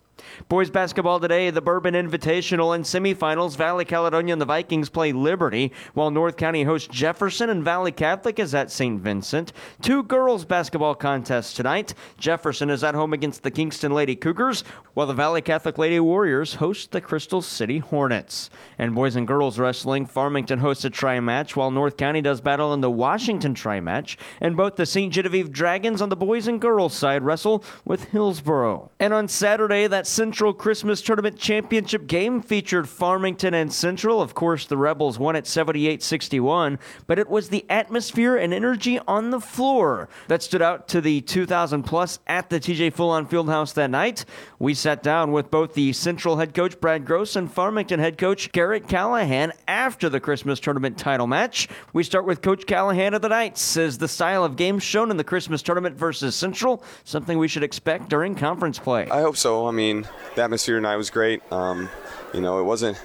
Boys 0.49 0.71
basketball 0.71 1.21
today, 1.21 1.51
the 1.51 1.61
Bourbon 1.61 1.95
Invitational 1.95 2.75
and 2.75 2.85
semifinals. 2.85 3.57
Valley 3.57 3.85
Caledonia 3.85 4.33
and 4.33 4.41
the 4.41 4.47
Vikings 4.47 4.89
play 4.89 5.13
Liberty, 5.13 5.73
while 5.95 6.11
North 6.11 6.37
County 6.37 6.63
hosts 6.63 6.89
Jefferson 6.89 7.51
and 7.51 7.65
Valley 7.65 7.93
Catholic 7.93 8.39
is 8.39 8.55
at 8.55 8.71
St. 8.71 9.01
Vincent. 9.01 9.53
Two 9.83 10.03
girls 10.03 10.45
basketball 10.45 10.95
contests 10.95 11.55
tonight. 11.55 11.95
Jefferson 12.19 12.71
is 12.71 12.85
at 12.85 12.95
home 12.95 13.13
against 13.13 13.43
the 13.43 13.51
Kingston 13.51 13.93
Lady 13.93 14.17
Cougars, 14.17 14.65
while 14.95 15.07
the 15.07 15.15
Valley 15.15 15.43
Catholic 15.43 15.79
Lady 15.79 16.01
Warriors 16.01 16.55
host 16.55 16.93
the 16.93 17.01
Crystal 17.01 17.43
City 17.43 17.79
Hornets. 17.79 18.51
And 18.79 18.95
boys 18.95 19.17
and 19.17 19.27
girls 19.27 19.59
wrestling, 19.59 20.07
Farmington 20.07 20.59
hosts 20.59 20.85
a 20.85 20.91
tri 20.91 21.21
match, 21.21 21.57
while 21.57 21.71
North 21.71 21.97
County 21.97 22.21
does 22.21 22.41
battle 22.41 22.73
in 22.73 22.81
the 22.81 22.91
Washington 22.91 23.55
tri 23.55 23.81
match. 23.81 24.17
And 24.41 24.57
both 24.57 24.77
the 24.77 24.87
St. 24.87 25.13
Genevieve 25.13 25.53
Dragons 25.53 26.03
on 26.03 26.09
the 26.09 26.17
boys 26.17 26.47
and 26.47 26.61
girls 26.61 26.95
side 26.95 27.23
wrestle 27.23 27.65
with 27.85 28.05
Hillsboro. 28.05 28.91
And 28.99 29.13
on 29.13 29.29
Saturday, 29.29 29.87
that 29.87 30.07
Central 30.15 30.55
Christmas 30.55 31.03
Tournament 31.03 31.37
Championship 31.37 32.07
game 32.07 32.41
featured 32.41 32.89
Farmington 32.89 33.53
and 33.53 33.73
Central. 33.73 34.23
Of 34.23 34.33
course, 34.33 34.65
the 34.65 34.77
Rebels 34.77 35.19
won 35.19 35.35
at 35.35 35.45
78 35.45 36.05
61, 36.05 36.79
but 37.09 37.19
it 37.19 37.29
was 37.29 37.49
the 37.49 37.67
atmosphere 37.69 38.37
and 38.37 38.55
energy 38.55 39.01
on 39.09 39.31
the 39.31 39.41
floor 39.41 40.09
that 40.29 40.41
stood 40.41 40.63
out 40.63 40.87
to 40.87 41.01
the 41.01 41.21
2,000 41.23 41.83
plus 41.83 42.21
at 42.29 42.49
the 42.49 42.61
TJ 42.61 42.93
Full 42.93 43.11
on 43.11 43.27
Fieldhouse 43.27 43.75
that 43.75 43.91
night. 43.91 44.25
We 44.61 44.73
sat 44.75 45.03
down 45.03 45.33
with 45.33 45.51
both 45.51 45.75
the 45.75 45.93
Central 45.93 46.37
head 46.37 46.55
coach 46.55 46.81
Brad 46.81 47.05
Gross 47.05 47.35
and 47.35 47.53
Farmington 47.53 47.99
head 47.99 48.17
coach 48.17 48.53
Garrett 48.53 48.87
Callahan 48.87 49.53
after 49.67 50.09
the 50.09 50.21
Christmas 50.21 50.61
Tournament 50.61 50.97
title 50.97 51.27
match. 51.27 51.69
We 51.93 52.05
start 52.05 52.25
with 52.25 52.41
Coach 52.41 52.67
Callahan 52.67 53.15
of 53.15 53.23
the 53.23 53.29
Knights. 53.29 53.61
Says 53.61 53.99
the 53.99 54.07
style 54.07 54.45
of 54.45 54.55
game 54.55 54.79
shown 54.79 55.11
in 55.11 55.17
the 55.17 55.25
Christmas 55.25 55.61
Tournament 55.61 55.97
versus 55.97 56.37
Central 56.37 56.85
something 57.03 57.37
we 57.37 57.49
should 57.49 57.65
expect 57.65 58.09
during 58.09 58.37
conference 58.37 58.79
play. 58.79 59.11
I 59.11 59.21
hope 59.21 59.37
so. 59.37 59.67
I 59.67 59.73
mean, 59.73 60.04
the 60.35 60.43
atmosphere 60.43 60.77
tonight 60.77 60.97
was 60.97 61.11
great. 61.11 61.43
Um, 61.53 61.89
you 62.33 62.41
know, 62.41 62.59
it 62.61 62.65
wasn't. 62.65 63.01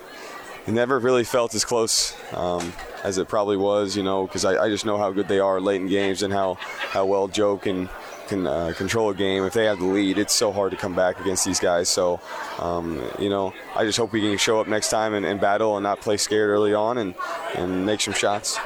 It 0.68 0.72
never 0.72 1.00
really 1.00 1.24
felt 1.24 1.56
as 1.56 1.66
close 1.66 2.16
um, 2.34 2.74
as 3.04 3.18
it 3.18 3.28
probably 3.28 3.58
was. 3.58 3.96
You 3.96 4.04
know, 4.04 4.28
because 4.28 4.46
I, 4.46 4.66
I, 4.66 4.70
just 4.70 4.86
know 4.86 4.98
how 4.98 5.12
good 5.12 5.28
they 5.28 5.40
are 5.40 5.60
late 5.60 5.82
in 5.82 5.88
games 5.88 6.22
and 6.22 6.34
how 6.34 6.56
how 6.56 7.06
well 7.06 7.28
Joe 7.28 7.58
can 7.58 7.90
can 8.28 8.46
uh, 8.46 8.74
control 8.76 9.10
a 9.10 9.16
game. 9.16 9.44
If 9.46 9.54
they 9.54 9.66
have 9.66 9.80
the 9.80 9.86
lead, 9.86 10.18
it's 10.18 10.34
so 10.34 10.52
hard 10.52 10.72
to 10.72 10.78
come 10.78 10.96
back 10.96 11.20
against 11.20 11.46
these 11.46 11.60
guys. 11.60 11.90
So, 11.90 12.20
um, 12.60 13.02
you 13.18 13.30
know, 13.30 13.54
I 13.76 13.84
just 13.86 13.98
hope 13.98 14.12
we 14.14 14.22
can 14.22 14.38
show 14.38 14.60
up 14.60 14.68
next 14.68 14.90
time 14.90 15.14
and, 15.14 15.26
and 15.26 15.42
battle 15.42 15.76
and 15.76 15.84
not 15.84 16.02
play 16.02 16.18
scared 16.18 16.50
early 16.50 16.74
on 16.74 16.98
and 16.98 17.16
and 17.56 17.86
make 17.86 18.02
some 18.02 18.14
shots 18.14 18.60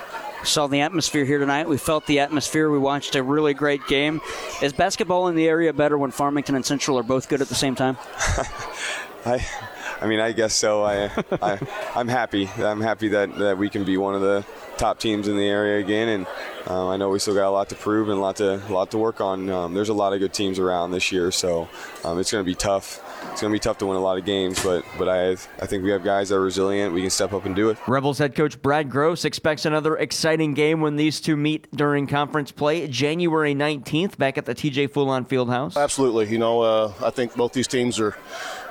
saw 0.44 0.68
the 0.68 0.82
atmosphere 0.82 1.26
here 1.26 1.40
tonight. 1.40 1.68
We 1.68 1.78
felt 1.78 2.06
the 2.06 2.20
atmosphere. 2.20 2.70
We 2.70 2.80
watched 2.80 3.16
a 3.16 3.24
really 3.24 3.54
great 3.54 3.86
game. 3.88 4.22
Is 4.62 4.74
basketball 4.74 5.28
in 5.28 5.36
the 5.36 5.48
area 5.48 5.74
better 5.74 5.98
when 5.98 6.12
Farmington 6.12 6.56
and 6.56 6.66
Central 6.66 6.98
are 6.98 7.04
both 7.04 7.30
good 7.30 7.42
at 7.42 7.50
the 7.50 7.56
same 7.56 7.76
time? 7.76 7.98
I, 9.26 9.46
I 10.04 10.06
mean, 10.06 10.20
I 10.20 10.34
guess 10.34 10.54
so. 10.54 10.84
I, 10.84 11.06
I, 11.42 11.58
I'm 11.96 12.10
happy. 12.10 12.50
I'm 12.58 12.82
happy 12.82 13.08
that, 13.10 13.38
that 13.38 13.58
we 13.58 13.70
can 13.70 13.86
be 13.86 13.96
one 13.96 14.16
of 14.16 14.22
the 14.22 14.46
top 14.76 15.00
teams 15.00 15.30
in 15.30 15.38
the 15.38 15.48
area 15.48 15.80
again, 15.80 16.10
and 16.10 16.28
um, 16.68 16.90
I 16.90 16.98
know 16.98 17.10
we 17.10 17.20
still 17.20 17.36
got 17.36 17.48
a 17.48 17.52
lot 17.52 17.70
to 17.70 17.76
prove 17.76 18.10
and 18.10 18.18
a 18.18 18.22
lot 18.22 18.36
to 18.38 18.56
a 18.56 18.74
lot 18.74 18.92
to 18.92 18.98
work 18.98 19.22
on. 19.22 19.50
Um, 19.50 19.74
there's 19.74 19.90
a 19.90 19.94
lot 19.94 20.12
of 20.12 20.20
good 20.20 20.34
teams 20.34 20.60
around 20.60 20.92
this 20.92 21.12
year, 21.12 21.32
so 21.32 21.70
um, 22.04 22.20
it's 22.20 22.32
going 22.32 22.44
to 22.44 22.50
be 22.50 22.56
tough 22.56 23.02
it's 23.32 23.42
going 23.42 23.52
to 23.52 23.56
be 23.56 23.60
tough 23.60 23.78
to 23.80 23.86
win 23.86 23.98
a 23.98 24.02
lot 24.02 24.18
of 24.18 24.26
games, 24.26 24.64
but 24.64 24.86
but 24.98 25.10
I 25.10 25.32
I 25.32 25.66
think 25.66 25.84
we 25.84 25.92
have 25.92 26.04
guys 26.04 26.30
that 26.30 26.36
are 26.36 26.42
resilient. 26.42 26.94
We 26.94 27.02
can 27.02 27.10
step 27.10 27.34
up 27.34 27.46
and 27.46 27.56
do 27.56 27.70
it. 27.70 27.78
Rebels 27.88 28.20
head 28.20 28.36
coach 28.36 28.62
Brad 28.62 28.90
Gross 28.90 29.26
expects 29.26 29.66
another 29.66 29.98
exciting 29.98 30.54
game 30.54 30.82
when 30.82 30.96
these 30.96 31.20
two 31.20 31.36
meet 31.36 31.72
during 31.76 32.06
conference 32.08 32.52
play 32.52 32.88
January 32.88 33.56
19th 33.56 34.18
back 34.18 34.38
at 34.38 34.46
the 34.46 34.54
TJ 34.54 34.92
Full-on 34.92 35.26
Fieldhouse. 35.26 35.76
Absolutely. 35.76 36.28
You 36.30 36.38
know, 36.38 36.62
uh, 36.62 36.94
I 37.02 37.10
think 37.10 37.36
both 37.36 37.54
these 37.54 37.68
teams 37.68 38.00
are 38.00 38.16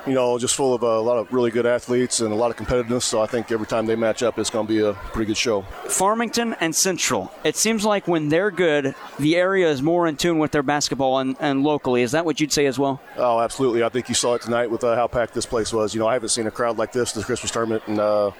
you 0.05 0.13
know, 0.13 0.37
just 0.37 0.55
full 0.55 0.73
of 0.73 0.83
a 0.83 0.99
lot 0.99 1.17
of 1.17 1.31
really 1.31 1.51
good 1.51 1.65
athletes 1.65 2.19
and 2.19 2.31
a 2.31 2.35
lot 2.35 2.51
of 2.51 2.57
competitiveness. 2.57 3.03
So 3.03 3.21
I 3.21 3.25
think 3.25 3.51
every 3.51 3.67
time 3.67 3.85
they 3.85 3.95
match 3.95 4.23
up, 4.23 4.37
it's 4.37 4.49
going 4.49 4.67
to 4.67 4.73
be 4.73 4.81
a 4.81 4.93
pretty 4.93 5.27
good 5.27 5.37
show. 5.37 5.61
Farmington 5.87 6.55
and 6.59 6.75
Central. 6.75 7.31
It 7.43 7.55
seems 7.55 7.85
like 7.85 8.07
when 8.07 8.29
they're 8.29 8.51
good, 8.51 8.95
the 9.19 9.35
area 9.35 9.69
is 9.69 9.81
more 9.81 10.07
in 10.07 10.17
tune 10.17 10.39
with 10.39 10.51
their 10.51 10.63
basketball 10.63 11.19
and, 11.19 11.35
and 11.39 11.63
locally. 11.63 12.01
Is 12.01 12.11
that 12.11 12.25
what 12.25 12.39
you'd 12.39 12.51
say 12.51 12.65
as 12.65 12.77
well? 12.77 13.01
Oh, 13.17 13.39
absolutely. 13.39 13.83
I 13.83 13.89
think 13.89 14.09
you 14.09 14.15
saw 14.15 14.35
it 14.35 14.41
tonight 14.41 14.69
with 14.69 14.83
uh, 14.83 14.95
how 14.95 15.07
packed 15.07 15.33
this 15.33 15.45
place 15.45 15.71
was. 15.71 15.93
You 15.93 15.99
know, 15.99 16.07
I 16.07 16.13
haven't 16.13 16.29
seen 16.29 16.47
a 16.47 16.51
crowd 16.51 16.77
like 16.77 16.91
this 16.91 17.13
this 17.13 17.25
Christmas 17.25 17.51
tournament 17.51 17.83
in, 17.87 17.99
uh, 17.99 18.31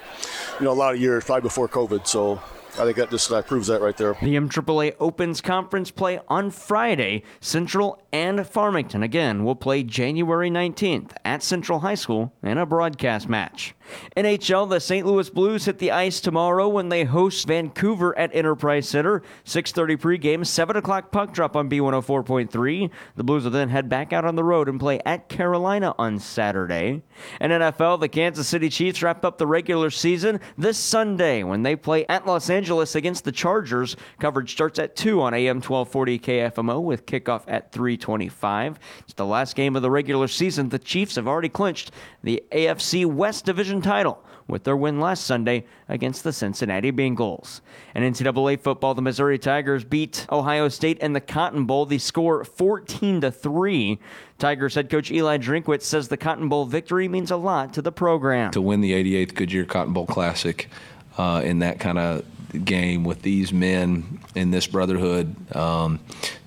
you 0.58 0.64
know, 0.64 0.72
a 0.72 0.74
lot 0.74 0.94
of 0.94 1.00
years, 1.00 1.24
probably 1.24 1.42
before 1.42 1.68
COVID. 1.68 2.06
So 2.06 2.42
I 2.76 2.84
think 2.84 2.96
that 2.96 3.10
just 3.10 3.30
uh, 3.30 3.40
proves 3.42 3.68
that 3.68 3.80
right 3.80 3.96
there. 3.96 4.16
The 4.20 4.34
MAAA 4.34 4.96
opens 4.98 5.40
conference 5.40 5.92
play 5.92 6.18
on 6.28 6.50
Friday. 6.50 7.22
Central 7.40 8.02
and 8.12 8.44
Farmington 8.44 9.02
again 9.02 9.44
will 9.44 9.54
play 9.54 9.84
January 9.84 10.50
19th 10.50 11.12
at 11.24 11.42
Central 11.42 11.80
High 11.80 11.94
School 11.94 12.32
in 12.42 12.58
a 12.58 12.66
broadcast 12.66 13.28
match. 13.28 13.74
NHL, 14.16 14.68
the 14.68 14.80
St. 14.80 15.06
Louis 15.06 15.28
Blues 15.30 15.64
hit 15.64 15.78
the 15.78 15.90
ice 15.90 16.20
tomorrow 16.20 16.68
when 16.68 16.88
they 16.88 17.04
host 17.04 17.46
Vancouver 17.46 18.16
at 18.18 18.34
Enterprise 18.34 18.88
Center. 18.88 19.22
6:30 19.44 19.96
pregame, 19.96 20.46
7 20.46 20.76
o'clock 20.76 21.10
puck 21.10 21.32
drop 21.32 21.56
on 21.56 21.68
B104.3. 21.68 22.90
The 23.16 23.24
Blues 23.24 23.44
will 23.44 23.50
then 23.50 23.68
head 23.68 23.88
back 23.88 24.12
out 24.12 24.24
on 24.24 24.36
the 24.36 24.44
road 24.44 24.68
and 24.68 24.80
play 24.80 25.00
at 25.04 25.28
Carolina 25.28 25.94
on 25.98 26.18
Saturday. 26.18 27.02
And 27.40 27.52
NFL, 27.52 28.00
the 28.00 28.08
Kansas 28.08 28.48
City 28.48 28.68
Chiefs 28.68 29.02
wrap 29.02 29.24
up 29.24 29.38
the 29.38 29.46
regular 29.46 29.90
season 29.90 30.40
this 30.56 30.78
Sunday 30.78 31.42
when 31.42 31.62
they 31.62 31.76
play 31.76 32.06
at 32.08 32.26
Los 32.26 32.50
Angeles 32.50 32.94
against 32.94 33.24
the 33.24 33.32
Chargers. 33.32 33.96
Coverage 34.18 34.52
starts 34.52 34.78
at 34.78 34.96
2 34.96 35.20
on 35.20 35.34
AM 35.34 35.60
1240 35.60 36.18
KFMO 36.18 36.80
with 36.80 37.06
kickoff 37.06 37.42
at 37.46 37.72
3:25. 37.72 38.78
It's 39.00 39.14
the 39.14 39.26
last 39.26 39.56
game 39.56 39.76
of 39.76 39.82
the 39.82 39.90
regular 39.90 40.28
season. 40.28 40.68
The 40.68 40.78
Chiefs 40.78 41.16
have 41.16 41.28
already 41.28 41.48
clinched 41.48 41.90
the 42.22 42.42
AFC 42.52 43.04
West 43.04 43.44
Division 43.44 43.73
title 43.82 44.24
with 44.46 44.64
their 44.64 44.76
win 44.76 45.00
last 45.00 45.24
Sunday 45.24 45.64
against 45.88 46.24
the 46.24 46.32
Cincinnati 46.32 46.92
Bengals. 46.92 47.60
And 47.94 48.04
NCAA 48.04 48.60
football, 48.60 48.94
the 48.94 49.02
Missouri 49.02 49.38
Tigers 49.38 49.84
beat 49.84 50.26
Ohio 50.30 50.68
State 50.68 50.98
in 50.98 51.12
the 51.12 51.20
Cotton 51.20 51.64
Bowl. 51.64 51.86
The 51.86 51.98
score 51.98 52.44
14 52.44 53.22
to 53.22 53.30
3. 53.30 53.98
Tigers 54.38 54.74
head 54.74 54.90
coach 54.90 55.10
Eli 55.10 55.38
Drinkwitz 55.38 55.82
says 55.82 56.08
the 56.08 56.16
Cotton 56.16 56.48
Bowl 56.48 56.66
victory 56.66 57.08
means 57.08 57.30
a 57.30 57.36
lot 57.36 57.72
to 57.74 57.82
the 57.82 57.92
program. 57.92 58.50
To 58.52 58.60
win 58.60 58.80
the 58.80 58.92
88th 58.92 59.34
Goodyear 59.34 59.64
Cotton 59.64 59.92
Bowl 59.92 60.06
Classic 60.06 60.68
uh, 61.16 61.40
in 61.44 61.60
that 61.60 61.80
kind 61.80 61.98
of 61.98 62.24
game 62.64 63.04
with 63.04 63.22
these 63.22 63.52
men 63.52 64.20
in 64.34 64.50
this 64.50 64.66
brotherhood, 64.66 65.34
um, 65.56 66.00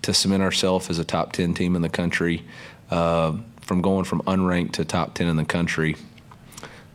to 0.04 0.14
cement 0.14 0.44
ourselves 0.44 0.90
as 0.90 1.00
a 1.00 1.04
top 1.04 1.34
10 1.34 1.54
team 1.54 1.76
in 1.76 1.82
the 1.82 1.90
country, 1.90 2.44
uh, 2.92 3.36
from 3.62 3.82
going 3.82 4.06
from 4.06 4.22
unranked 4.22 4.74
to 4.74 4.86
top 4.86 5.14
10 5.14 5.28
in 5.28 5.36
the 5.36 5.44
country 5.44 5.98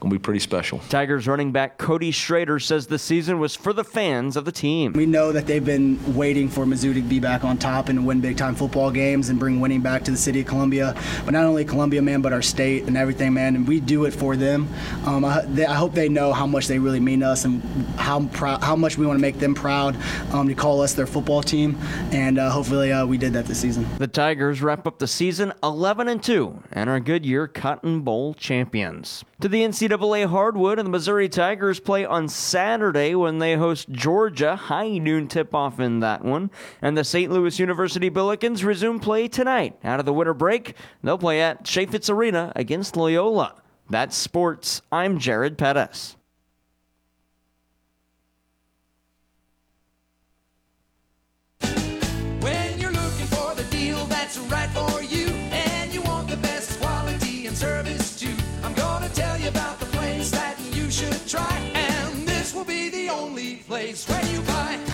going 0.02 0.10
to 0.10 0.18
be 0.18 0.22
pretty 0.22 0.40
special. 0.40 0.80
Tigers 0.88 1.28
running 1.28 1.52
back 1.52 1.78
Cody 1.78 2.10
Schrader 2.10 2.58
says 2.58 2.88
the 2.88 2.98
season 2.98 3.38
was 3.38 3.54
for 3.54 3.72
the 3.72 3.84
fans 3.84 4.36
of 4.36 4.44
the 4.44 4.50
team. 4.50 4.92
We 4.94 5.06
know 5.06 5.30
that 5.30 5.46
they've 5.46 5.64
been 5.64 6.16
waiting 6.16 6.48
for 6.48 6.66
Mizzou 6.66 6.92
to 6.94 7.02
be 7.02 7.20
back 7.20 7.44
on 7.44 7.56
top 7.56 7.88
and 7.88 8.04
win 8.04 8.20
big 8.20 8.36
time 8.36 8.56
football 8.56 8.90
games 8.90 9.28
and 9.28 9.38
bring 9.38 9.60
winning 9.60 9.80
back 9.80 10.02
to 10.04 10.10
the 10.10 10.16
city 10.16 10.40
of 10.40 10.46
Columbia. 10.46 10.96
But 11.24 11.34
not 11.34 11.44
only 11.44 11.64
Columbia, 11.64 12.02
man, 12.02 12.20
but 12.20 12.32
our 12.32 12.42
state 12.42 12.84
and 12.88 12.96
everything, 12.96 13.32
man. 13.32 13.54
And 13.54 13.66
we 13.66 13.78
do 13.78 14.04
it 14.04 14.10
for 14.10 14.34
them. 14.34 14.68
Um, 15.06 15.24
I, 15.24 15.42
they, 15.42 15.66
I, 15.66 15.74
hope 15.74 15.94
they 15.94 16.08
know 16.08 16.32
how 16.32 16.46
much 16.46 16.66
they 16.66 16.80
really 16.80 17.00
mean 17.00 17.20
to 17.20 17.28
us 17.28 17.44
and 17.44 17.62
how 17.96 18.26
proud, 18.26 18.62
how 18.62 18.74
much 18.74 18.98
we 18.98 19.06
want 19.06 19.18
to 19.18 19.22
make 19.22 19.38
them 19.38 19.54
proud 19.54 19.96
um, 20.32 20.48
to 20.48 20.54
call 20.54 20.82
us 20.82 20.94
their 20.94 21.06
football 21.06 21.44
team. 21.44 21.78
And 22.10 22.38
uh, 22.38 22.50
hopefully 22.50 22.92
uh, 22.92 23.06
we 23.06 23.18
did 23.18 23.34
that 23.34 23.46
this 23.46 23.60
season. 23.60 23.86
The 23.98 24.08
Tigers 24.08 24.62
wrap 24.62 24.84
up 24.84 24.98
the 24.98 25.06
season 25.06 25.52
11 25.62 26.08
and 26.08 26.20
2 26.20 26.62
and 26.72 26.90
are 26.90 26.98
Goodyear 26.98 27.46
Cotton 27.46 28.00
Bowl 28.00 28.34
champions. 28.34 29.24
To 29.42 29.48
the 29.48 29.62
NCAA 29.62 30.28
hardwood, 30.28 30.78
and 30.78 30.86
the 30.86 30.90
Missouri 30.90 31.28
Tigers 31.28 31.80
play 31.80 32.04
on 32.04 32.28
Saturday 32.28 33.16
when 33.16 33.38
they 33.40 33.56
host 33.56 33.90
Georgia. 33.90 34.54
High 34.54 34.98
noon 34.98 35.26
tip 35.26 35.52
off 35.52 35.80
in 35.80 35.98
that 35.98 36.24
one. 36.24 36.48
And 36.80 36.96
the 36.96 37.02
St. 37.02 37.32
Louis 37.32 37.58
University 37.58 38.08
Billikens 38.08 38.64
resume 38.64 39.00
play 39.00 39.26
tonight. 39.26 39.76
Out 39.82 39.98
of 39.98 40.06
the 40.06 40.12
winter 40.12 40.32
break, 40.32 40.76
they'll 41.02 41.18
play 41.18 41.42
at 41.42 41.64
Chaifetz 41.64 42.08
Arena 42.08 42.52
against 42.54 42.96
Loyola. 42.96 43.60
That's 43.90 44.16
sports. 44.16 44.80
I'm 44.92 45.18
Jared 45.18 45.58
Pettis. 45.58 46.14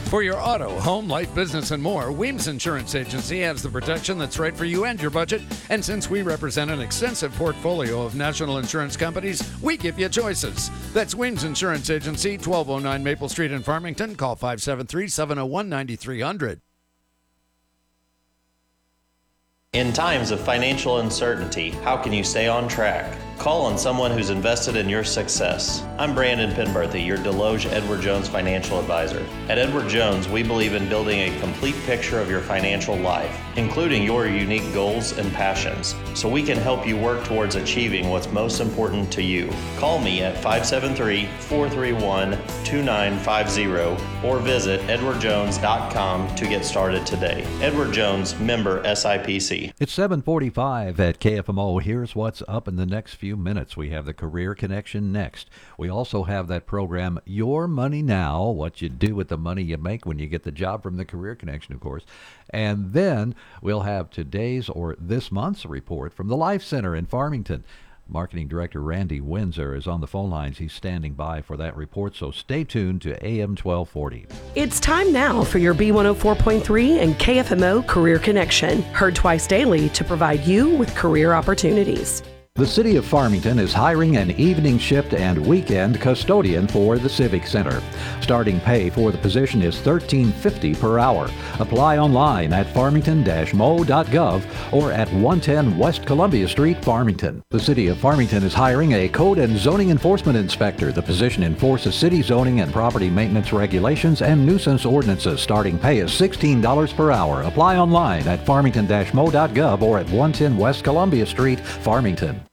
For 0.09 0.23
your 0.23 0.41
auto, 0.41 0.71
home, 0.81 1.07
life, 1.07 1.35
business, 1.35 1.71
and 1.71 1.83
more, 1.83 2.11
Weems 2.11 2.49
Insurance 2.49 2.95
Agency 2.95 3.41
has 3.41 3.63
the 3.63 3.69
protection 3.69 4.17
that's 4.17 4.39
right 4.39 4.57
for 4.57 4.65
you 4.65 4.87
and 4.87 4.99
your 4.99 5.11
budget. 5.11 5.43
And 5.69 5.85
since 5.85 6.09
we 6.09 6.23
represent 6.23 6.71
an 6.71 6.81
extensive 6.81 7.35
portfolio 7.35 8.03
of 8.03 8.15
national 8.15 8.57
insurance 8.57 8.97
companies, 8.97 9.43
we 9.61 9.77
give 9.77 9.99
you 9.99 10.09
choices. 10.09 10.71
That's 10.95 11.15
Weems 11.15 11.45
Insurance 11.45 11.91
Agency, 11.91 12.39
1209 12.39 13.05
Maple 13.05 13.29
Street 13.29 13.53
in 13.53 13.63
Farmington. 13.63 14.15
Call 14.15 14.35
573 14.35 15.09
701 15.09 15.69
9300. 15.69 16.63
In 19.75 19.93
times 19.93 20.31
of 20.31 20.41
financial 20.41 21.01
uncertainty, 21.01 21.69
how 21.71 21.99
can 21.99 22.15
you 22.15 22.25
stay 22.25 22.49
on 22.49 22.67
track? 22.67 23.15
Call 23.39 23.67
on 23.67 23.79
someone 23.79 24.11
who's 24.11 24.31
invested 24.31 24.75
in 24.75 24.89
your 24.89 25.05
success. 25.05 25.85
I'm 25.97 26.13
Brandon 26.13 26.51
Penberthy, 26.51 27.07
your 27.07 27.19
Desloge 27.19 27.71
Edward 27.71 28.01
Jones 28.01 28.29
financial 28.29 28.81
advisor. 28.81 29.25
At 29.49 29.59
Edward 29.59 29.89
Jones, 29.89 30.29
we 30.29 30.43
believe 30.43 30.75
in 30.75 30.89
building 30.89 31.21
a 31.21 31.41
complete 31.41 31.77
picture 31.87 32.19
of 32.19 32.29
your 32.29 32.41
financial 32.41 32.97
life, 32.97 33.41
including 33.57 34.03
your 34.03 34.27
unique 34.27 34.75
goals 34.75 35.17
and 35.17 35.33
passions, 35.35 35.95
so 36.15 36.29
we 36.29 36.43
can 36.43 36.59
help 36.59 36.85
you 36.85 36.97
work 36.97 37.25
towards 37.27 37.55
achieving 37.55 38.11
what's 38.11 38.27
most 38.33 38.59
important 38.59 39.13
to 39.13 39.23
you. 39.23 39.49
Call 39.77 40.01
me 40.01 40.21
at 40.21 40.35
573 40.35 41.27
431 41.39 42.33
2950 42.65 44.27
or 44.27 44.41
visit 44.41 44.81
edwardjones.com 44.89 46.35
to 46.35 46.45
get 46.49 46.65
started 46.65 47.07
today. 47.07 47.45
Edward 47.63 47.93
Jones, 47.93 48.37
member 48.41 48.83
SIPC. 48.83 49.73
It's 49.79 49.93
745 49.93 50.99
at 50.99 51.21
KFMO. 51.21 51.81
Here's 51.81 52.17
what's 52.17 52.43
up 52.49 52.67
in 52.67 52.75
the 52.75 52.87
next 52.87 53.15
few 53.15 53.28
minutes. 53.37 53.77
We 53.77 53.91
have 53.91 54.07
the 54.07 54.15
Career 54.15 54.55
Connection 54.55 55.13
next. 55.13 55.51
We 55.77 55.89
also 55.89 56.25
have 56.25 56.49
that 56.49 56.67
program, 56.67 57.21
Your 57.25 57.69
Money 57.69 58.03
Now, 58.03 58.45
what 58.45 58.81
you 58.83 58.89
do 58.89 59.15
with 59.15 59.29
the 59.29 59.39
money 59.39 59.63
you 59.63 59.79
make 59.79 60.07
when 60.07 60.19
you 60.19 60.27
get 60.27 60.45
the 60.45 60.53
job 60.53 60.83
from 60.83 60.97
the 60.97 61.05
Career 61.05 61.35
Connection, 61.35 61.75
of 61.75 61.81
course. 61.81 62.05
And 62.51 62.93
then 62.93 63.35
we'll 63.63 63.81
have 63.81 64.11
today's 64.11 64.69
or 64.69 64.97
this 64.99 65.31
month's 65.31 65.67
report 65.67 66.13
from 66.13 66.29
the 66.29 66.37
Life 66.37 66.63
Center 66.63 66.97
in 66.97 67.07
Farmington. 67.07 67.65
Marketing 68.11 68.49
Director 68.49 68.81
Randy 68.81 69.21
Windsor 69.21 69.75
is 69.75 69.87
on 69.87 70.01
the 70.01 70.07
phone 70.07 70.31
lines. 70.31 70.59
He's 70.59 70.73
standing 70.73 71.13
by 71.13 71.43
for 71.43 71.57
that 71.59 71.77
report, 71.77 72.17
so 72.17 72.31
stay 72.31 72.65
tuned 72.65 73.03
to 73.03 73.23
AM 73.25 73.51
1240. 73.51 74.27
It's 74.55 74.81
time 74.81 75.13
now 75.13 75.45
for 75.45 75.59
your 75.59 75.75
B104.3 75.75 77.03
and 77.03 77.15
KFMO 77.17 77.87
Career 77.87 78.19
Connection, 78.19 78.83
heard 78.95 79.15
twice 79.15 79.47
daily 79.47 79.91
to 79.91 80.05
provide 80.05 80.45
you 80.47 80.71
with 80.71 80.95
career 80.95 81.35
opportunities. 81.35 82.23
The 82.59 82.67
City 82.67 82.97
of 82.97 83.07
Farmington 83.07 83.61
is 83.61 83.73
hiring 83.73 84.17
an 84.17 84.33
evening 84.33 84.79
shift 84.81 85.15
and 85.15 85.47
weekend 85.47 86.01
custodian 86.01 86.67
for 86.67 86.99
the 86.99 87.09
Civic 87.09 87.47
Center. 87.47 87.81
Starting 88.21 88.59
pay 88.59 88.91
for 88.91 89.13
the 89.13 89.19
position 89.19 89.63
is 89.63 89.77
$13.50 89.77 90.81
per 90.81 90.99
hour. 90.99 91.31
Apply 91.61 91.99
online 91.99 92.53
at 92.53 92.67
farmington-mo.gov 92.75 94.73
or 94.73 94.91
at 94.91 95.09
110 95.13 95.79
West 95.79 96.05
Columbia 96.05 96.49
Street, 96.49 96.85
Farmington. 96.85 97.45
The 97.51 97.61
City 97.61 97.87
of 97.87 97.99
Farmington 97.99 98.43
is 98.43 98.55
hiring 98.55 98.95
a 98.95 99.09
code 99.09 99.39
and 99.39 99.57
zoning 99.57 99.91
enforcement 99.91 100.37
inspector. 100.37 100.91
The 100.91 101.01
position 101.01 101.45
enforces 101.45 101.95
city 101.95 102.23
zoning 102.23 102.59
and 102.59 102.73
property 102.73 103.09
maintenance 103.09 103.53
regulations 103.53 104.21
and 104.21 104.45
nuisance 104.45 104.85
ordinances. 104.85 105.41
Starting 105.41 105.79
pay 105.79 105.99
is 105.99 106.11
$16 106.11 106.97
per 106.97 107.13
hour. 107.13 107.43
Apply 107.43 107.77
online 107.77 108.27
at 108.27 108.45
farmington-mo.gov 108.45 109.81
or 109.81 109.99
at 110.01 110.07
110 110.07 110.57
West 110.57 110.83
Columbia 110.83 111.25
Street, 111.25 111.61
Farmington. 111.61 112.48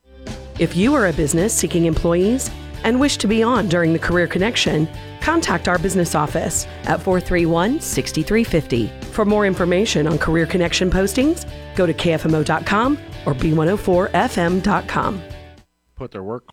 If 0.58 0.74
you 0.74 0.96
are 0.96 1.08
a 1.08 1.14
business 1.14 1.54
seeking 1.54 1.84
employees 1.84 2.50
and 2.86 2.98
wish 2.98 3.18
to 3.18 3.28
be 3.28 3.44
on 3.44 3.68
during 3.68 3.92
the 3.92 4.00
Career 4.00 4.26
Connection, 4.26 4.88
contact 5.20 5.68
our 5.68 5.78
business 5.78 6.16
office 6.16 6.66
at 6.84 7.02
431 7.02 7.82
6350. 7.82 8.88
For 9.12 9.26
more 9.26 9.46
information 9.46 10.08
on 10.08 10.18
Career 10.18 10.46
Connection 10.46 10.90
postings, 10.90 11.46
go 11.76 11.86
to 11.86 11.94
kfmo.com 11.94 12.98
or 13.26 13.34
b104fm.com. 13.34 15.22
Put 15.96 16.12
their 16.12 16.24
work. 16.24 16.46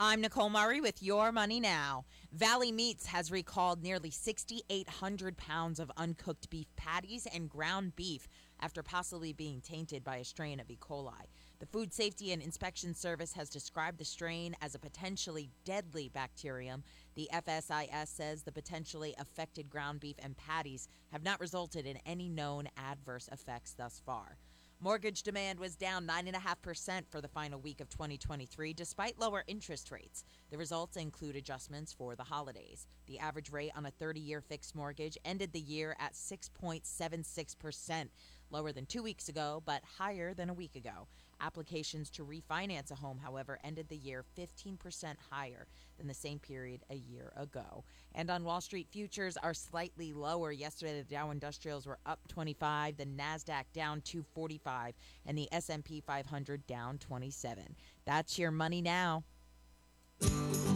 I'm 0.00 0.22
Nicole 0.22 0.50
Murray 0.50 0.80
with 0.80 1.02
Your 1.02 1.32
Money 1.32 1.60
Now. 1.60 2.04
Valley 2.32 2.72
Meats 2.72 3.06
has 3.06 3.30
recalled 3.30 3.82
nearly 3.82 4.10
6,800 4.10 5.36
pounds 5.36 5.80
of 5.80 5.90
uncooked 5.96 6.48
beef 6.48 6.66
patties 6.76 7.26
and 7.32 7.48
ground 7.48 7.96
beef 7.96 8.26
after 8.60 8.82
possibly 8.82 9.32
being 9.32 9.60
tainted 9.60 10.02
by 10.04 10.16
a 10.16 10.24
strain 10.24 10.60
of 10.60 10.70
E. 10.70 10.78
coli. 10.80 11.12
The 11.58 11.66
Food 11.66 11.94
Safety 11.94 12.32
and 12.32 12.42
Inspection 12.42 12.92
Service 12.92 13.32
has 13.32 13.48
described 13.48 13.98
the 13.98 14.04
strain 14.04 14.54
as 14.60 14.74
a 14.74 14.78
potentially 14.78 15.48
deadly 15.64 16.10
bacterium. 16.10 16.84
The 17.14 17.30
FSIS 17.32 18.08
says 18.08 18.42
the 18.42 18.52
potentially 18.52 19.14
affected 19.18 19.70
ground 19.70 20.00
beef 20.00 20.16
and 20.18 20.36
patties 20.36 20.86
have 21.12 21.22
not 21.22 21.40
resulted 21.40 21.86
in 21.86 21.96
any 22.04 22.28
known 22.28 22.68
adverse 22.76 23.30
effects 23.32 23.72
thus 23.72 24.02
far. 24.04 24.36
Mortgage 24.80 25.22
demand 25.22 25.58
was 25.58 25.76
down 25.76 26.06
9.5% 26.06 27.06
for 27.08 27.22
the 27.22 27.28
final 27.28 27.58
week 27.58 27.80
of 27.80 27.88
2023, 27.88 28.74
despite 28.74 29.18
lower 29.18 29.42
interest 29.46 29.90
rates. 29.90 30.24
The 30.50 30.58
results 30.58 30.98
include 30.98 31.36
adjustments 31.36 31.94
for 31.94 32.14
the 32.14 32.24
holidays. 32.24 32.86
The 33.06 33.18
average 33.18 33.50
rate 33.50 33.72
on 33.74 33.86
a 33.86 33.90
30 33.90 34.20
year 34.20 34.42
fixed 34.42 34.74
mortgage 34.74 35.16
ended 35.24 35.54
the 35.54 35.60
year 35.60 35.96
at 35.98 36.12
6.76%, 36.12 38.08
lower 38.50 38.72
than 38.72 38.84
two 38.84 39.02
weeks 39.02 39.30
ago, 39.30 39.62
but 39.64 39.80
higher 39.96 40.34
than 40.34 40.50
a 40.50 40.54
week 40.54 40.76
ago. 40.76 41.08
Applications 41.40 42.10
to 42.10 42.24
refinance 42.24 42.90
a 42.90 42.94
home, 42.94 43.18
however, 43.18 43.58
ended 43.62 43.88
the 43.88 43.96
year 43.96 44.24
15% 44.38 45.14
higher 45.30 45.66
than 45.98 46.06
the 46.06 46.14
same 46.14 46.38
period 46.38 46.82
a 46.90 46.94
year 46.94 47.32
ago. 47.36 47.84
And 48.14 48.30
on 48.30 48.44
Wall 48.44 48.60
Street, 48.60 48.88
futures 48.90 49.36
are 49.36 49.54
slightly 49.54 50.12
lower. 50.12 50.50
Yesterday, 50.50 50.98
the 50.98 51.14
Dow 51.14 51.30
Industrials 51.30 51.86
were 51.86 51.98
up 52.06 52.20
25, 52.28 52.96
the 52.96 53.06
Nasdaq 53.06 53.64
down 53.74 54.00
245, 54.00 54.94
and 55.26 55.36
the 55.36 55.48
S&P 55.52 56.00
500 56.00 56.66
down 56.66 56.98
27. 56.98 57.76
That's 58.06 58.38
your 58.38 58.50
money 58.50 58.80
now. 58.80 59.24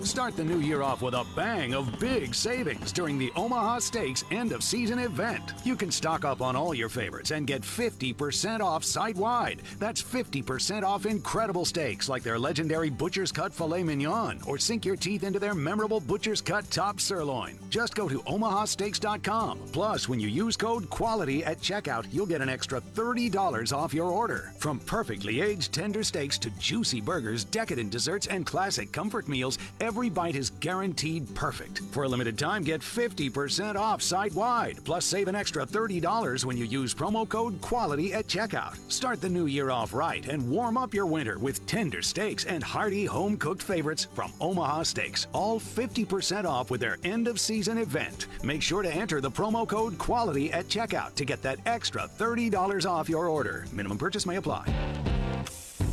Start 0.04 0.34
the 0.34 0.44
new 0.44 0.60
year 0.60 0.82
off 0.82 1.02
with 1.02 1.14
a 1.14 1.26
bang 1.36 1.74
of 1.74 1.98
big 1.98 2.34
savings 2.34 2.90
during 2.90 3.18
the 3.18 3.30
Omaha 3.36 3.78
Steaks 3.78 4.24
end 4.30 4.50
of 4.52 4.62
season 4.62 4.98
event. 4.98 5.52
You 5.62 5.76
can 5.76 5.90
stock 5.90 6.24
up 6.24 6.40
on 6.40 6.56
all 6.56 6.74
your 6.74 6.88
favorites 6.88 7.30
and 7.30 7.46
get 7.46 7.62
50% 7.62 8.60
off 8.60 8.82
site 8.82 9.16
wide. 9.16 9.62
That's 9.78 10.02
50% 10.02 10.82
off 10.82 11.06
incredible 11.06 11.64
steaks 11.64 12.08
like 12.08 12.22
their 12.22 12.38
legendary 12.38 12.90
Butcher's 12.90 13.30
Cut 13.30 13.52
Filet 13.52 13.82
Mignon 13.82 14.40
or 14.46 14.58
sink 14.58 14.84
your 14.84 14.96
teeth 14.96 15.22
into 15.22 15.38
their 15.38 15.54
memorable 15.54 16.00
Butcher's 16.00 16.40
Cut 16.40 16.68
Top 16.70 16.98
Sirloin. 16.98 17.58
Just 17.68 17.94
go 17.94 18.08
to 18.08 18.20
omahasteaks.com. 18.20 19.60
Plus, 19.72 20.08
when 20.08 20.18
you 20.18 20.28
use 20.28 20.56
code 20.56 20.88
QUALITY 20.90 21.44
at 21.44 21.60
checkout, 21.60 22.06
you'll 22.10 22.26
get 22.26 22.40
an 22.40 22.48
extra 22.48 22.80
$30 22.80 23.76
off 23.76 23.94
your 23.94 24.10
order. 24.10 24.52
From 24.58 24.80
perfectly 24.80 25.40
aged 25.40 25.72
tender 25.72 26.02
steaks 26.02 26.38
to 26.38 26.50
juicy 26.58 27.00
burgers, 27.00 27.44
decadent 27.44 27.90
desserts, 27.90 28.26
and 28.26 28.46
classic 28.46 28.92
comfort 28.92 29.28
meals, 29.30 29.58
every 29.80 30.10
bite 30.10 30.36
is 30.36 30.50
guaranteed 30.50 31.34
perfect. 31.34 31.80
For 31.92 32.02
a 32.02 32.08
limited 32.08 32.36
time, 32.38 32.62
get 32.62 32.80
50% 32.80 33.76
off 33.76 34.02
site 34.02 34.34
wide. 34.34 34.78
Plus, 34.84 35.04
save 35.04 35.28
an 35.28 35.34
extra 35.34 35.64
$30 35.64 36.44
when 36.44 36.56
you 36.56 36.64
use 36.64 36.94
promo 36.94 37.28
code 37.28 37.60
QUALITY 37.60 38.12
at 38.12 38.26
checkout. 38.26 38.76
Start 38.90 39.20
the 39.20 39.28
new 39.28 39.46
year 39.46 39.70
off 39.70 39.94
right 39.94 40.26
and 40.26 40.50
warm 40.50 40.76
up 40.76 40.92
your 40.92 41.06
winter 41.06 41.38
with 41.38 41.64
tender 41.66 42.02
steaks 42.02 42.44
and 42.44 42.62
hearty 42.62 43.04
home 43.04 43.36
cooked 43.36 43.62
favorites 43.62 44.08
from 44.14 44.32
Omaha 44.40 44.82
Steaks. 44.82 45.26
All 45.32 45.60
50% 45.60 46.44
off 46.44 46.70
with 46.70 46.80
their 46.80 46.98
end 47.04 47.28
of 47.28 47.40
season 47.40 47.78
event. 47.78 48.26
Make 48.42 48.62
sure 48.62 48.82
to 48.82 48.92
enter 48.92 49.20
the 49.20 49.30
promo 49.30 49.66
code 49.66 49.96
QUALITY 49.98 50.52
at 50.52 50.66
checkout 50.66 51.14
to 51.14 51.24
get 51.24 51.42
that 51.42 51.58
extra 51.66 52.02
$30 52.18 52.84
off 52.84 53.08
your 53.08 53.28
order. 53.28 53.66
Minimum 53.72 53.98
purchase 53.98 54.26
may 54.26 54.36
apply. 54.36 54.66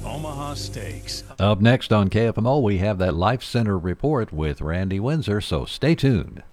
Omaha 0.06 0.54
Steaks. 0.56 1.24
Up 1.40 1.62
next 1.62 1.94
on 1.94 2.10
KFMO, 2.10 2.62
we 2.62 2.78
have 2.80 2.98
that 2.98 3.16
Life 3.16 3.44
Center 3.44 3.78
report 3.78 4.32
with 4.32 4.62
Randy 4.62 5.00
Windsor, 5.00 5.42
so 5.42 5.66
stay 5.66 5.96
tuned. 5.96 6.44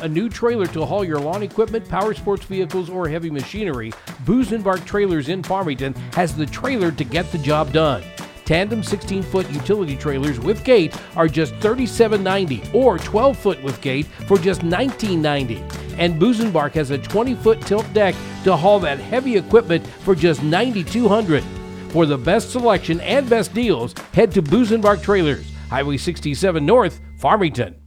A 0.00 0.08
new 0.08 0.28
trailer 0.28 0.66
to 0.68 0.86
haul 0.86 1.04
your 1.04 1.20
lawn 1.20 1.42
equipment, 1.42 1.88
power 1.88 2.14
sports 2.14 2.44
vehicles, 2.44 2.88
or 2.88 3.08
heavy 3.08 3.30
machinery, 3.30 3.92
Busenbark 4.24 4.84
Trailers 4.86 5.28
in 5.28 5.42
Farmington 5.42 5.94
has 6.14 6.34
the 6.34 6.46
trailer 6.46 6.90
to 6.92 7.04
get 7.04 7.30
the 7.30 7.38
job 7.38 7.72
done. 7.72 8.02
Tandem 8.44 8.82
16 8.82 9.22
foot 9.22 9.48
utility 9.50 9.96
trailers 9.96 10.40
with 10.40 10.64
gate 10.64 10.96
are 11.16 11.28
just 11.28 11.54
$37.90 11.54 12.74
or 12.74 12.98
12 12.98 13.38
foot 13.38 13.62
with 13.62 13.80
gate 13.80 14.06
for 14.26 14.36
just 14.38 14.62
$19.90. 14.62 15.60
And 15.98 16.20
Busenbark 16.20 16.72
has 16.72 16.90
a 16.90 16.98
20 16.98 17.34
foot 17.36 17.60
tilt 17.62 17.86
deck 17.92 18.14
to 18.44 18.56
haul 18.56 18.80
that 18.80 18.98
heavy 18.98 19.36
equipment 19.36 19.86
for 19.86 20.14
just 20.14 20.40
$9,200. 20.40 21.61
For 21.92 22.06
the 22.06 22.16
best 22.16 22.52
selection 22.52 23.00
and 23.02 23.28
best 23.28 23.52
deals, 23.52 23.94
head 24.14 24.32
to 24.32 24.42
Busenbark 24.42 25.02
Trailers, 25.02 25.44
Highway 25.68 25.98
67 25.98 26.64
North, 26.64 27.02
Farmington. 27.18 27.81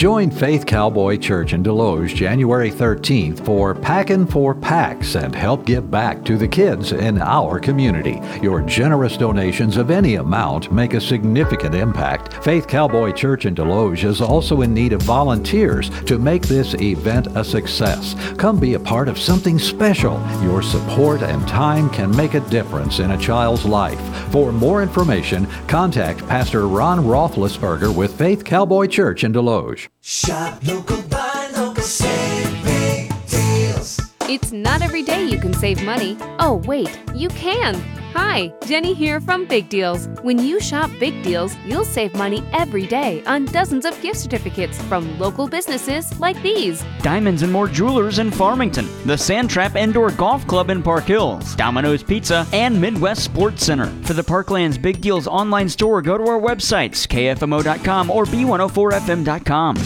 Join 0.00 0.30
Faith 0.30 0.64
Cowboy 0.64 1.18
Church 1.18 1.52
in 1.52 1.62
Desloge 1.62 2.14
January 2.14 2.70
13th 2.70 3.44
for 3.44 3.74
Packin' 3.74 4.26
for 4.26 4.54
Packs 4.54 5.14
and 5.14 5.34
help 5.34 5.66
give 5.66 5.90
back 5.90 6.24
to 6.24 6.38
the 6.38 6.48
kids 6.48 6.92
in 6.92 7.20
our 7.20 7.60
community. 7.60 8.18
Your 8.40 8.62
generous 8.62 9.18
donations 9.18 9.76
of 9.76 9.90
any 9.90 10.14
amount 10.14 10.72
make 10.72 10.94
a 10.94 11.02
significant 11.02 11.74
impact. 11.74 12.42
Faith 12.42 12.66
Cowboy 12.66 13.12
Church 13.12 13.44
in 13.44 13.54
Desloge 13.54 14.04
is 14.04 14.22
also 14.22 14.62
in 14.62 14.72
need 14.72 14.94
of 14.94 15.02
volunteers 15.02 15.90
to 16.04 16.18
make 16.18 16.44
this 16.44 16.72
event 16.80 17.26
a 17.36 17.44
success. 17.44 18.14
Come 18.38 18.58
be 18.58 18.72
a 18.72 18.80
part 18.80 19.06
of 19.06 19.18
something 19.18 19.58
special. 19.58 20.18
Your 20.42 20.62
support 20.62 21.20
and 21.20 21.46
time 21.46 21.90
can 21.90 22.16
make 22.16 22.32
a 22.32 22.48
difference 22.48 23.00
in 23.00 23.10
a 23.10 23.18
child's 23.18 23.66
life. 23.66 24.00
For 24.32 24.50
more 24.50 24.82
information, 24.82 25.46
contact 25.68 26.26
Pastor 26.26 26.68
Ron 26.68 27.00
Roethlisberger 27.00 27.94
with 27.94 28.16
Faith 28.16 28.44
Cowboy 28.44 28.86
Church 28.86 29.24
in 29.24 29.34
Desloge. 29.34 29.79
Shop 30.00 30.60
local, 30.66 31.00
buy 31.02 31.50
local, 31.56 31.82
save 31.82 32.64
big 32.64 33.12
deals. 33.28 34.00
It's 34.28 34.52
not 34.52 34.82
every 34.82 35.02
day 35.02 35.24
you 35.24 35.38
can 35.38 35.54
save 35.54 35.82
money. 35.82 36.16
Oh, 36.38 36.62
wait, 36.66 36.90
you 37.14 37.28
can. 37.28 37.99
Hi, 38.12 38.52
Jenny 38.66 38.92
here 38.92 39.20
from 39.20 39.44
Big 39.46 39.68
Deals. 39.68 40.08
When 40.22 40.38
you 40.40 40.58
shop 40.60 40.90
Big 40.98 41.22
Deals, 41.22 41.56
you'll 41.64 41.84
save 41.84 42.12
money 42.14 42.42
every 42.52 42.84
day 42.84 43.22
on 43.24 43.44
dozens 43.44 43.84
of 43.84 44.00
gift 44.02 44.18
certificates 44.18 44.82
from 44.82 45.16
local 45.20 45.46
businesses 45.46 46.18
like 46.18 46.40
these. 46.42 46.84
Diamonds 47.02 47.42
and 47.42 47.52
More 47.52 47.68
Jewelers 47.68 48.18
in 48.18 48.32
Farmington, 48.32 48.86
the 49.06 49.14
Sandtrap 49.14 49.76
Indoor 49.76 50.10
Golf 50.10 50.44
Club 50.48 50.70
in 50.70 50.82
Park 50.82 51.04
Hills, 51.04 51.54
Domino's 51.54 52.02
Pizza, 52.02 52.44
and 52.52 52.80
Midwest 52.80 53.22
Sports 53.22 53.64
Center. 53.64 53.86
For 54.04 54.14
the 54.14 54.22
Parklands 54.22 54.80
Big 54.80 55.00
Deals 55.00 55.28
online 55.28 55.68
store, 55.68 56.02
go 56.02 56.18
to 56.18 56.24
our 56.24 56.40
websites, 56.40 57.06
kfmo.com 57.06 58.10
or 58.10 58.24
b104fm.com. 58.24 59.76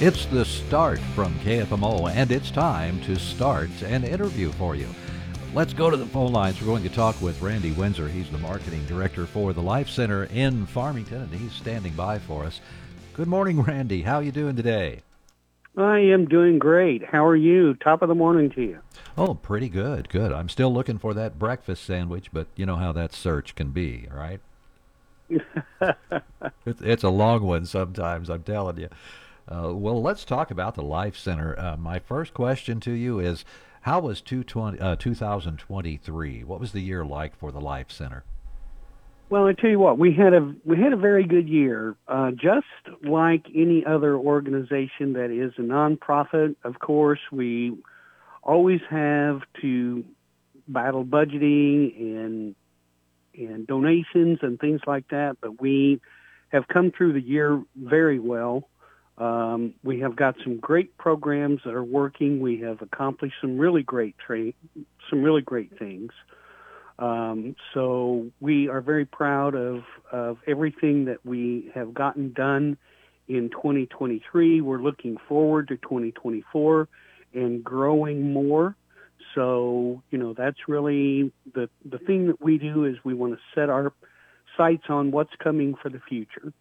It's 0.00 0.26
the 0.26 0.44
start 0.44 0.98
from 1.14 1.32
KFMO, 1.36 2.10
and 2.10 2.30
it's 2.30 2.50
time 2.50 3.00
to 3.02 3.16
start 3.16 3.70
an 3.80 4.04
interview 4.04 4.50
for 4.52 4.74
you. 4.74 4.88
Let's 5.54 5.72
go 5.72 5.88
to 5.88 5.96
the 5.96 6.06
phone 6.06 6.32
lines. 6.32 6.60
We're 6.60 6.66
going 6.66 6.82
to 6.82 6.88
talk 6.88 7.22
with 7.22 7.40
Randy 7.40 7.70
Windsor. 7.70 8.08
He's 8.08 8.28
the 8.28 8.38
marketing 8.38 8.84
director 8.86 9.24
for 9.24 9.52
the 9.52 9.62
Life 9.62 9.88
Center 9.88 10.24
in 10.24 10.66
Farmington, 10.66 11.22
and 11.22 11.32
he's 11.32 11.52
standing 11.52 11.92
by 11.92 12.18
for 12.18 12.42
us. 12.42 12.60
Good 13.12 13.28
morning, 13.28 13.62
Randy. 13.62 14.02
How 14.02 14.16
are 14.16 14.22
you 14.24 14.32
doing 14.32 14.56
today? 14.56 15.02
I 15.76 16.00
am 16.00 16.26
doing 16.26 16.58
great. 16.58 17.04
How 17.04 17.24
are 17.24 17.36
you? 17.36 17.74
Top 17.74 18.02
of 18.02 18.08
the 18.08 18.16
morning 18.16 18.50
to 18.50 18.62
you. 18.62 18.80
Oh, 19.16 19.34
pretty 19.34 19.68
good. 19.68 20.08
Good. 20.08 20.32
I'm 20.32 20.48
still 20.48 20.74
looking 20.74 20.98
for 20.98 21.14
that 21.14 21.38
breakfast 21.38 21.84
sandwich, 21.84 22.30
but 22.32 22.48
you 22.56 22.66
know 22.66 22.76
how 22.76 22.90
that 22.90 23.12
search 23.12 23.54
can 23.54 23.70
be, 23.70 24.08
right? 24.12 24.40
it's, 26.66 26.80
it's 26.80 27.04
a 27.04 27.10
long 27.10 27.44
one 27.44 27.64
sometimes, 27.64 28.28
I'm 28.28 28.42
telling 28.42 28.78
you. 28.78 28.88
Uh, 29.46 29.72
well, 29.72 30.02
let's 30.02 30.24
talk 30.24 30.50
about 30.50 30.74
the 30.74 30.82
Life 30.82 31.16
Center. 31.16 31.56
Uh, 31.56 31.76
my 31.76 32.00
first 32.00 32.34
question 32.34 32.80
to 32.80 32.90
you 32.90 33.20
is 33.20 33.44
how 33.84 34.00
was 34.00 34.22
220, 34.22 34.80
uh, 34.80 34.96
2023? 34.96 36.42
What 36.42 36.58
was 36.58 36.72
the 36.72 36.80
year 36.80 37.04
like 37.04 37.36
for 37.36 37.52
the 37.52 37.60
Life 37.60 37.90
Center? 37.90 38.24
Well, 39.28 39.46
I 39.46 39.52
tell 39.52 39.68
you 39.68 39.78
what, 39.78 39.98
we 39.98 40.14
had 40.14 40.32
a 40.32 40.54
we 40.64 40.80
had 40.80 40.94
a 40.94 40.96
very 40.96 41.26
good 41.26 41.46
year. 41.46 41.94
Uh, 42.08 42.30
just 42.30 42.66
like 43.02 43.44
any 43.54 43.84
other 43.84 44.16
organization 44.16 45.12
that 45.14 45.30
is 45.30 45.52
a 45.58 45.60
nonprofit, 45.60 46.56
of 46.64 46.78
course, 46.78 47.20
we 47.30 47.76
always 48.42 48.80
have 48.88 49.42
to 49.60 50.02
battle 50.66 51.04
budgeting 51.04 51.94
and 51.98 52.54
and 53.34 53.66
donations 53.66 54.38
and 54.40 54.58
things 54.58 54.80
like 54.86 55.08
that. 55.08 55.36
But 55.42 55.60
we 55.60 56.00
have 56.48 56.68
come 56.68 56.90
through 56.90 57.12
the 57.12 57.20
year 57.22 57.62
very 57.76 58.18
well. 58.18 58.70
Um, 59.16 59.74
we 59.84 60.00
have 60.00 60.16
got 60.16 60.34
some 60.42 60.58
great 60.58 60.96
programs 60.98 61.60
that 61.64 61.74
are 61.74 61.84
working. 61.84 62.40
We 62.40 62.60
have 62.60 62.82
accomplished 62.82 63.36
some 63.40 63.58
really 63.58 63.82
great 63.82 64.16
tra- 64.18 64.52
some 65.08 65.22
really 65.22 65.42
great 65.42 65.78
things. 65.78 66.10
Um, 66.98 67.56
so 67.72 68.26
we 68.40 68.68
are 68.68 68.80
very 68.80 69.04
proud 69.04 69.54
of, 69.54 69.82
of 70.12 70.38
everything 70.46 71.06
that 71.06 71.24
we 71.24 71.70
have 71.74 71.92
gotten 71.92 72.32
done 72.32 72.76
in 73.28 73.50
2023. 73.50 74.60
We're 74.60 74.78
looking 74.78 75.16
forward 75.28 75.68
to 75.68 75.76
2024 75.76 76.88
and 77.34 77.64
growing 77.64 78.32
more. 78.32 78.76
So, 79.34 80.02
you 80.10 80.18
know, 80.18 80.34
that's 80.34 80.68
really 80.68 81.32
the, 81.54 81.68
the 81.84 81.98
thing 81.98 82.28
that 82.28 82.40
we 82.40 82.58
do 82.58 82.84
is 82.84 82.96
we 83.04 83.14
want 83.14 83.32
to 83.34 83.40
set 83.54 83.70
our 83.70 83.92
sights 84.56 84.84
on 84.88 85.10
what's 85.10 85.34
coming 85.42 85.74
for 85.82 85.88
the 85.88 86.00
future. 86.08 86.52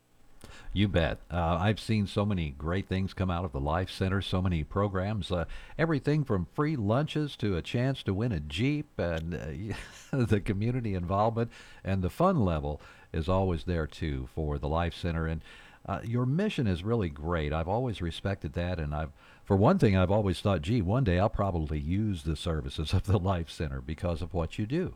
You 0.75 0.87
bet. 0.87 1.19
Uh, 1.29 1.59
I've 1.61 1.79
seen 1.79 2.07
so 2.07 2.25
many 2.25 2.49
great 2.49 2.87
things 2.87 3.13
come 3.13 3.29
out 3.29 3.45
of 3.45 3.51
the 3.51 3.59
Life 3.59 3.91
Center, 3.91 4.23
so 4.23 4.41
many 4.41 4.63
programs, 4.63 5.31
uh, 5.31 5.45
everything 5.77 6.23
from 6.23 6.47
free 6.51 6.75
lunches 6.75 7.35
to 7.37 7.55
a 7.55 7.61
chance 7.61 8.01
to 8.03 8.13
win 8.13 8.31
a 8.31 8.39
Jeep, 8.39 8.97
and 8.97 9.35
uh, 9.35 9.75
the 10.25 10.41
community 10.41 10.95
involvement 10.95 11.51
and 11.83 12.01
the 12.01 12.09
fun 12.09 12.43
level 12.43 12.81
is 13.13 13.29
always 13.29 13.65
there 13.65 13.85
too 13.85 14.27
for 14.33 14.57
the 14.57 14.67
Life 14.67 14.95
Center. 14.95 15.27
And 15.27 15.43
uh, 15.85 15.99
your 16.03 16.25
mission 16.25 16.65
is 16.65 16.83
really 16.83 17.09
great. 17.09 17.53
I've 17.53 17.67
always 17.67 18.01
respected 18.01 18.53
that, 18.53 18.79
and 18.79 18.95
I've, 18.95 19.11
for 19.45 19.55
one 19.55 19.77
thing, 19.77 19.95
I've 19.95 20.09
always 20.09 20.41
thought, 20.41 20.63
gee, 20.63 20.81
one 20.81 21.03
day 21.03 21.19
I'll 21.19 21.29
probably 21.29 21.79
use 21.79 22.23
the 22.23 22.35
services 22.35 22.93
of 22.93 23.03
the 23.03 23.19
Life 23.19 23.51
Center 23.51 23.79
because 23.79 24.23
of 24.23 24.33
what 24.33 24.57
you 24.57 24.65
do. 24.65 24.95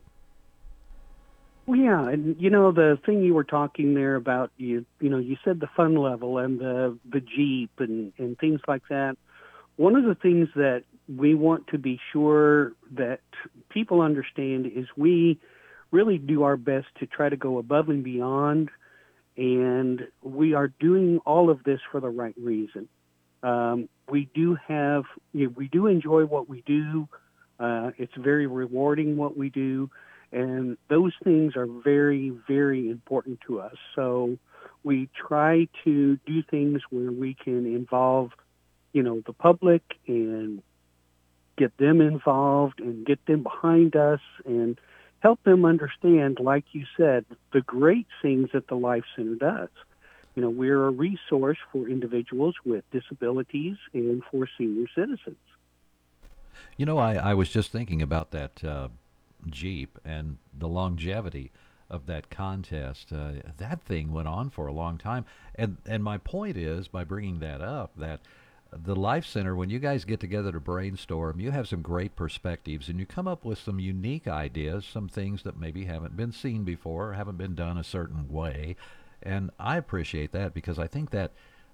Well, 1.67 1.77
yeah, 1.77 2.07
and 2.07 2.37
you 2.39 2.49
know 2.49 2.71
the 2.71 2.97
thing 3.05 3.21
you 3.23 3.33
were 3.33 3.43
talking 3.43 3.93
there 3.93 4.15
about 4.15 4.51
you 4.55 4.85
you 5.01 5.09
know 5.09 5.17
you 5.17 5.35
said 5.43 5.59
the 5.59 5.67
fun 5.75 5.95
level 5.95 6.37
and 6.37 6.59
the 6.59 6.97
the 7.11 7.19
jeep 7.19 7.71
and 7.79 8.13
and 8.17 8.37
things 8.39 8.61
like 8.69 8.83
that. 8.89 9.17
One 9.75 9.97
of 9.97 10.05
the 10.05 10.15
things 10.15 10.47
that 10.55 10.83
we 11.13 11.35
want 11.35 11.67
to 11.67 11.77
be 11.77 11.99
sure 12.13 12.71
that 12.95 13.19
people 13.69 13.99
understand 13.99 14.65
is 14.65 14.85
we 14.95 15.39
really 15.91 16.17
do 16.17 16.43
our 16.43 16.55
best 16.55 16.87
to 16.99 17.05
try 17.05 17.27
to 17.27 17.35
go 17.35 17.57
above 17.57 17.89
and 17.89 18.01
beyond, 18.01 18.69
and 19.35 20.07
we 20.23 20.53
are 20.53 20.69
doing 20.79 21.19
all 21.25 21.49
of 21.49 21.65
this 21.65 21.81
for 21.91 21.99
the 21.99 22.09
right 22.09 22.35
reason. 22.41 22.87
Um, 23.43 23.89
we 24.09 24.29
do 24.33 24.57
have 24.69 25.03
you 25.33 25.47
know, 25.47 25.53
we 25.57 25.67
do 25.67 25.87
enjoy 25.87 26.23
what 26.23 26.47
we 26.47 26.61
do. 26.61 27.09
Uh, 27.59 27.91
it's 27.97 28.13
very 28.17 28.47
rewarding 28.47 29.17
what 29.17 29.35
we 29.35 29.49
do 29.49 29.89
and 30.31 30.77
those 30.89 31.13
things 31.23 31.55
are 31.55 31.67
very, 31.67 32.29
very 32.47 32.89
important 32.89 33.39
to 33.47 33.59
us. 33.59 33.75
So 33.95 34.37
we 34.83 35.09
try 35.15 35.67
to 35.83 36.17
do 36.25 36.43
things 36.43 36.81
where 36.89 37.11
we 37.11 37.33
can 37.33 37.65
involve, 37.65 38.31
you 38.93 39.03
know, 39.03 39.21
the 39.25 39.33
public 39.33 39.81
and 40.07 40.61
get 41.57 41.75
them 41.77 42.01
involved 42.01 42.79
and 42.79 43.05
get 43.05 43.25
them 43.25 43.43
behind 43.43 43.95
us 43.95 44.19
and 44.45 44.79
help 45.19 45.43
them 45.43 45.65
understand, 45.65 46.39
like 46.39 46.65
you 46.71 46.85
said, 46.95 47.25
the 47.51 47.61
great 47.61 48.07
things 48.21 48.49
that 48.53 48.67
the 48.67 48.75
Life 48.75 49.03
Center 49.15 49.35
does. 49.35 49.69
You 50.35 50.43
know, 50.43 50.49
we're 50.49 50.85
a 50.85 50.91
resource 50.91 51.57
for 51.71 51.89
individuals 51.89 52.55
with 52.63 52.83
disabilities 52.91 53.77
and 53.93 54.21
for 54.29 54.47
senior 54.57 54.87
citizens. 54.93 55.37
You 56.75 56.85
know, 56.85 56.99
I, 56.99 57.15
I 57.15 57.33
was 57.33 57.49
just 57.49 57.71
thinking 57.71 58.03
about 58.03 58.29
that 58.31 58.63
uh, 58.63 58.89
Jeep 59.51 59.99
and 60.05 60.37
the 60.57 60.67
longevity 60.67 61.51
of 61.89 62.05
that 62.07 62.29
contest. 62.29 63.11
Uh, 63.11 63.33
that 63.57 63.81
thing 63.83 64.11
went 64.11 64.27
on 64.27 64.49
for 64.49 64.67
a 64.67 64.73
long 64.73 64.97
time, 64.97 65.25
and 65.55 65.77
and 65.85 66.03
my 66.03 66.17
point 66.17 66.57
is 66.57 66.87
by 66.87 67.03
bringing 67.03 67.39
that 67.39 67.61
up 67.61 67.91
that 67.97 68.19
the 68.71 68.95
Life 68.95 69.25
Center, 69.25 69.55
when 69.55 69.69
you 69.69 69.79
guys 69.79 70.05
get 70.05 70.19
together 70.19 70.51
to 70.51 70.59
brainstorm, 70.59 71.39
you 71.39 71.51
have 71.51 71.67
some 71.67 71.81
great 71.81 72.15
perspectives 72.15 72.89
and 72.89 72.99
you 72.99 73.05
come 73.05 73.27
up 73.27 73.45
with 73.45 73.57
some 73.57 73.79
unique 73.79 74.27
ideas, 74.27 74.85
some 74.85 75.07
things 75.07 75.43
that 75.43 75.59
maybe 75.59 75.85
haven't 75.85 76.17
been 76.17 76.31
seen 76.31 76.63
before, 76.63 77.09
or 77.09 77.13
haven't 77.13 77.37
been 77.37 77.55
done 77.55 77.77
a 77.77 77.83
certain 77.83 78.29
way. 78.29 78.75
And 79.23 79.51
I 79.59 79.77
appreciate 79.77 80.31
that 80.33 80.53
because 80.53 80.77
I 80.77 80.87
think 80.87 81.11
that 81.11 81.31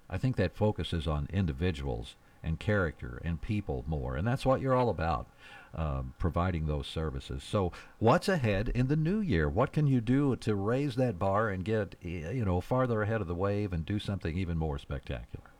I 0.08 0.18
think 0.18 0.36
that 0.36 0.56
focuses 0.56 1.06
on 1.06 1.28
individuals 1.32 2.14
and 2.42 2.60
character 2.60 3.20
and 3.24 3.40
people 3.40 3.84
more, 3.86 4.16
and 4.16 4.26
that's 4.26 4.46
what 4.46 4.60
you're 4.60 4.74
all 4.74 4.90
about, 4.90 5.26
um, 5.74 6.14
providing 6.18 6.66
those 6.66 6.86
services. 6.86 7.42
So, 7.42 7.72
what's 7.98 8.28
ahead 8.28 8.70
in 8.74 8.88
the 8.88 8.96
new 8.96 9.20
year? 9.20 9.48
What 9.48 9.72
can 9.72 9.86
you 9.86 10.00
do 10.00 10.36
to 10.36 10.54
raise 10.54 10.96
that 10.96 11.18
bar 11.18 11.48
and 11.48 11.64
get 11.64 11.94
you 12.00 12.44
know 12.44 12.60
farther 12.60 13.02
ahead 13.02 13.20
of 13.20 13.26
the 13.26 13.34
wave 13.34 13.72
and 13.72 13.84
do 13.84 13.98
something 13.98 14.36
even 14.36 14.58
more 14.58 14.78
spectacular? 14.78 15.50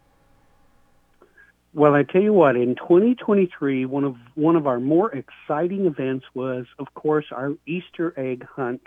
Well, 1.75 1.95
I 1.95 2.05
tell 2.05 2.23
you 2.23 2.33
what, 2.33 2.55
in 2.55 2.77
2023, 2.77 3.85
one 3.87 4.05
of 4.05 4.15
one 4.37 4.55
of 4.55 4.69
our 4.69 4.79
more 4.79 5.11
exciting 5.13 5.87
events 5.87 6.25
was, 6.33 6.67
of 6.79 6.95
course, 6.95 7.27
our 7.33 7.53
Easter 7.67 8.15
egg 8.17 8.47
hunt 8.49 8.83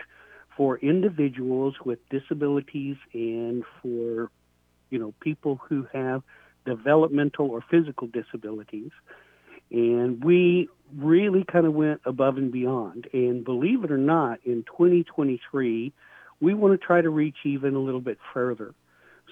for 0.56 0.78
individuals 0.78 1.74
with 1.84 1.98
disabilities 2.08 2.96
and 3.12 3.62
for, 3.82 4.30
you 4.88 4.98
know, 4.98 5.12
people 5.20 5.60
who 5.68 5.86
have 5.92 6.22
developmental 6.64 7.50
or 7.50 7.62
physical 7.70 8.08
disabilities. 8.08 8.90
And 9.70 10.22
we 10.24 10.68
really 10.96 11.44
kind 11.44 11.66
of 11.66 11.74
went 11.74 12.00
above 12.04 12.36
and 12.36 12.50
beyond. 12.50 13.08
And 13.12 13.44
believe 13.44 13.84
it 13.84 13.90
or 13.90 13.98
not, 13.98 14.40
in 14.44 14.64
2023, 14.64 15.92
we 16.40 16.54
want 16.54 16.80
to 16.80 16.86
try 16.86 17.00
to 17.00 17.10
reach 17.10 17.36
even 17.44 17.74
a 17.74 17.78
little 17.78 18.00
bit 18.00 18.18
further. 18.32 18.74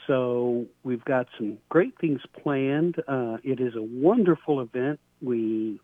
So 0.06 0.66
we've 0.84 1.04
got 1.04 1.26
some 1.38 1.58
great 1.68 1.98
things 1.98 2.20
planned. 2.42 2.96
Uh, 3.08 3.38
it 3.42 3.60
is 3.60 3.74
a 3.74 3.82
wonderful 3.82 4.60
event. 4.60 5.00
We 5.22 5.80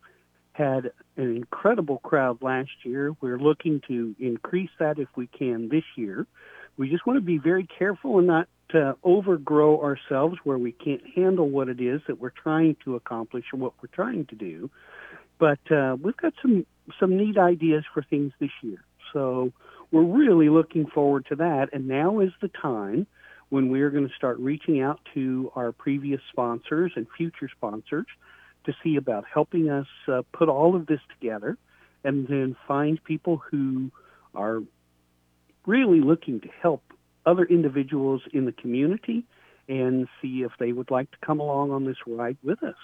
had 0.53 0.91
an 1.17 1.35
incredible 1.35 1.97
crowd 1.99 2.41
last 2.41 2.69
year. 2.83 3.15
We're 3.21 3.39
looking 3.39 3.81
to 3.87 4.15
increase 4.19 4.69
that 4.79 4.99
if 4.99 5.09
we 5.15 5.27
can 5.27 5.69
this 5.69 5.83
year. 5.95 6.27
We 6.77 6.89
just 6.89 7.05
want 7.05 7.17
to 7.17 7.21
be 7.21 7.37
very 7.37 7.67
careful 7.67 8.19
and 8.19 8.27
not 8.27 8.47
uh, 8.75 8.93
overgrow 9.03 9.81
ourselves 9.81 10.37
where 10.43 10.57
we 10.57 10.71
can't 10.71 11.01
handle 11.15 11.49
what 11.49 11.69
it 11.69 11.79
is 11.81 12.01
that 12.07 12.19
we're 12.19 12.29
trying 12.31 12.75
to 12.85 12.95
accomplish 12.95 13.45
or 13.53 13.59
what 13.59 13.73
we're 13.81 13.93
trying 13.93 14.25
to 14.27 14.35
do. 14.35 14.69
But 15.39 15.59
uh, 15.71 15.97
we've 16.01 16.17
got 16.17 16.33
some 16.41 16.65
some 16.99 17.17
neat 17.17 17.37
ideas 17.37 17.83
for 17.93 18.03
things 18.03 18.33
this 18.39 18.51
year. 18.61 18.83
So 19.13 19.51
we're 19.91 20.03
really 20.03 20.49
looking 20.49 20.87
forward 20.87 21.25
to 21.29 21.35
that. 21.37 21.69
And 21.71 21.87
now 21.87 22.19
is 22.19 22.31
the 22.41 22.49
time 22.49 23.07
when 23.49 23.69
we 23.69 23.81
are 23.81 23.89
going 23.89 24.07
to 24.07 24.13
start 24.15 24.39
reaching 24.39 24.81
out 24.81 24.99
to 25.13 25.51
our 25.55 25.71
previous 25.71 26.19
sponsors 26.31 26.91
and 26.95 27.07
future 27.15 27.49
sponsors 27.55 28.07
to 28.65 28.73
see 28.83 28.95
about 28.95 29.25
helping 29.31 29.69
us 29.69 29.87
uh, 30.07 30.21
put 30.31 30.49
all 30.49 30.75
of 30.75 30.87
this 30.87 30.99
together 31.19 31.57
and 32.03 32.27
then 32.27 32.55
find 32.67 33.03
people 33.03 33.37
who 33.51 33.91
are 34.33 34.61
really 35.65 36.01
looking 36.01 36.41
to 36.41 36.47
help 36.61 36.81
other 37.25 37.45
individuals 37.45 38.21
in 38.33 38.45
the 38.45 38.51
community 38.51 39.23
and 39.69 40.07
see 40.21 40.43
if 40.43 40.51
they 40.59 40.71
would 40.71 40.91
like 40.91 41.09
to 41.11 41.17
come 41.25 41.39
along 41.39 41.71
on 41.71 41.85
this 41.85 41.97
ride 42.05 42.37
with 42.43 42.61
us. 42.63 42.75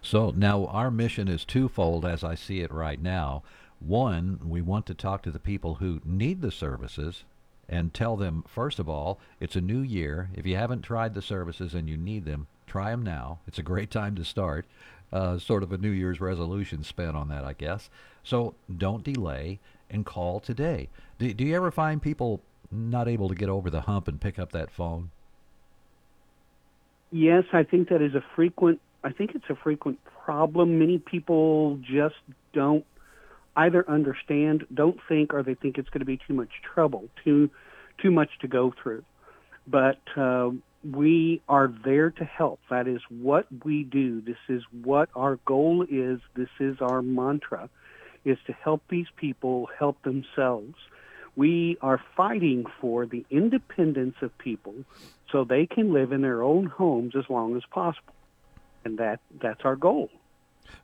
So 0.00 0.32
now 0.36 0.66
our 0.66 0.90
mission 0.90 1.28
is 1.28 1.44
twofold 1.44 2.04
as 2.04 2.24
I 2.24 2.34
see 2.34 2.60
it 2.60 2.72
right 2.72 3.00
now. 3.00 3.42
One, 3.80 4.40
we 4.44 4.60
want 4.60 4.86
to 4.86 4.94
talk 4.94 5.22
to 5.22 5.30
the 5.30 5.38
people 5.38 5.76
who 5.76 6.00
need 6.04 6.40
the 6.40 6.52
services 6.52 7.24
and 7.68 7.94
tell 7.94 8.16
them, 8.16 8.44
first 8.46 8.78
of 8.78 8.88
all, 8.88 9.18
it's 9.40 9.56
a 9.56 9.60
new 9.60 9.80
year. 9.80 10.30
If 10.34 10.46
you 10.46 10.56
haven't 10.56 10.82
tried 10.82 11.14
the 11.14 11.22
services 11.22 11.74
and 11.74 11.88
you 11.88 11.96
need 11.96 12.24
them, 12.24 12.46
try 12.66 12.90
them 12.90 13.02
now. 13.02 13.38
It's 13.46 13.58
a 13.58 13.62
great 13.62 13.90
time 13.90 14.14
to 14.16 14.24
start. 14.24 14.66
Uh, 15.12 15.38
sort 15.38 15.62
of 15.62 15.72
a 15.72 15.78
New 15.78 15.90
Year's 15.90 16.20
resolution 16.20 16.82
spent 16.82 17.16
on 17.16 17.28
that, 17.28 17.44
I 17.44 17.52
guess. 17.52 17.90
So 18.24 18.54
don't 18.74 19.04
delay 19.04 19.58
and 19.90 20.06
call 20.06 20.40
today. 20.40 20.88
Do, 21.18 21.32
do 21.34 21.44
you 21.44 21.54
ever 21.54 21.70
find 21.70 22.00
people 22.00 22.40
not 22.72 23.08
able 23.08 23.28
to 23.28 23.34
get 23.34 23.48
over 23.48 23.70
the 23.70 23.82
hump 23.82 24.08
and 24.08 24.20
pick 24.20 24.38
up 24.38 24.52
that 24.52 24.70
phone? 24.70 25.10
Yes, 27.10 27.44
I 27.52 27.62
think 27.62 27.90
that 27.90 28.00
is 28.00 28.14
a 28.14 28.24
frequent. 28.34 28.80
I 29.04 29.12
think 29.12 29.34
it's 29.34 29.50
a 29.50 29.54
frequent 29.54 29.98
problem. 30.24 30.78
Many 30.78 30.98
people 30.98 31.78
just 31.82 32.14
don't 32.52 32.84
either 33.56 33.88
understand, 33.88 34.64
don't 34.72 34.98
think, 35.08 35.34
or 35.34 35.42
they 35.42 35.54
think 35.54 35.76
it's 35.76 35.90
going 35.90 36.00
to 36.00 36.06
be 36.06 36.18
too 36.26 36.34
much 36.34 36.50
trouble, 36.74 37.08
too 37.24 37.50
too 37.98 38.10
much 38.10 38.30
to 38.40 38.48
go 38.48 38.72
through. 38.82 39.04
But 39.66 40.00
uh, 40.16 40.50
we 40.90 41.42
are 41.48 41.72
there 41.84 42.10
to 42.10 42.24
help. 42.24 42.60
That 42.70 42.88
is 42.88 43.00
what 43.08 43.46
we 43.64 43.84
do. 43.84 44.20
This 44.20 44.38
is 44.48 44.62
what 44.82 45.08
our 45.14 45.36
goal 45.44 45.84
is. 45.88 46.20
This 46.34 46.48
is 46.58 46.76
our 46.80 47.02
mantra, 47.02 47.68
is 48.24 48.38
to 48.46 48.52
help 48.52 48.82
these 48.88 49.06
people 49.16 49.68
help 49.78 50.02
themselves. 50.02 50.74
We 51.34 51.78
are 51.80 52.00
fighting 52.16 52.66
for 52.80 53.06
the 53.06 53.24
independence 53.30 54.16
of 54.20 54.36
people 54.38 54.74
so 55.30 55.44
they 55.44 55.66
can 55.66 55.92
live 55.92 56.12
in 56.12 56.20
their 56.20 56.42
own 56.42 56.66
homes 56.66 57.14
as 57.16 57.24
long 57.30 57.56
as 57.56 57.62
possible. 57.70 58.14
And 58.84 58.98
that, 58.98 59.20
that's 59.40 59.62
our 59.64 59.76
goal. 59.76 60.10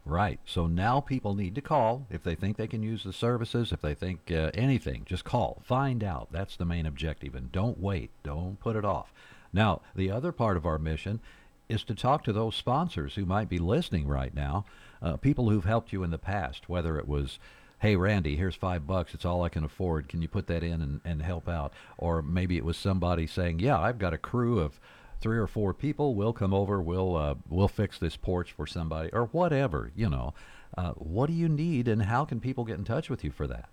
Right. 0.04 0.40
So 0.44 0.66
now 0.66 1.00
people 1.00 1.34
need 1.34 1.54
to 1.54 1.60
call 1.60 2.06
if 2.10 2.22
they 2.22 2.34
think 2.34 2.56
they 2.56 2.66
can 2.66 2.82
use 2.82 3.04
the 3.04 3.12
services, 3.12 3.72
if 3.72 3.80
they 3.80 3.94
think 3.94 4.30
uh, 4.30 4.50
anything, 4.54 5.04
just 5.04 5.24
call. 5.24 5.62
Find 5.64 6.02
out. 6.02 6.28
That's 6.30 6.56
the 6.56 6.64
main 6.64 6.86
objective. 6.86 7.34
And 7.34 7.52
don't 7.52 7.78
wait. 7.78 8.10
Don't 8.22 8.58
put 8.58 8.76
it 8.76 8.84
off. 8.84 9.12
Now, 9.52 9.82
the 9.94 10.10
other 10.10 10.32
part 10.32 10.56
of 10.56 10.66
our 10.66 10.78
mission 10.78 11.20
is 11.68 11.84
to 11.84 11.94
talk 11.94 12.24
to 12.24 12.32
those 12.32 12.54
sponsors 12.54 13.14
who 13.14 13.26
might 13.26 13.48
be 13.48 13.58
listening 13.58 14.08
right 14.08 14.34
now, 14.34 14.64
uh, 15.02 15.16
people 15.16 15.50
who've 15.50 15.64
helped 15.64 15.92
you 15.92 16.02
in 16.02 16.10
the 16.10 16.18
past, 16.18 16.68
whether 16.68 16.98
it 16.98 17.06
was, 17.06 17.38
hey, 17.80 17.96
Randy, 17.96 18.36
here's 18.36 18.54
five 18.54 18.86
bucks. 18.86 19.14
It's 19.14 19.24
all 19.24 19.42
I 19.42 19.48
can 19.48 19.64
afford. 19.64 20.08
Can 20.08 20.22
you 20.22 20.28
put 20.28 20.46
that 20.48 20.62
in 20.62 20.82
and, 20.82 21.00
and 21.04 21.22
help 21.22 21.48
out? 21.48 21.72
Or 21.96 22.22
maybe 22.22 22.56
it 22.56 22.64
was 22.64 22.76
somebody 22.76 23.26
saying, 23.26 23.60
yeah, 23.60 23.78
I've 23.78 23.98
got 23.98 24.12
a 24.12 24.18
crew 24.18 24.58
of 24.58 24.80
three 25.20 25.38
or 25.38 25.46
four 25.46 25.74
people. 25.74 26.14
We'll 26.14 26.32
come 26.32 26.54
over. 26.54 26.80
We'll 26.80 27.16
uh, 27.16 27.34
we'll 27.48 27.68
fix 27.68 27.98
this 27.98 28.16
porch 28.16 28.52
for 28.52 28.66
somebody 28.66 29.10
or 29.12 29.26
whatever. 29.26 29.90
You 29.96 30.08
know, 30.08 30.34
uh, 30.76 30.92
what 30.92 31.26
do 31.28 31.32
you 31.32 31.48
need, 31.48 31.88
and 31.88 32.02
how 32.02 32.24
can 32.24 32.40
people 32.40 32.64
get 32.64 32.78
in 32.78 32.84
touch 32.84 33.08
with 33.10 33.24
you 33.24 33.30
for 33.30 33.46
that? 33.46 33.68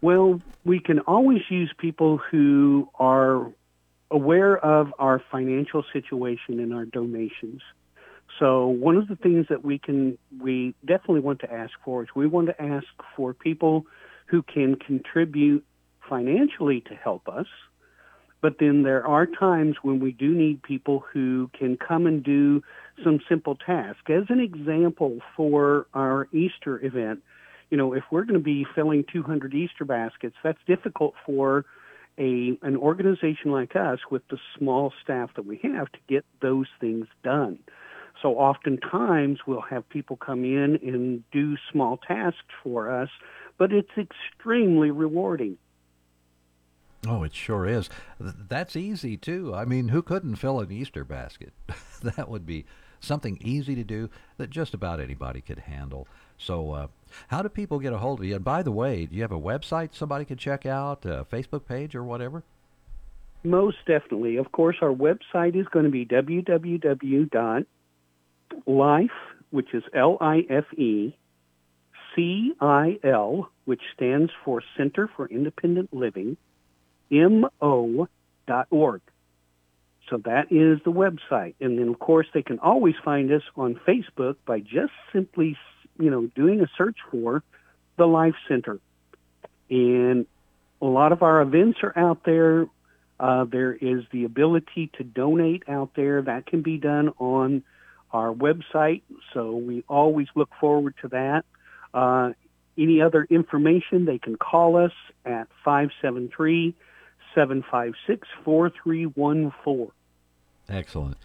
Well, 0.00 0.42
we 0.64 0.80
can 0.80 1.00
always 1.00 1.40
use 1.48 1.72
people 1.78 2.18
who 2.18 2.88
are 2.98 3.50
aware 4.10 4.56
of 4.58 4.92
our 4.98 5.22
financial 5.30 5.82
situation 5.92 6.60
and 6.60 6.74
our 6.74 6.84
donations. 6.84 7.62
So 8.38 8.66
one 8.66 8.96
of 8.96 9.08
the 9.08 9.16
things 9.16 9.46
that 9.48 9.64
we 9.64 9.78
can 9.78 10.18
we 10.40 10.74
definitely 10.84 11.20
want 11.20 11.40
to 11.40 11.52
ask 11.52 11.72
for 11.84 12.02
is 12.02 12.08
we 12.14 12.26
want 12.26 12.48
to 12.48 12.62
ask 12.62 12.86
for 13.16 13.32
people 13.32 13.86
who 14.26 14.42
can 14.42 14.76
contribute 14.76 15.64
financially 16.08 16.80
to 16.82 16.94
help 16.94 17.28
us 17.28 17.46
but 18.44 18.58
then 18.60 18.82
there 18.82 19.06
are 19.06 19.24
times 19.24 19.76
when 19.80 20.00
we 20.00 20.12
do 20.12 20.34
need 20.34 20.62
people 20.62 21.02
who 21.14 21.48
can 21.58 21.78
come 21.78 22.06
and 22.06 22.22
do 22.22 22.62
some 23.02 23.18
simple 23.26 23.56
tasks. 23.56 24.02
As 24.10 24.24
an 24.28 24.38
example 24.38 25.20
for 25.34 25.86
our 25.94 26.28
Easter 26.30 26.78
event, 26.84 27.22
you 27.70 27.78
know, 27.78 27.94
if 27.94 28.04
we're 28.10 28.24
going 28.24 28.38
to 28.38 28.44
be 28.44 28.66
filling 28.74 29.06
200 29.10 29.54
Easter 29.54 29.86
baskets, 29.86 30.36
that's 30.44 30.58
difficult 30.66 31.14
for 31.24 31.64
a 32.18 32.58
an 32.60 32.76
organization 32.76 33.50
like 33.50 33.76
us 33.76 34.00
with 34.10 34.20
the 34.28 34.36
small 34.58 34.92
staff 35.02 35.30
that 35.36 35.46
we 35.46 35.58
have 35.62 35.90
to 35.92 35.98
get 36.06 36.26
those 36.42 36.66
things 36.82 37.06
done. 37.22 37.58
So 38.24 38.38
oftentimes 38.38 39.40
we'll 39.46 39.60
have 39.60 39.86
people 39.90 40.16
come 40.16 40.46
in 40.46 40.78
and 40.82 41.22
do 41.30 41.58
small 41.70 41.98
tasks 41.98 42.40
for 42.62 42.90
us, 42.90 43.10
but 43.58 43.70
it's 43.70 43.90
extremely 43.98 44.90
rewarding. 44.90 45.58
Oh, 47.06 47.22
it 47.22 47.34
sure 47.34 47.66
is. 47.66 47.90
That's 48.18 48.76
easy 48.76 49.18
too. 49.18 49.54
I 49.54 49.66
mean, 49.66 49.88
who 49.88 50.00
couldn't 50.00 50.36
fill 50.36 50.60
an 50.60 50.72
Easter 50.72 51.04
basket? 51.04 51.52
that 52.02 52.30
would 52.30 52.46
be 52.46 52.64
something 52.98 53.36
easy 53.42 53.74
to 53.74 53.84
do 53.84 54.08
that 54.38 54.48
just 54.48 54.72
about 54.72 55.00
anybody 55.00 55.42
could 55.42 55.58
handle. 55.58 56.08
So, 56.38 56.70
uh, 56.70 56.86
how 57.28 57.42
do 57.42 57.50
people 57.50 57.78
get 57.78 57.92
a 57.92 57.98
hold 57.98 58.20
of 58.20 58.24
you? 58.24 58.36
And 58.36 58.44
by 58.44 58.62
the 58.62 58.72
way, 58.72 59.04
do 59.04 59.14
you 59.14 59.20
have 59.20 59.32
a 59.32 59.38
website 59.38 59.94
somebody 59.94 60.24
could 60.24 60.38
check 60.38 60.64
out, 60.64 61.04
a 61.04 61.26
Facebook 61.30 61.66
page 61.66 61.94
or 61.94 62.02
whatever? 62.02 62.42
Most 63.42 63.76
definitely. 63.86 64.36
Of 64.36 64.50
course, 64.50 64.76
our 64.80 64.94
website 64.94 65.54
is 65.54 65.66
going 65.66 65.84
to 65.84 65.90
be 65.90 66.06
www.life, 68.66 69.10
which 69.50 69.74
is 69.74 69.82
L-I-F-E, 69.94 71.16
C-I-L, 72.14 73.50
which 73.64 73.82
stands 73.94 74.32
for 74.44 74.62
Center 74.76 75.08
for 75.16 75.28
Independent 75.28 75.92
Living, 75.92 76.36
M-O 77.10 78.08
dot 78.46 78.66
org. 78.70 79.00
So 80.10 80.18
that 80.18 80.52
is 80.52 80.80
the 80.84 80.92
website. 80.92 81.54
And 81.60 81.78
then, 81.78 81.88
of 81.88 81.98
course, 81.98 82.26
they 82.34 82.42
can 82.42 82.58
always 82.58 82.94
find 83.04 83.32
us 83.32 83.42
on 83.56 83.80
Facebook 83.86 84.36
by 84.46 84.60
just 84.60 84.92
simply, 85.12 85.56
you 85.98 86.10
know, 86.10 86.26
doing 86.34 86.60
a 86.60 86.66
search 86.76 86.96
for 87.10 87.42
the 87.96 88.06
Life 88.06 88.34
Center. 88.48 88.80
And 89.70 90.26
a 90.82 90.86
lot 90.86 91.12
of 91.12 91.22
our 91.22 91.40
events 91.40 91.78
are 91.82 91.96
out 91.96 92.24
there. 92.24 92.66
Uh, 93.18 93.44
there 93.44 93.72
is 93.72 94.04
the 94.12 94.24
ability 94.24 94.90
to 94.98 95.04
donate 95.04 95.62
out 95.68 95.90
there. 95.96 96.20
That 96.20 96.46
can 96.46 96.60
be 96.62 96.76
done 96.76 97.10
on 97.18 97.62
our 98.14 98.32
website. 98.32 99.02
So 99.34 99.56
we 99.56 99.84
always 99.88 100.28
look 100.34 100.50
forward 100.60 100.94
to 101.02 101.08
that. 101.08 101.44
Uh, 101.92 102.32
any 102.78 103.02
other 103.02 103.26
information, 103.28 104.04
they 104.04 104.18
can 104.18 104.36
call 104.36 104.76
us 104.76 104.92
at 105.24 105.48
573 105.64 106.74
756 107.34 108.28
4314. 108.44 109.90
Excellent. 110.68 111.16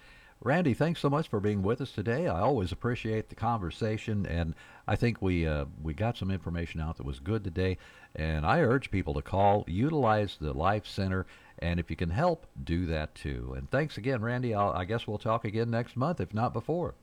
Randy, 0.41 0.73
thanks 0.73 1.01
so 1.01 1.09
much 1.09 1.27
for 1.27 1.41
being 1.41 1.63
with 1.63 1.81
us 1.81 1.91
today. 1.91 2.27
I 2.27 2.39
always 2.39 2.71
appreciate 2.71 3.27
the 3.27 3.35
conversation, 3.35 4.25
and 4.25 4.55
I 4.87 4.95
think 4.95 5.21
we 5.21 5.45
uh, 5.45 5.65
we 5.83 5.93
got 5.93 6.15
some 6.15 6.31
information 6.31 6.79
out 6.79 6.95
that 6.97 7.05
was 7.05 7.19
good 7.19 7.43
today. 7.43 7.77
And 8.15 8.45
I 8.45 8.61
urge 8.61 8.89
people 8.89 9.13
to 9.15 9.21
call, 9.21 9.65
utilize 9.67 10.37
the 10.39 10.53
Life 10.53 10.87
Center, 10.87 11.25
and 11.59 11.77
if 11.77 11.89
you 11.89 11.97
can 11.97 12.09
help, 12.09 12.47
do 12.63 12.85
that 12.85 13.15
too. 13.15 13.53
And 13.57 13.69
thanks 13.69 13.97
again, 13.97 14.21
Randy. 14.21 14.53
I'll, 14.53 14.71
I 14.71 14.85
guess 14.85 15.05
we'll 15.05 15.17
talk 15.17 15.43
again 15.43 15.69
next 15.69 15.97
month, 15.97 16.21
if 16.21 16.33
not 16.33 16.53
before. 16.53 16.95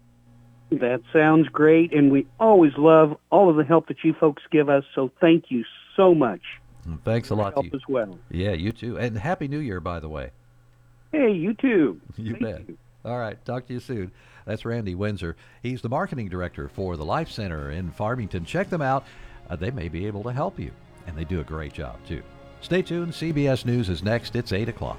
That 0.70 1.02
sounds 1.12 1.48
great, 1.48 1.92
and 1.92 2.10
we 2.10 2.26
always 2.40 2.72
love 2.78 3.18
all 3.30 3.50
of 3.50 3.56
the 3.56 3.64
help 3.64 3.88
that 3.88 3.98
you 4.02 4.14
folks 4.14 4.42
give 4.50 4.70
us. 4.70 4.84
So 4.94 5.10
thank 5.20 5.50
you 5.50 5.62
so 5.94 6.14
much. 6.14 6.40
And 6.86 7.04
thanks 7.04 7.28
a 7.28 7.34
lot 7.34 7.52
help 7.52 7.66
to 7.66 7.72
you. 7.72 7.76
as 7.76 7.82
well. 7.86 8.18
Yeah, 8.30 8.52
you 8.52 8.72
too. 8.72 8.98
And 8.98 9.18
Happy 9.18 9.46
New 9.46 9.58
Year, 9.58 9.80
by 9.80 10.00
the 10.00 10.08
way. 10.08 10.30
Hey, 11.12 11.32
you 11.32 11.52
too. 11.52 12.00
You 12.16 12.36
Thank 12.40 12.66
bet. 12.66 12.76
All 13.06 13.18
right. 13.18 13.42
Talk 13.44 13.66
to 13.68 13.74
you 13.74 13.80
soon. 13.80 14.10
That's 14.44 14.64
Randy 14.64 14.94
Windsor. 14.94 15.36
He's 15.62 15.80
the 15.80 15.88
marketing 15.88 16.28
director 16.28 16.68
for 16.68 16.96
the 16.96 17.04
Life 17.04 17.30
Center 17.30 17.70
in 17.70 17.90
Farmington. 17.92 18.44
Check 18.44 18.68
them 18.68 18.82
out. 18.82 19.04
Uh, 19.48 19.56
they 19.56 19.70
may 19.70 19.88
be 19.88 20.06
able 20.06 20.24
to 20.24 20.32
help 20.32 20.58
you, 20.58 20.72
and 21.06 21.16
they 21.16 21.24
do 21.24 21.40
a 21.40 21.44
great 21.44 21.72
job, 21.72 21.98
too. 22.06 22.22
Stay 22.60 22.82
tuned. 22.82 23.12
CBS 23.12 23.64
News 23.64 23.88
is 23.88 24.02
next. 24.02 24.34
It's 24.34 24.52
8 24.52 24.68
o'clock. 24.68 24.98